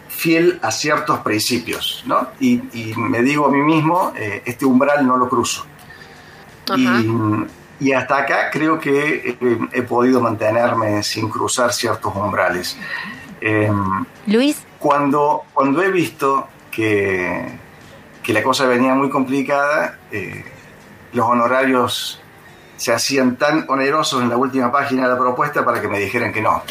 fiel 0.10 0.60
a 0.62 0.70
ciertos 0.72 1.20
principios, 1.20 2.04
¿no? 2.06 2.30
Y, 2.42 2.62
me 2.98 3.22
digo 3.22 3.46
a 3.46 3.52
mí 3.52 3.60
mismo, 3.60 4.14
eh, 4.18 4.44
este 4.46 4.66
umbral 4.66 5.08
no 5.08 5.18
lo 5.18 5.30
cruzo. 5.30 5.66
Y, 7.80 7.92
hasta 7.92 8.18
acá 8.18 8.50
creo 8.52 8.80
que 8.80 9.38
he 9.72 9.82
podido 9.82 10.22
mantenerme 10.22 11.04
sin 11.04 11.30
cruzar 11.30 11.74
ciertos 11.74 12.16
umbrales. 12.16 12.78
Em, 13.46 14.06
Luis. 14.26 14.58
Cuando, 14.80 15.44
cuando 15.54 15.84
he 15.84 15.92
visto 15.92 16.48
que, 16.72 17.46
que 18.24 18.34
la 18.34 18.42
cosa 18.42 18.66
venía 18.66 18.96
muy 18.96 19.12
complicada, 19.12 20.00
eh, 20.12 20.44
los 21.14 21.28
honorarios 21.28 22.20
se 22.76 22.92
hacían 22.92 23.36
tan 23.36 23.66
onerosos 23.70 24.24
en 24.24 24.30
la 24.30 24.38
última 24.38 24.72
página 24.72 25.04
de 25.04 25.10
la 25.10 25.20
propuesta 25.20 25.64
para 25.64 25.80
que 25.80 25.88
me 25.88 26.00
dijeran 26.00 26.34
que 26.34 26.42
no. 26.42 26.64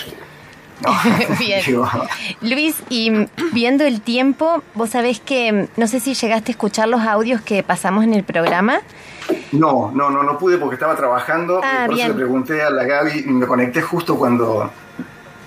Bien. 1.38 1.62
Luis, 2.40 2.82
y 2.88 3.28
viendo 3.52 3.84
el 3.84 4.00
tiempo, 4.00 4.64
vos 4.74 4.90
sabés 4.90 5.20
que 5.20 5.68
no 5.76 5.86
sé 5.86 6.00
si 6.00 6.14
llegaste 6.14 6.50
a 6.50 6.54
escuchar 6.54 6.88
los 6.88 7.02
audios 7.02 7.40
que 7.40 7.62
pasamos 7.62 8.02
en 8.02 8.14
el 8.14 8.24
programa. 8.24 8.80
No, 9.52 9.92
no, 9.94 10.10
no, 10.10 10.24
no 10.24 10.38
pude 10.38 10.58
porque 10.58 10.74
estaba 10.74 10.96
trabajando. 10.96 11.60
Ah, 11.62 11.84
por 11.86 11.96
eso 11.96 12.08
le 12.08 12.14
pregunté 12.14 12.62
a 12.62 12.70
la 12.70 12.82
Gaby 12.82 13.24
y 13.26 13.30
me 13.30 13.46
conecté 13.46 13.80
justo 13.80 14.18
cuando 14.18 14.70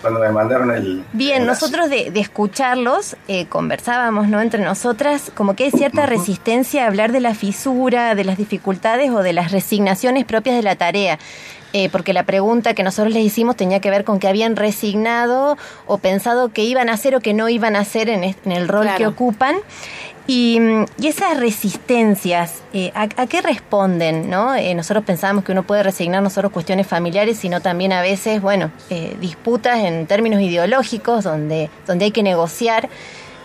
cuando 0.02 0.20
me 0.20 0.30
mandaron 0.32 0.72
el... 0.72 1.04
Bien, 1.14 1.46
nosotros 1.46 1.90
de, 1.90 2.12
escucharlos 2.16 3.16
eh, 3.28 3.46
conversábamos 3.48 4.28
¿no? 4.28 4.42
entre 4.42 4.64
nosotras, 4.64 5.32
como 5.36 5.56
que 5.56 5.66
hay 5.66 5.72
cierta 5.72 6.06
resistencia 6.06 6.84
a 6.84 6.88
hablar 6.88 7.12
de 7.12 7.20
la 7.20 7.34
fisura, 7.34 8.16
de 8.16 8.24
las 8.24 8.38
dificultades 8.38 9.12
o 9.12 9.24
de 9.24 9.34
las 9.34 9.52
resignaciones 9.52 10.26
propias 10.26 10.56
de 10.56 10.64
la 10.64 10.76
tarea. 10.76 11.20
Eh, 11.74 11.90
porque 11.90 12.14
la 12.14 12.24
pregunta 12.24 12.74
que 12.74 12.84
nosotros 12.84 13.14
les 13.14 13.26
hicimos 13.26 13.56
tenía 13.56 13.82
que 13.82 13.90
ver 13.90 14.04
con 14.04 14.20
que 14.20 14.28
habían 14.28 14.56
resignado 14.56 15.58
o 15.86 15.98
pensado 15.98 16.50
que 16.50 16.64
iban 16.64 16.90
a 16.90 16.94
hacer 16.94 17.16
o 17.16 17.20
que 17.20 17.34
no 17.34 17.50
iban 17.50 17.76
a 17.76 17.80
hacer 17.80 18.10
en, 18.10 18.24
el 18.24 18.68
rol 18.68 18.88
que 18.98 19.06
ocupan. 19.06 19.58
Y, 20.28 20.60
esas 21.02 21.40
resistencias, 21.40 22.62
eh, 22.74 22.92
¿a, 22.94 23.08
qué 23.08 23.42
responden? 23.42 24.30
¿no? 24.30 24.54
Eh, 24.56 24.76
nosotros 24.76 25.06
pensábamos 25.06 25.46
que 25.46 25.54
uno 25.54 25.64
puede 25.64 25.84
resignar 25.84 26.22
no 26.22 26.30
solo 26.30 26.50
cuestiones 26.50 26.86
familiares, 26.86 27.38
sino 27.38 27.62
también 27.62 27.94
a 27.94 28.02
veces, 28.02 28.42
bueno, 28.42 28.72
eh, 28.90 29.16
disputas 29.22 29.80
en 29.80 30.06
términos 30.06 30.42
ideológicos 30.42 31.24
donde, 31.24 31.70
donde 31.88 32.06
hay 32.06 32.12
que 32.12 32.24
negociar. 32.24 32.90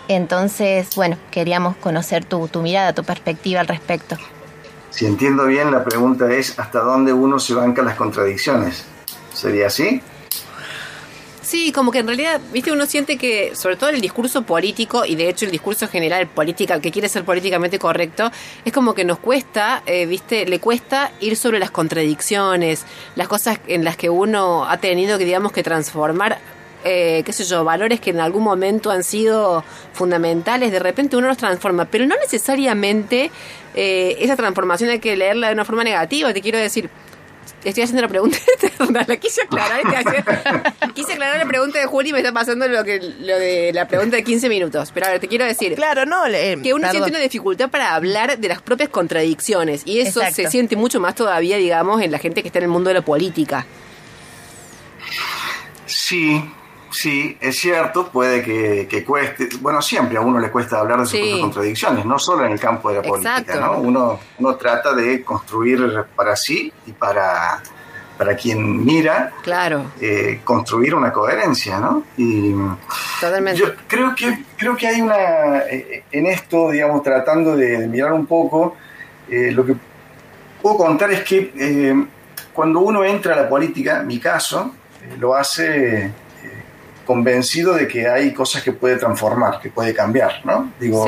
Entonces, 0.09 0.97
bueno, 0.97 1.17
queríamos 1.31 1.77
conocer 1.77 2.25
tu, 2.25 2.49
tu 2.49 2.63
mirada, 2.63 2.93
tu 2.93 3.05
perspectiva 3.05 3.61
al 3.61 3.69
respecto. 3.69 4.17
Si 4.93 5.07
entiendo 5.07 5.47
bien, 5.47 5.71
la 5.71 5.83
pregunta 5.83 6.31
es 6.31 6.59
hasta 6.59 6.81
dónde 6.81 7.15
uno 7.15 7.39
se 7.39 7.55
banca 7.55 7.83
las 7.83 7.97
contradicciones. 7.97 8.85
¿Sería 9.33 9.69
así? 9.69 10.03
Sí, 11.41 11.73
como 11.73 11.91
que 11.91 11.99
en 11.99 12.07
realidad, 12.07 12.41
viste, 12.53 12.73
uno 12.73 12.87
siente 12.87 13.17
que, 13.17 13.57
sobre 13.57 13.77
todo 13.77 13.91
el 13.91 14.03
discurso 14.03 14.43
político 14.43 15.05
y 15.05 15.17
de 15.17 15.31
hecho 15.31 15.47
el 15.47 15.51
discurso 15.51 15.89
general 15.89 16.27
política, 16.27 16.79
que 16.81 16.91
quiere 16.91 17.09
ser 17.09 17.25
políticamente 17.25 17.79
correcto, 17.79 18.31
es 18.65 18.73
como 18.73 18.95
que 18.95 19.05
nos 19.05 19.19
cuesta, 19.19 19.83
eh, 19.87 20.05
viste, 20.07 20.45
le 20.45 20.61
cuesta 20.61 21.11
ir 21.21 21.37
sobre 21.37 21.59
las 21.59 21.71
contradicciones, 21.71 22.85
las 23.17 23.29
cosas 23.29 23.61
en 23.67 23.85
las 23.85 23.97
que 23.97 24.11
uno 24.11 24.69
ha 24.69 24.77
tenido 24.77 25.19
que, 25.19 25.25
digamos, 25.25 25.53
que 25.53 25.63
transformar 25.63 26.39
eh, 26.85 27.23
qué 27.25 27.33
sé 27.33 27.45
yo, 27.45 27.63
valores 27.65 28.01
que 28.01 28.11
en 28.11 28.19
algún 28.19 28.43
momento 28.43 28.91
han 28.91 29.05
sido 29.05 29.63
fundamentales, 29.93 30.73
de 30.73 30.81
repente 30.81 31.17
uno 31.17 31.29
los 31.29 31.37
transforma, 31.37 31.85
pero 31.85 32.07
no 32.07 32.17
necesariamente 32.17 33.31
eh, 33.75 34.17
esa 34.21 34.37
transformación 34.37 34.91
hay 34.91 34.99
que 34.99 35.17
leerla 35.17 35.49
de 35.49 35.55
una 35.55 35.65
forma 35.65 35.85
negativa, 35.85 36.33
te 36.33 36.41
quiero 36.41 36.59
decir, 36.59 36.91
estoy 37.65 37.85
haciendo 37.85 38.03
la 38.03 38.09
pregunta 38.09 38.39
la 39.07 39.17
quise 39.17 39.43
aclarar. 39.43 39.83
quise 40.95 41.13
aclarar 41.13 41.39
la 41.39 41.47
pregunta 41.47 41.79
de 41.79 41.87
Juli 41.87 42.11
y 42.11 42.13
me 42.13 42.19
está 42.19 42.33
pasando 42.33 42.67
lo 42.69 42.85
que 42.85 43.01
lo 43.01 43.39
de 43.39 43.73
la 43.73 43.87
pregunta 43.87 44.17
de 44.17 44.25
15 44.25 44.49
minutos. 44.49 44.91
Pero 44.93 45.07
a 45.07 45.11
ver, 45.11 45.21
te 45.21 45.29
quiero 45.29 45.45
decir. 45.45 45.75
Claro, 45.75 46.05
no. 46.07 46.25
que 46.63 46.75
uno 46.75 46.91
siente 46.91 47.11
una 47.11 47.19
dificultad 47.19 47.71
para 47.71 47.95
hablar 47.95 48.39
de 48.39 48.49
las 48.49 48.63
propias 48.63 48.89
contradicciones. 48.89 49.83
Y 49.85 50.01
eso 50.01 50.21
se 50.33 50.51
siente 50.51 50.77
mucho 50.77 51.01
más 51.01 51.15
todavía, 51.15 51.57
digamos, 51.57 52.03
en 52.03 52.11
la 52.11 52.19
gente 52.19 52.43
que 52.43 52.49
está 52.49 52.59
en 52.59 52.65
el 52.65 52.71
mundo 52.71 52.89
de 52.89 52.95
la 52.95 53.03
política. 53.03 53.67
Sí, 55.87 56.43
Sí, 56.93 57.39
es 57.41 57.59
cierto, 57.59 58.09
puede 58.09 58.43
que, 58.43 59.05
cueste, 59.05 59.49
bueno, 59.61 59.81
siempre 59.81 60.19
a 60.19 60.21
uno 60.21 60.39
le 60.39 60.51
cuesta 60.51 60.79
hablar 60.79 61.01
de 61.01 61.07
sus 61.07 61.41
contradicciones, 61.41 62.05
no 62.05 62.19
solo 62.19 62.45
en 62.45 62.53
el 62.53 62.61
campo 62.61 62.91
de 62.91 62.97
la 62.97 63.03
política, 63.03 63.57
¿no? 63.59 63.79
Uno, 63.79 64.21
uno 64.39 64.57
trata 64.57 64.93
de 64.93 65.25
construir 65.25 66.05
para 66.15 66.37
sí 66.37 66.71
y 66.87 66.93
para, 66.93 67.63
para 68.19 68.37
quien 68.37 68.85
mira, 68.85 69.33
claro. 69.43 69.93
Eh, 70.01 70.43
construir 70.45 70.95
una 70.95 71.11
coherencia, 71.11 71.81
¿no? 71.81 72.05
Y 72.19 72.55
Totalmente. 73.19 73.59
Yo 73.59 73.69
creo 73.89 74.15
que, 74.15 74.45
creo 74.59 74.77
que 74.77 74.87
hay 74.87 75.01
una, 75.01 75.61
eh, 75.61 76.05
en 76.13 76.27
esto, 76.27 76.71
digamos, 76.71 77.03
tratando 77.03 77.57
de, 77.57 77.89
mirar 77.89 78.13
un 78.13 78.27
poco, 78.27 78.77
eh, 79.31 79.51
lo 79.51 79.65
que 79.65 79.75
puedo 80.61 80.77
contar 80.77 81.11
es 81.11 81.25
que 81.25 82.07
cuando 82.53 82.81
uno 82.81 83.03
entra 83.03 83.33
a 83.33 83.37
la 83.37 83.49
política, 83.49 84.03
mi 84.03 84.21
caso, 84.21 84.75
lo 85.19 85.35
hace 85.35 86.13
convencido 87.05 87.75
de 87.75 87.87
que 87.89 88.09
hay 88.09 88.33
cosas 88.33 88.63
que 88.63 88.73
puede 88.73 88.97
transformar, 88.97 89.61
que 89.61 89.71
puede 89.71 89.95
cambiar, 89.95 90.45
¿no? 90.45 90.73
Digo, 90.79 91.07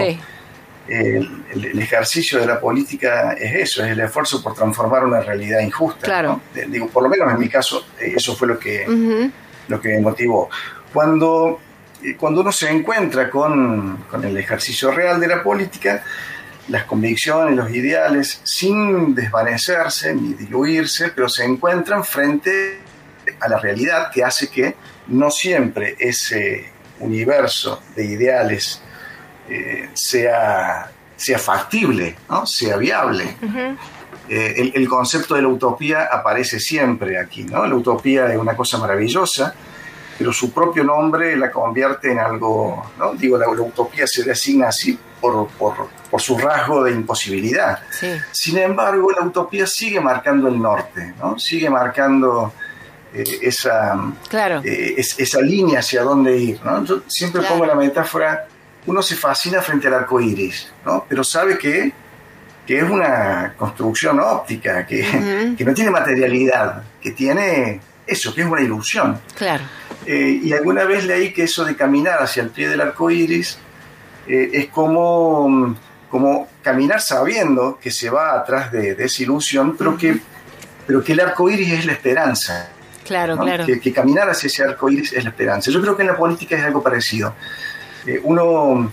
el, 0.88 1.78
ejercicio 1.78 2.40
de 2.40 2.46
la 2.46 2.60
política 2.60 3.32
es 3.32 3.70
eso, 3.70 3.84
es 3.84 3.92
el 3.92 4.00
esfuerzo 4.00 4.42
por 4.42 4.54
transformar 4.54 5.04
una 5.04 5.20
realidad 5.20 5.60
injusta. 5.60 6.06
Claro. 6.06 6.40
Digo, 6.68 6.88
por 6.88 7.02
lo 7.02 7.08
menos 7.08 7.32
en 7.32 7.38
mi 7.38 7.48
caso, 7.48 7.86
eso 7.98 8.34
fue 8.34 8.48
lo 8.48 8.58
que, 8.58 9.30
lo 9.68 9.80
que 9.80 9.88
me 9.88 10.00
motivó. 10.00 10.50
Cuando, 10.92 11.58
eh, 12.02 12.16
cuando 12.16 12.42
uno 12.42 12.52
se 12.52 12.70
encuentra 12.70 13.30
con, 13.30 14.04
con 14.10 14.24
el 14.24 14.36
ejercicio 14.36 14.90
real 14.90 15.18
de 15.20 15.28
la 15.28 15.42
política, 15.42 16.04
las 16.68 16.84
convicciones, 16.84 17.56
los 17.56 17.70
ideales, 17.70 18.40
sin 18.44 19.14
desvanecerse 19.14 20.14
ni 20.14 20.34
diluirse, 20.34 21.10
pero 21.10 21.28
se 21.28 21.44
encuentran 21.44 22.04
frente 22.04 22.80
a 23.40 23.48
la 23.48 23.58
realidad 23.58 24.10
que 24.12 24.24
hace 24.24 24.48
que 24.48 24.74
no 25.08 25.30
siempre 25.30 25.96
ese 25.98 26.72
universo 27.00 27.82
de 27.94 28.04
ideales 28.04 28.82
eh, 29.48 29.90
sea, 29.92 30.90
sea 31.16 31.38
factible, 31.38 32.16
¿no? 32.28 32.46
sea 32.46 32.76
viable. 32.76 33.36
Eh, 34.28 34.72
el, 34.74 34.88
concepto 34.88 35.34
de 35.34 35.42
la 35.42 35.48
utopía 35.48 36.08
aparece 36.10 36.58
siempre 36.58 37.18
aquí, 37.18 37.44
¿no? 37.44 37.66
La 37.66 37.74
utopía 37.74 38.32
es 38.32 38.38
una 38.38 38.56
cosa 38.56 38.78
maravillosa, 38.78 39.54
pero 40.16 40.32
su 40.32 40.50
propio 40.50 40.82
nombre 40.82 41.36
la 41.36 41.50
convierte 41.50 42.12
en 42.12 42.18
algo, 42.18 42.90
¿no? 42.98 43.12
Digo, 43.14 43.36
la, 43.36 43.48
utopía 43.48 44.06
se 44.06 44.22
designa 44.22 44.68
así 44.68 44.98
por, 45.20 45.48
su 46.18 46.38
rasgo 46.38 46.84
de 46.84 46.92
imposibilidad. 46.92 47.80
Sin 48.30 48.56
embargo, 48.56 49.10
la 49.10 49.26
utopía 49.26 49.66
sigue 49.66 50.00
marcando 50.00 50.48
el 50.48 50.60
norte, 50.60 51.14
¿no? 51.18 51.38
Sigue 51.38 51.68
marcando 51.68 52.52
eh, 53.14 53.38
esa, 53.42 53.96
claro. 54.28 54.60
Eh, 54.64 54.96
esa 54.98 55.40
línea 55.40 55.78
hacia 55.78 56.02
dónde 56.02 56.36
ir. 56.36 56.60
¿no? 56.64 56.84
Yo 56.84 57.02
siempre 57.06 57.42
pongo 57.42 57.64
la 57.64 57.76
metáfora, 57.76 58.48
uno 58.86 59.02
se 59.02 59.14
fascina 59.14 59.62
frente 59.62 59.86
al 59.86 59.94
arco 59.94 60.20
iris, 60.20 60.72
¿no? 60.84 61.06
pero 61.08 61.22
sabe 61.22 61.56
que 61.56 61.92
que 62.66 62.78
es 62.78 62.90
una 62.90 63.52
construcción 63.58 64.18
óptica, 64.20 64.86
que, 64.86 65.54
que 65.58 65.64
no 65.66 65.74
tiene 65.74 65.90
materialidad, 65.90 66.82
que 66.98 67.10
tiene 67.10 67.78
eso, 68.06 68.34
que 68.34 68.40
es 68.40 68.46
una 68.46 68.62
ilusión. 68.62 69.20
Claro. 69.36 69.64
Eh, 70.06 70.40
y 70.42 70.50
alguna 70.54 70.84
vez 70.84 71.04
leí 71.04 71.30
que 71.30 71.42
eso 71.42 71.62
de 71.66 71.76
caminar 71.76 72.22
hacia 72.22 72.42
el 72.42 72.48
pie 72.48 72.70
del 72.70 72.80
arco 72.80 73.10
iris 73.10 73.58
es 74.26 74.68
como, 74.68 75.76
como 76.08 76.48
caminar 76.62 77.02
sabiendo 77.02 77.78
que 77.78 77.90
se 77.90 78.08
va 78.08 78.32
atrás 78.32 78.72
de, 78.72 78.96
esa 78.98 79.22
ilusión, 79.22 79.76
pero, 79.76 79.98
que, 79.98 80.18
pero 80.86 81.04
que 81.04 81.12
el 81.12 81.20
arco 81.20 81.50
iris 81.50 81.72
es 81.72 81.84
la 81.84 81.92
esperanza. 81.92 82.70
Claro, 83.04 83.36
claro. 83.36 83.66
Que, 83.66 83.92
caminar 83.92 84.28
hacia 84.30 84.46
ese 84.46 84.64
arco 84.64 84.88
iris 84.88 85.12
es 85.12 85.24
la 85.24 85.30
esperanza. 85.30 85.70
Yo 85.70 85.80
creo 85.80 85.96
que 85.96 86.02
en 86.02 86.08
la 86.08 86.16
política 86.16 86.56
es 86.56 86.64
algo 86.64 86.82
parecido. 86.82 87.34
Eh, 88.06 88.20
uno, 88.22 88.92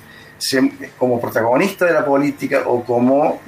como 0.97 1.19
protagonista 1.19 1.85
de 1.85 1.93
la 1.93 2.05
política 2.05 2.63
o 2.65 2.83
como 2.83 3.41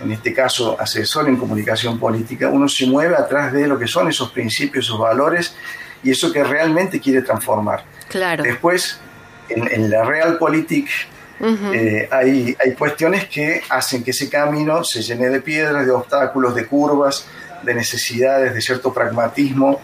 en 0.00 0.12
este 0.12 0.32
caso 0.32 0.76
asesor 0.78 1.28
en 1.28 1.36
comunicación 1.36 1.98
política, 1.98 2.48
uno 2.48 2.68
se 2.68 2.86
mueve 2.86 3.16
atrás 3.16 3.52
de 3.52 3.66
lo 3.66 3.78
que 3.78 3.86
son 3.86 4.08
esos 4.08 4.30
principios, 4.30 4.86
esos 4.86 4.98
valores 4.98 5.54
y 6.02 6.10
eso 6.10 6.32
que 6.32 6.44
realmente 6.44 7.00
quiere 7.00 7.22
transformar. 7.22 7.84
Claro. 8.08 8.42
Después, 8.42 9.00
en, 9.48 9.90
la 9.90 10.04
realpolitik 10.04 10.88
eh, 11.40 12.08
hay, 12.10 12.56
hay 12.62 12.74
cuestiones 12.74 13.26
que 13.28 13.62
hacen 13.68 14.02
que 14.02 14.10
ese 14.10 14.28
camino 14.28 14.84
se 14.84 15.02
llene 15.02 15.28
de 15.28 15.40
piedras, 15.40 15.84
de 15.86 15.92
obstáculos, 15.92 16.54
de 16.54 16.66
curvas, 16.66 17.26
de 17.62 17.74
necesidades, 17.74 18.54
de 18.54 18.60
cierto 18.60 18.92
pragmatismo, 18.92 19.80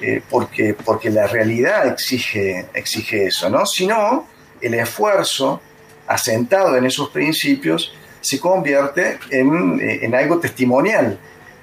eh, 0.00 0.22
porque, 0.30 0.74
porque 0.74 1.10
la 1.10 1.26
realidad 1.26 1.86
exige, 1.86 2.66
exige 2.72 3.26
eso, 3.26 3.50
¿no? 3.50 3.66
Si 3.66 3.86
no, 3.86 4.26
el 4.60 4.74
esfuerzo 4.74 5.60
asentado 6.06 6.74
en 6.76 6.86
esos 6.86 7.10
principios 7.10 7.92
se 8.20 8.40
convierte 8.40 9.18
en, 9.30 9.78
eh, 9.80 10.00
en, 10.02 10.14
algo 10.14 10.38
testimonial 10.38 11.18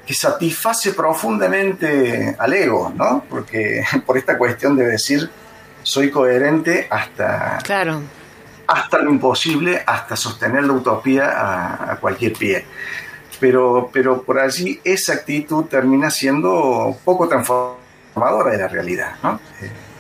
que 0.06 0.14
satisface 0.14 0.94
profundamente 0.94 2.36
al 2.38 2.54
ego, 2.54 2.94
¿no? 2.96 3.24
Porque 3.28 3.84
por 4.06 4.18
esta 4.18 4.38
cuestión 4.38 4.76
de 4.76 4.86
decir 4.86 5.30
soy 5.82 6.12
coherente 6.12 6.88
hasta 6.92 7.58
claro. 7.64 8.02
hasta 8.68 9.00
lo 9.00 9.10
imposible, 9.10 9.82
hasta 9.86 10.16
sostener 10.16 10.64
la 10.64 10.74
utopía 10.74 11.92
a, 11.92 11.98
cualquier 11.98 12.34
pie. 12.34 12.66
Pero, 13.40 13.90
pero 13.92 14.22
por 14.22 14.40
allí 14.40 14.80
esa 14.84 15.14
actitud 15.14 15.66
termina 15.66 16.10
siendo 16.12 16.98
poco 17.04 17.28
transformadora 17.28 17.87
de 18.52 18.58
la 18.58 18.68
realidad, 18.68 19.16
¿no? 19.24 19.40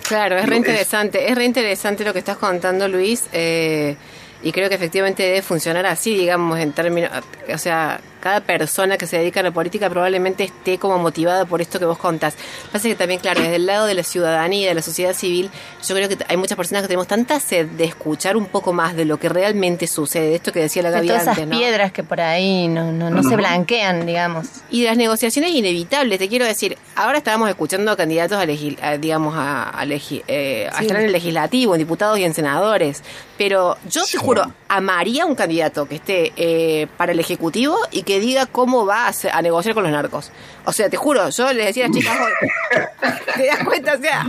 Claro, 0.08 0.38
es 0.38 0.46
re 0.48 0.56
interesante, 0.56 1.30
es 1.30 1.36
re 1.36 1.46
interesante 1.46 2.04
lo 2.06 2.14
que 2.14 2.20
estás 2.20 2.38
contando, 2.38 2.88
Luis. 2.88 3.26
Eh, 3.34 3.96
y 4.42 4.52
creo 4.52 4.70
que 4.70 4.76
efectivamente 4.76 5.24
debe 5.24 5.42
funcionar 5.42 5.86
así, 5.86 6.16
digamos, 6.16 6.60
en 6.60 6.72
términos, 6.72 7.12
o 7.54 7.58
sea, 7.58 8.00
cada 8.20 8.42
persona 8.42 8.98
que 8.98 9.08
se 9.08 9.18
dedica 9.18 9.40
a 9.40 9.44
la 9.44 9.52
política 9.52 9.90
probablemente 9.90 10.44
esté 10.44 10.78
como 10.78 10.98
motivada 10.98 11.46
por 11.46 11.62
esto 11.62 11.80
que 11.80 11.86
vos 11.86 11.98
contás. 11.98 12.36
Pasa 12.72 12.88
que 12.88 12.96
también, 12.96 13.20
claro, 13.20 13.42
desde 13.42 13.56
el 13.56 13.66
lado 13.66 13.86
de 13.86 13.94
la 13.94 14.04
ciudadanía, 14.04 14.68
de 14.68 14.76
la 14.76 14.82
sociedad 14.82 15.14
civil, 15.14 15.50
yo 15.88 15.96
creo 15.96 16.10
que 16.10 16.18
hay 16.28 16.38
muchas 16.38 16.58
personas 16.58 16.84
que 16.84 16.88
tenemos 16.88 17.08
tanta 17.08 17.40
sed 17.40 17.68
de 17.68 17.86
escuchar 17.86 18.38
un 18.38 18.46
poco 18.46 18.74
más 18.74 18.96
de 18.96 19.06
lo 19.06 19.18
que 19.18 19.30
realmente 19.30 19.88
sucede, 19.88 20.36
esto 20.36 20.52
que 20.52 20.60
decía 20.60 20.84
la 20.84 20.92
Gaby 20.92 21.08
todas 21.08 21.24
esas 21.24 21.40
piedras 21.48 21.92
que 21.92 22.04
por 22.04 22.22
ahí 22.22 22.68
no, 22.68 22.92
no, 22.92 23.24
se 23.24 23.36
blanquean, 23.36 24.06
digamos. 24.06 24.48
Y 24.70 24.84
las 24.84 24.98
negociaciones 24.98 25.52
inevitables, 25.52 26.20
te 26.20 26.28
quiero 26.28 26.46
decir, 26.46 26.78
ahora 26.96 27.20
estábamos 27.20 27.50
escuchando 27.50 27.92
a 27.92 27.98
candidatos 27.98 28.38
a, 28.38 28.98
digamos, 28.98 29.36
a, 29.36 29.80
a, 29.80 29.86
eh, 29.86 30.70
estar 30.80 30.98
en 30.98 31.06
el 31.06 31.12
legislativo, 31.12 31.76
en 31.76 31.80
diputados 31.80 32.20
y 32.20 32.24
en 32.24 32.34
senadores, 32.34 33.04
pero 33.38 33.78
yo 33.90 34.04
te 34.06 34.18
juro, 34.18 34.52
amaría 34.68 35.26
un 35.26 35.36
candidato 35.36 35.88
que 35.88 35.96
esté 35.96 36.34
eh, 36.36 36.88
para 36.98 37.12
el 37.12 37.20
ejecutivo 37.20 37.78
y 37.92 38.04
que 38.08 38.22
diga 38.22 38.46
cómo 38.46 38.86
va 38.86 39.12
a, 39.34 39.42
negociar 39.42 39.76
con 39.76 39.84
los 39.84 39.92
narcos. 39.92 40.32
O 40.64 40.72
sea, 40.72 40.90
te 40.90 40.96
juro, 40.96 41.30
yo 41.30 41.52
les 41.52 41.66
decía 41.66 41.86
a 41.86 41.88
las 41.90 41.98
chicas 41.98 42.18
¿te 43.36 43.46
das 43.46 43.64
cuenta? 43.66 43.96
O 43.96 44.00
sea, 44.00 44.26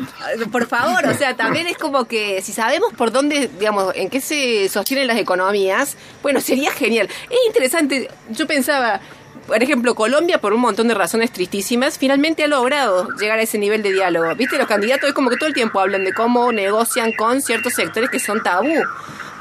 por 0.51 0.67
favor, 0.67 1.07
o 1.07 1.15
sea, 1.15 1.37
también 1.37 1.69
es 1.69 1.79
como 1.79 2.05
que 2.07 2.43
si 2.43 2.53
sabemos 2.53 2.93
por 2.95 3.13
dónde, 3.13 3.49
digamos, 3.57 3.95
en 3.95 4.11
qué 4.11 4.21
se 4.21 4.69
sostienen 4.69 5.07
las 5.07 5.17
economías, 5.17 5.97
bueno, 6.23 6.41
sería 6.41 6.73
genial. 6.73 7.09
Es 7.31 7.39
interesante, 7.47 8.11
yo 8.31 8.49
pensaba, 8.49 9.01
por 9.47 9.63
ejemplo, 9.63 9.95
Colombia, 9.95 10.41
por 10.41 10.53
un 10.53 10.61
montón 10.61 10.89
de 10.89 10.95
razones 10.95 11.31
tristísimas, 11.31 11.99
finalmente 11.99 12.43
ha 12.43 12.49
logrado 12.49 13.09
llegar 13.17 13.39
a 13.39 13.43
ese 13.43 13.59
nivel 13.59 13.85
de 13.85 13.93
diálogo. 13.93 14.35
¿Viste? 14.35 14.59
Los 14.59 14.67
candidatos 14.67 15.09
es 15.09 15.15
como 15.15 15.31
que 15.31 15.37
todo 15.37 15.47
el 15.47 15.55
tiempo 15.55 15.79
hablan 15.79 16.05
de 16.05 16.13
cómo 16.13 16.51
negocian 16.51 17.13
con 17.13 17.41
ciertos 17.43 17.75
sectores 17.75 18.11
que 18.11 18.19
son 18.19 18.43
tabú. 18.43 18.75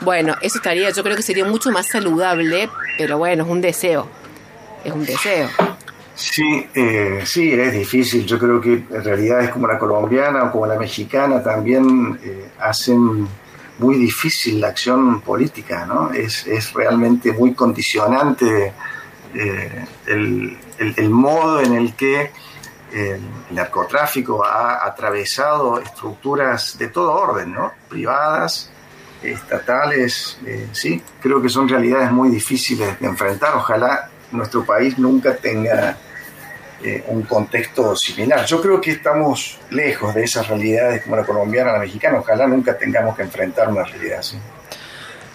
Bueno, 0.01 0.35
eso 0.41 0.57
estaría, 0.57 0.91
yo 0.91 1.01
creo 1.01 1.15
que 1.15 1.23
sería 1.23 1.43
mucho 1.43 1.71
más 1.71 1.87
saludable, 1.87 2.69
pero 2.99 3.17
bueno, 3.17 3.43
es 3.43 3.49
un 3.49 3.61
deseo 3.61 4.07
es 4.87 4.93
un 4.93 5.05
deseo. 5.05 5.49
Sí, 6.15 6.67
eh, 6.73 7.21
sí, 7.25 7.53
es 7.53 7.73
difícil. 7.73 8.25
Yo 8.25 8.39
creo 8.39 8.59
que 8.59 8.73
en 8.89 9.03
realidad 9.03 9.41
es 9.41 9.51
como 9.51 9.67
la 9.67 9.77
colombiana 9.77 10.45
o 10.45 10.51
como 10.51 10.65
la 10.65 10.79
mexicana 10.79 11.43
también 11.43 12.19
eh, 12.23 12.49
hacen 12.59 13.27
muy 13.77 13.97
difícil 13.97 14.59
la 14.59 14.69
acción 14.69 15.21
política, 15.21 15.85
¿no? 15.85 16.11
Es, 16.11 16.47
es 16.47 16.73
realmente 16.73 17.31
muy 17.33 17.53
condicionante 17.53 18.73
eh, 19.35 19.85
el, 20.07 20.57
el, 20.79 21.09
modo 21.11 21.61
en 21.61 21.73
el 21.75 21.93
que 21.93 22.31
el 22.91 23.21
narcotráfico 23.51 24.43
ha 24.43 24.83
atravesado 24.87 25.79
estructuras 25.79 26.79
de 26.79 26.87
todo 26.87 27.13
orden, 27.13 27.53
¿no? 27.53 27.73
Privadas, 27.87 28.71
estatales, 29.21 30.39
sí, 30.71 31.03
creo 31.21 31.41
que 31.41 31.49
son 31.49 31.67
realidades 31.67 32.11
muy 32.11 32.29
difíciles 32.29 32.99
de 32.99 33.07
enfrentar. 33.07 33.55
Ojalá 33.55 34.09
nuestro 34.31 34.65
país 34.65 34.97
nunca 34.97 35.35
tenga 35.35 35.97
eh, 36.83 37.03
un 37.07 37.23
contexto 37.23 37.95
similar. 37.95 38.45
Yo 38.45 38.61
creo 38.61 38.79
que 38.79 38.91
estamos 38.91 39.59
lejos 39.71 40.13
de 40.13 40.23
esas 40.23 40.47
realidades 40.47 41.03
como 41.03 41.15
la 41.15 41.25
colombiana, 41.25 41.71
la 41.71 41.79
mexicana. 41.79 42.19
Ojalá 42.19 42.47
nunca 42.47 42.77
tengamos 42.77 43.15
que 43.15 43.23
enfrentar 43.23 43.69
una 43.69 43.83
realidad 43.83 44.19
así. 44.19 44.37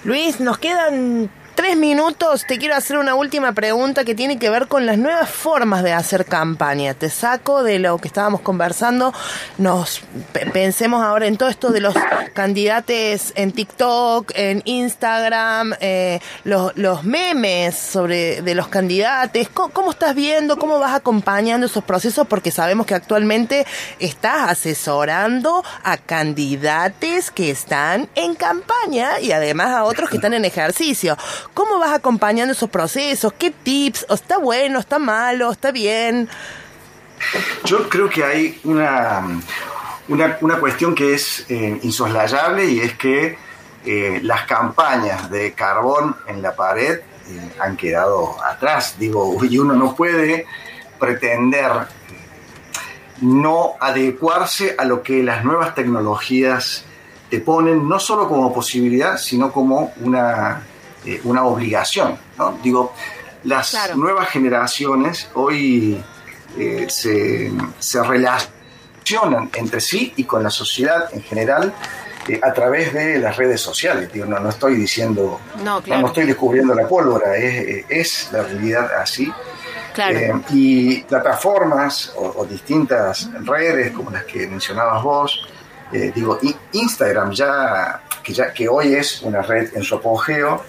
Luis, 0.05 0.41
nos 0.41 0.59
quedan 0.59 1.31
tres 1.55 1.77
minutos 1.77 2.45
te 2.47 2.59
quiero 2.59 2.75
hacer 2.75 2.99
una 2.99 3.15
última 3.15 3.53
pregunta 3.53 4.05
que 4.05 4.15
tiene 4.15 4.39
que 4.39 4.51
ver 4.51 4.69
con 4.69 4.87
las 4.87 4.99
nuevas 4.99 5.31
formas 5.31 5.83
de 5.83 5.93
hacer 5.93 6.25
campaña. 6.25 6.95
Te 6.95 7.11
saco 7.11 7.63
de 7.63 7.79
lo 7.79 7.99
que 7.99 8.09
estábamos 8.09 8.41
conversando, 8.41 9.13
nos 9.59 10.03
pensemos 10.53 11.03
ahora 11.03 11.27
en 11.27 11.37
todo 11.37 11.49
esto 11.49 11.71
de 11.71 11.81
los 11.81 11.95
candidatos 12.35 13.33
en 13.35 13.53
TikTok, 13.53 14.33
en 14.35 14.63
Instagram, 14.65 15.75
eh, 15.81 16.21
los, 16.45 16.77
los, 16.77 17.05
memes 17.05 17.77
sobre 17.77 18.43
de 18.43 18.55
los 18.55 18.69
candidatos. 18.69 19.49
¿Cómo, 19.49 19.91
estás 19.91 20.15
viendo? 20.15 20.59
¿Cómo 20.59 20.79
vas 20.79 20.95
acompañando 20.95 21.67
esos 21.67 21.85
procesos? 21.85 22.27
Porque 22.27 22.51
sabemos 22.51 22.87
que 22.87 22.95
actualmente 22.95 23.67
estás 23.99 24.51
asesorando 24.51 25.65
a 25.85 25.97
candidatos 25.97 27.31
que 27.31 27.51
están 27.51 28.09
en 28.15 28.35
campaña 28.35 29.21
y 29.21 29.33
además 29.33 29.69
a 29.69 29.85
otros 29.85 30.09
que 30.09 30.17
están 30.17 30.35
en 30.35 30.45
ejercicio. 30.45 31.17
¿Cómo 31.55 31.79
vas 31.79 31.93
acompañando 31.93 32.53
esos 32.53 32.71
procesos? 32.71 33.33
¿Qué 33.35 33.51
tips? 33.51 34.07
¿Está 34.09 34.39
bueno? 34.39 34.79
¿Está 34.79 34.99
malo? 34.99 35.51
¿Está 35.51 35.71
bien? 35.71 36.29
Yo 37.65 37.89
creo 37.89 38.09
que 38.09 38.25
hay 38.25 38.61
una, 38.65 39.41
una, 40.09 40.59
cuestión 40.59 40.95
que 40.95 41.15
es 41.15 41.47
eh, 41.49 41.79
insoslayable 41.83 42.67
y 42.67 42.81
es 42.81 42.95
que 42.95 43.39
eh, 43.85 44.21
las 44.23 44.47
campañas 44.47 45.31
de 45.31 45.53
carbón 45.53 46.17
en 46.27 46.43
la 46.43 46.55
pared 46.55 47.01
eh, 47.29 47.53
han 47.61 47.77
quedado 47.77 48.37
atrás. 48.45 48.97
Digo, 48.99 49.37
y 49.45 49.59
uno 49.59 49.75
no 49.75 49.95
puede 49.95 50.47
pretender 50.99 51.71
no 53.21 53.75
adecuarse 53.81 54.75
a 54.77 54.85
lo 54.85 55.03
que 55.03 55.23
las 55.23 55.45
nuevas 55.45 55.75
tecnologías 55.75 56.85
te 57.31 57.41
ponen, 57.41 57.89
no 57.89 57.99
solo 57.99 58.29
como 58.29 58.53
posibilidad, 58.53 59.17
sino 59.17 59.53
como 59.53 59.93
una 60.01 60.63
eh, 61.05 61.21
una 61.25 61.45
obligación. 61.45 62.17
¿no? 62.39 62.59
Digo, 62.63 62.95
las 63.45 63.77
nuevas 63.97 64.29
generaciones 64.29 65.29
hoy 65.35 66.01
eh, 66.57 66.87
se, 66.89 67.51
se, 67.81 68.03
relacionan 68.05 69.51
entre 69.55 69.81
sí 69.81 70.13
y 70.17 70.25
con 70.25 70.45
la 70.45 70.51
sociedad 70.51 71.13
en 71.13 71.23
general 71.23 71.75
eh, 72.29 72.39
a 72.41 72.53
través 72.53 72.95
de 72.95 73.19
las 73.19 73.37
redes 73.37 73.61
sociales. 73.61 74.13
Digo, 74.13 74.27
no, 74.27 74.39
no 74.39 74.51
estoy 74.51 74.77
diciendo, 74.77 75.41
no, 75.65 75.83
no, 75.85 76.07
estoy 76.07 76.25
descubriendo 76.25 76.73
la 76.73 76.87
pólvora, 76.87 77.37
es, 77.37 77.85
es 77.89 78.29
la 78.31 78.45
realidad 78.45 78.89
así. 79.01 79.33
y 80.51 81.03
plataformas 81.03 82.13
o, 82.17 82.45
distintas 82.45 83.29
redes 83.45 83.91
como 83.91 84.11
las 84.13 84.25
que 84.25 84.47
mencionabas 84.47 85.03
vos, 85.03 85.49
digo, 86.15 86.39
Instagram 86.73 87.33
ya 87.33 88.01
que, 88.23 88.33
ya, 88.33 88.53
que 88.53 88.69
hoy 88.69 88.95
es 88.95 89.21
una 89.23 89.43
red 89.43 89.77
en 89.77 89.83
su 89.83 89.97
apogeo, 89.97 90.63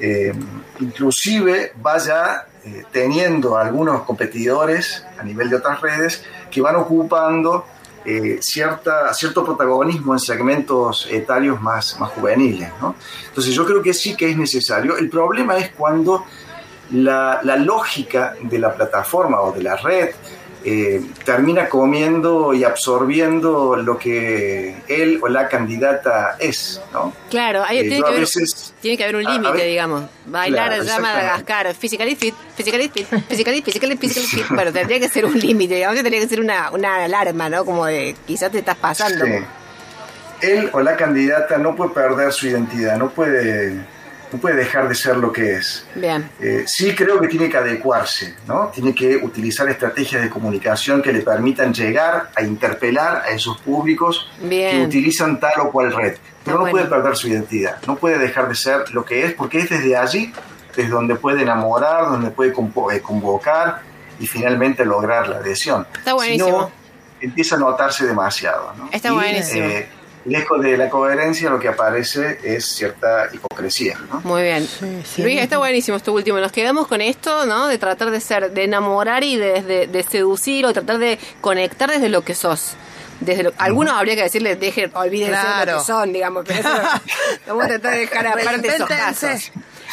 eh, 0.00 0.32
inclusive 0.80 1.72
vaya 1.76 2.46
eh, 2.64 2.84
teniendo 2.90 3.56
algunos 3.56 4.02
competidores 4.02 5.04
a 5.18 5.22
nivel 5.22 5.50
de 5.50 5.56
otras 5.56 5.80
redes 5.80 6.24
que 6.50 6.60
van 6.60 6.76
ocupando 6.76 7.66
eh, 8.04 8.38
cierta, 8.40 9.12
cierto 9.12 9.44
protagonismo 9.44 10.14
en 10.14 10.18
segmentos 10.18 11.06
etarios 11.10 11.60
más, 11.60 12.00
más 12.00 12.10
juveniles. 12.12 12.70
Entonces 13.28 13.54
yo 13.54 13.66
creo 13.66 13.82
que 13.82 13.92
sí 13.92 14.16
que 14.16 14.30
es 14.30 14.36
necesario. 14.36 14.96
El 14.96 15.10
problema 15.10 15.58
es 15.58 15.70
cuando 15.70 16.24
la, 16.92 17.40
la 17.42 17.56
lógica 17.56 18.36
de 18.40 18.58
la 18.58 18.74
plataforma 18.74 19.40
o 19.42 19.52
de 19.52 19.62
la 19.62 19.76
red 19.76 20.10
eh, 20.64 21.00
termina 21.24 21.68
comiendo 21.68 22.52
y 22.52 22.64
absorbiendo 22.64 23.76
lo 23.76 23.96
que 23.98 24.74
él 24.88 25.18
o 25.22 25.28
la 25.28 25.48
candidata 25.48 26.36
es, 26.38 26.80
¿no? 26.92 27.12
Claro, 27.30 27.62
hay, 27.66 27.78
Eh, 27.78 27.82
tiene, 27.82 28.02
que 28.02 28.08
haber, 28.08 28.20
veces- 28.20 28.74
tiene 28.80 28.96
que 28.96 29.04
haber 29.04 29.16
un 29.16 29.24
límite, 29.24 29.64
digamos. 29.64 30.04
Bailar 30.26 30.68
Claro, 30.68 30.82
exactamente. 30.82 31.16
Madagascar, 31.18 31.74
physically 31.74 32.14
fit, 32.16 32.34
physically 32.56 32.88
fit, 32.88 33.06
physically, 33.28 33.62
physically, 33.62 33.96
physically 33.96 34.26
fit. 34.26 34.48
Bueno, 34.50 34.72
tendría 34.72 35.00
que 35.00 35.08
ser 35.08 35.24
un 35.24 35.38
límite, 35.38 35.76
digamos 35.76 35.96
que 35.96 36.02
tendría 36.02 36.20
que 36.22 36.28
ser 36.28 36.40
una, 36.40 36.70
una 36.70 37.04
alarma, 37.04 37.48
¿no? 37.48 37.64
Como 37.64 37.86
de 37.86 38.14
quizás 38.26 38.50
te 38.52 38.58
estás 38.58 38.76
pasando. 38.76 39.24
Sí. 39.24 39.32
Él 40.42 40.70
o 40.72 40.80
la 40.80 40.96
candidata 40.96 41.58
no 41.58 41.74
puede 41.76 41.90
perder 41.90 42.32
su 42.32 42.46
identidad, 42.48 42.96
no 42.96 43.10
puede, 43.10 43.78
no 44.32 44.38
puede 44.38 44.56
dejar 44.56 44.88
de 44.88 44.94
ser 44.94 45.16
lo 45.16 45.32
que 45.32 45.54
es. 45.54 45.84
Bien. 45.94 46.30
Eh, 46.40 46.64
sí 46.66 46.94
creo 46.94 47.20
que 47.20 47.28
tiene 47.28 47.48
que 47.48 47.56
adecuarse, 47.56 48.36
¿no? 48.46 48.68
Tiene 48.74 48.94
que 48.94 49.16
utilizar 49.16 49.68
estrategias 49.68 50.22
de 50.22 50.30
comunicación 50.30 51.02
que 51.02 51.12
le 51.12 51.20
permitan 51.22 51.72
llegar 51.74 52.30
a 52.36 52.42
interpelar 52.42 53.22
a 53.26 53.30
esos 53.30 53.60
públicos 53.60 54.28
que 54.48 54.84
utilizan 54.86 55.40
tal 55.40 55.60
o 55.60 55.70
cual 55.72 55.92
red. 55.92 56.16
Pero 56.44 56.56
no 56.56 56.60
bueno. 56.62 56.76
puede 56.78 56.86
perder 56.88 57.16
su 57.16 57.28
identidad, 57.28 57.78
no 57.86 57.96
puede 57.96 58.18
dejar 58.18 58.48
de 58.48 58.54
ser 58.54 58.90
lo 58.92 59.04
que 59.04 59.24
es, 59.26 59.34
porque 59.34 59.58
es 59.58 59.68
desde 59.68 59.96
allí, 59.96 60.32
desde 60.74 60.88
donde 60.90 61.16
puede 61.16 61.42
enamorar, 61.42 62.04
donde 62.06 62.30
puede 62.30 62.50
eh, 62.50 63.00
convocar 63.02 63.82
y 64.18 64.26
finalmente 64.26 64.84
lograr 64.84 65.28
la 65.28 65.36
adhesión. 65.36 65.86
Está 65.98 66.14
buenísimo. 66.14 66.46
Si 66.46 66.52
no, 66.52 66.70
empieza 67.20 67.56
a 67.56 67.58
notarse 67.58 68.06
demasiado. 68.06 68.72
¿no? 68.76 68.88
Está 68.92 69.08
Y, 69.08 69.12
buenísimo. 69.12 69.66
eh, 69.66 69.88
lejos 70.24 70.60
de 70.62 70.76
la 70.76 70.88
coherencia, 70.90 71.48
lo 71.50 71.58
que 71.58 71.68
aparece 71.68 72.38
es 72.44 72.64
cierta 72.66 73.28
hipocresía. 73.32 73.98
¿no? 74.12 74.20
Muy 74.20 74.42
bien. 74.42 74.66
sí. 75.04 75.22
Luis, 75.22 75.40
está 75.40 75.58
buenísimo 75.58 75.96
esto 75.96 76.12
último. 76.12 76.38
Nos 76.40 76.52
quedamos 76.52 76.86
con 76.86 77.00
esto, 77.00 77.46
¿no? 77.46 77.68
De 77.68 77.78
tratar 77.78 78.10
de 78.10 78.20
ser, 78.20 78.50
de 78.52 78.64
enamorar 78.64 79.24
y 79.24 79.36
de, 79.36 79.62
de- 79.62 79.86
de 79.86 80.02
seducir 80.02 80.66
o 80.66 80.72
tratar 80.72 80.98
de 80.98 81.18
conectar 81.40 81.90
desde 81.90 82.08
lo 82.08 82.22
que 82.22 82.34
sos. 82.34 82.74
Desde 83.20 83.42
lo, 83.42 83.52
algunos 83.58 83.94
habría 83.94 84.14
que 84.16 84.22
decirles, 84.22 84.58
dejen, 84.58 84.90
olvídense 84.94 85.32
de 85.32 85.36
lo 85.36 85.42
Claro. 85.42 85.78
que 85.78 85.84
son, 85.84 86.12
digamos, 86.12 86.44
pero 86.46 86.60
eso 86.60 86.68
vamos 87.46 87.64
a 87.64 87.68
tratar 87.68 87.92
de 87.92 87.98
dejar 87.98 88.26
aparte 88.26 88.68
esos 88.68 88.88
casos. 88.88 89.52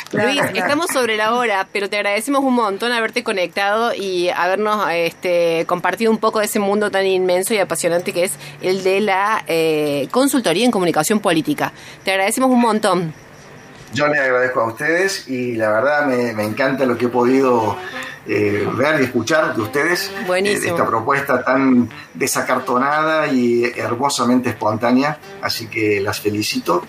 Claro, 0.09 0.29
Luis, 0.29 0.41
claro. 0.41 0.57
estamos 0.57 0.87
sobre 0.91 1.17
la 1.17 1.33
hora, 1.33 1.67
pero 1.71 1.89
te 1.89 1.97
agradecemos 1.97 2.43
un 2.43 2.53
montón 2.53 2.91
haberte 2.91 3.23
conectado 3.23 3.93
y 3.93 4.29
habernos 4.29 4.87
este, 4.91 5.65
compartido 5.67 6.11
un 6.11 6.17
poco 6.17 6.39
de 6.39 6.45
ese 6.45 6.59
mundo 6.59 6.89
tan 6.91 7.05
inmenso 7.05 7.53
y 7.53 7.57
apasionante 7.57 8.13
que 8.13 8.23
es 8.23 8.33
el 8.61 8.83
de 8.83 9.01
la 9.01 9.43
eh, 9.47 10.07
consultoría 10.11 10.65
en 10.65 10.71
comunicación 10.71 11.19
política. 11.19 11.73
Te 12.03 12.11
agradecemos 12.11 12.49
un 12.49 12.61
montón. 12.61 13.26
Yo 13.93 14.07
le 14.07 14.19
agradezco 14.19 14.61
a 14.61 14.67
ustedes 14.67 15.27
y 15.27 15.55
la 15.55 15.71
verdad 15.71 16.05
me, 16.05 16.33
me 16.33 16.43
encanta 16.43 16.85
lo 16.85 16.97
que 16.97 17.05
he 17.05 17.09
podido 17.09 17.77
eh, 18.27 18.67
ver 18.75 18.99
y 19.01 19.05
escuchar 19.05 19.55
de 19.55 19.61
ustedes. 19.61 20.11
Buenísimo. 20.25 20.65
eh, 20.65 20.69
esta 20.69 20.85
propuesta 20.85 21.43
tan 21.43 21.89
desacartonada 22.13 23.27
y 23.27 23.63
hermosamente 23.75 24.49
espontánea. 24.49 25.17
Así 25.41 25.67
que 25.67 26.01
las 26.01 26.19
felicito. 26.19 26.83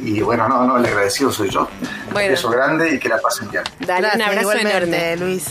Y 0.00 0.20
bueno, 0.22 0.48
no, 0.48 0.64
no, 0.66 0.78
el 0.78 0.86
agradecido 0.86 1.30
soy 1.30 1.50
yo. 1.50 1.68
Bueno. 2.12 2.28
Un 2.28 2.34
beso 2.34 2.48
grande 2.50 2.94
y 2.94 2.98
que 2.98 3.08
la 3.08 3.18
pasen 3.18 3.50
bien. 3.50 3.64
Dale, 3.80 4.08
un 4.14 4.22
abrazo 4.22 4.52
enorme. 4.52 5.16
Luis. 5.16 5.44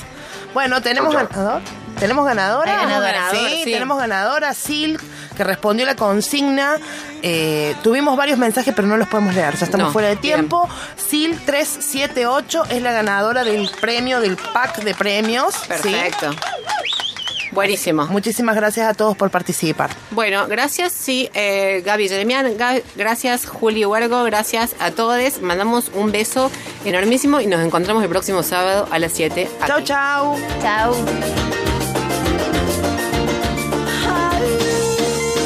Bueno, 0.53 0.81
tenemos 0.81 1.13
Chau, 1.13 1.27
chau. 1.27 1.61
¿Tenemos 1.99 2.25
ganadora? 2.25 2.79
Hay 2.79 2.85
ganadora, 2.85 3.29
sí, 3.31 3.61
sí. 3.63 3.71
tenemos 3.71 3.97
ganadora, 3.97 4.53
Sil, 4.53 4.99
que 5.35 5.43
respondió 5.43 5.85
la 5.85 5.95
consigna. 5.95 6.77
Eh, 7.21 7.75
tuvimos 7.83 8.15
varios 8.15 8.37
mensajes, 8.37 8.73
pero 8.75 8.87
no 8.87 8.97
los 8.97 9.07
podemos 9.07 9.33
leer. 9.33 9.55
Ya 9.55 9.65
estamos 9.65 9.87
No, 9.87 9.93
fuera 9.93 10.09
de 10.09 10.15
tiempo. 10.17 10.69
Sil 10.95 11.33
378 11.45 12.65
es 12.69 12.81
la 12.81 12.91
ganadora 12.91 13.43
del 13.43 13.69
premio, 13.81 14.21
del 14.21 14.37
pack 14.37 14.83
de 14.83 14.93
premios. 14.93 15.53
¿sí? 15.55 15.67
Perfecto. 15.67 16.31
Buenísimo. 17.51 18.05
Muchísimas 18.07 18.55
gracias 18.55 18.87
a 18.87 18.93
todos 18.93 19.17
por 19.17 19.31
participar. 19.31 19.89
Bueno, 20.11 20.47
gracias, 20.47 20.93
sí, 20.93 21.29
eh, 21.33 21.81
Gaby 21.83 22.07
Jeremian, 22.09 22.53
gracias 22.95 23.47
Juli 23.47 23.83
Huergo, 23.85 24.23
gracias 24.25 24.75
a 24.79 24.91
todos. 24.91 25.41
Mandamos 25.41 25.89
un 25.95 26.11
beso 26.11 26.51
enormísimo 26.85 27.39
y 27.39 27.47
nos 27.47 27.61
encontramos 27.65 28.03
el 28.03 28.09
próximo 28.09 28.43
sábado 28.43 28.87
a 28.91 28.99
las 28.99 29.13
7. 29.13 29.49
Chau, 29.65 29.81
chau. 29.81 30.37
Chao. 30.61 30.93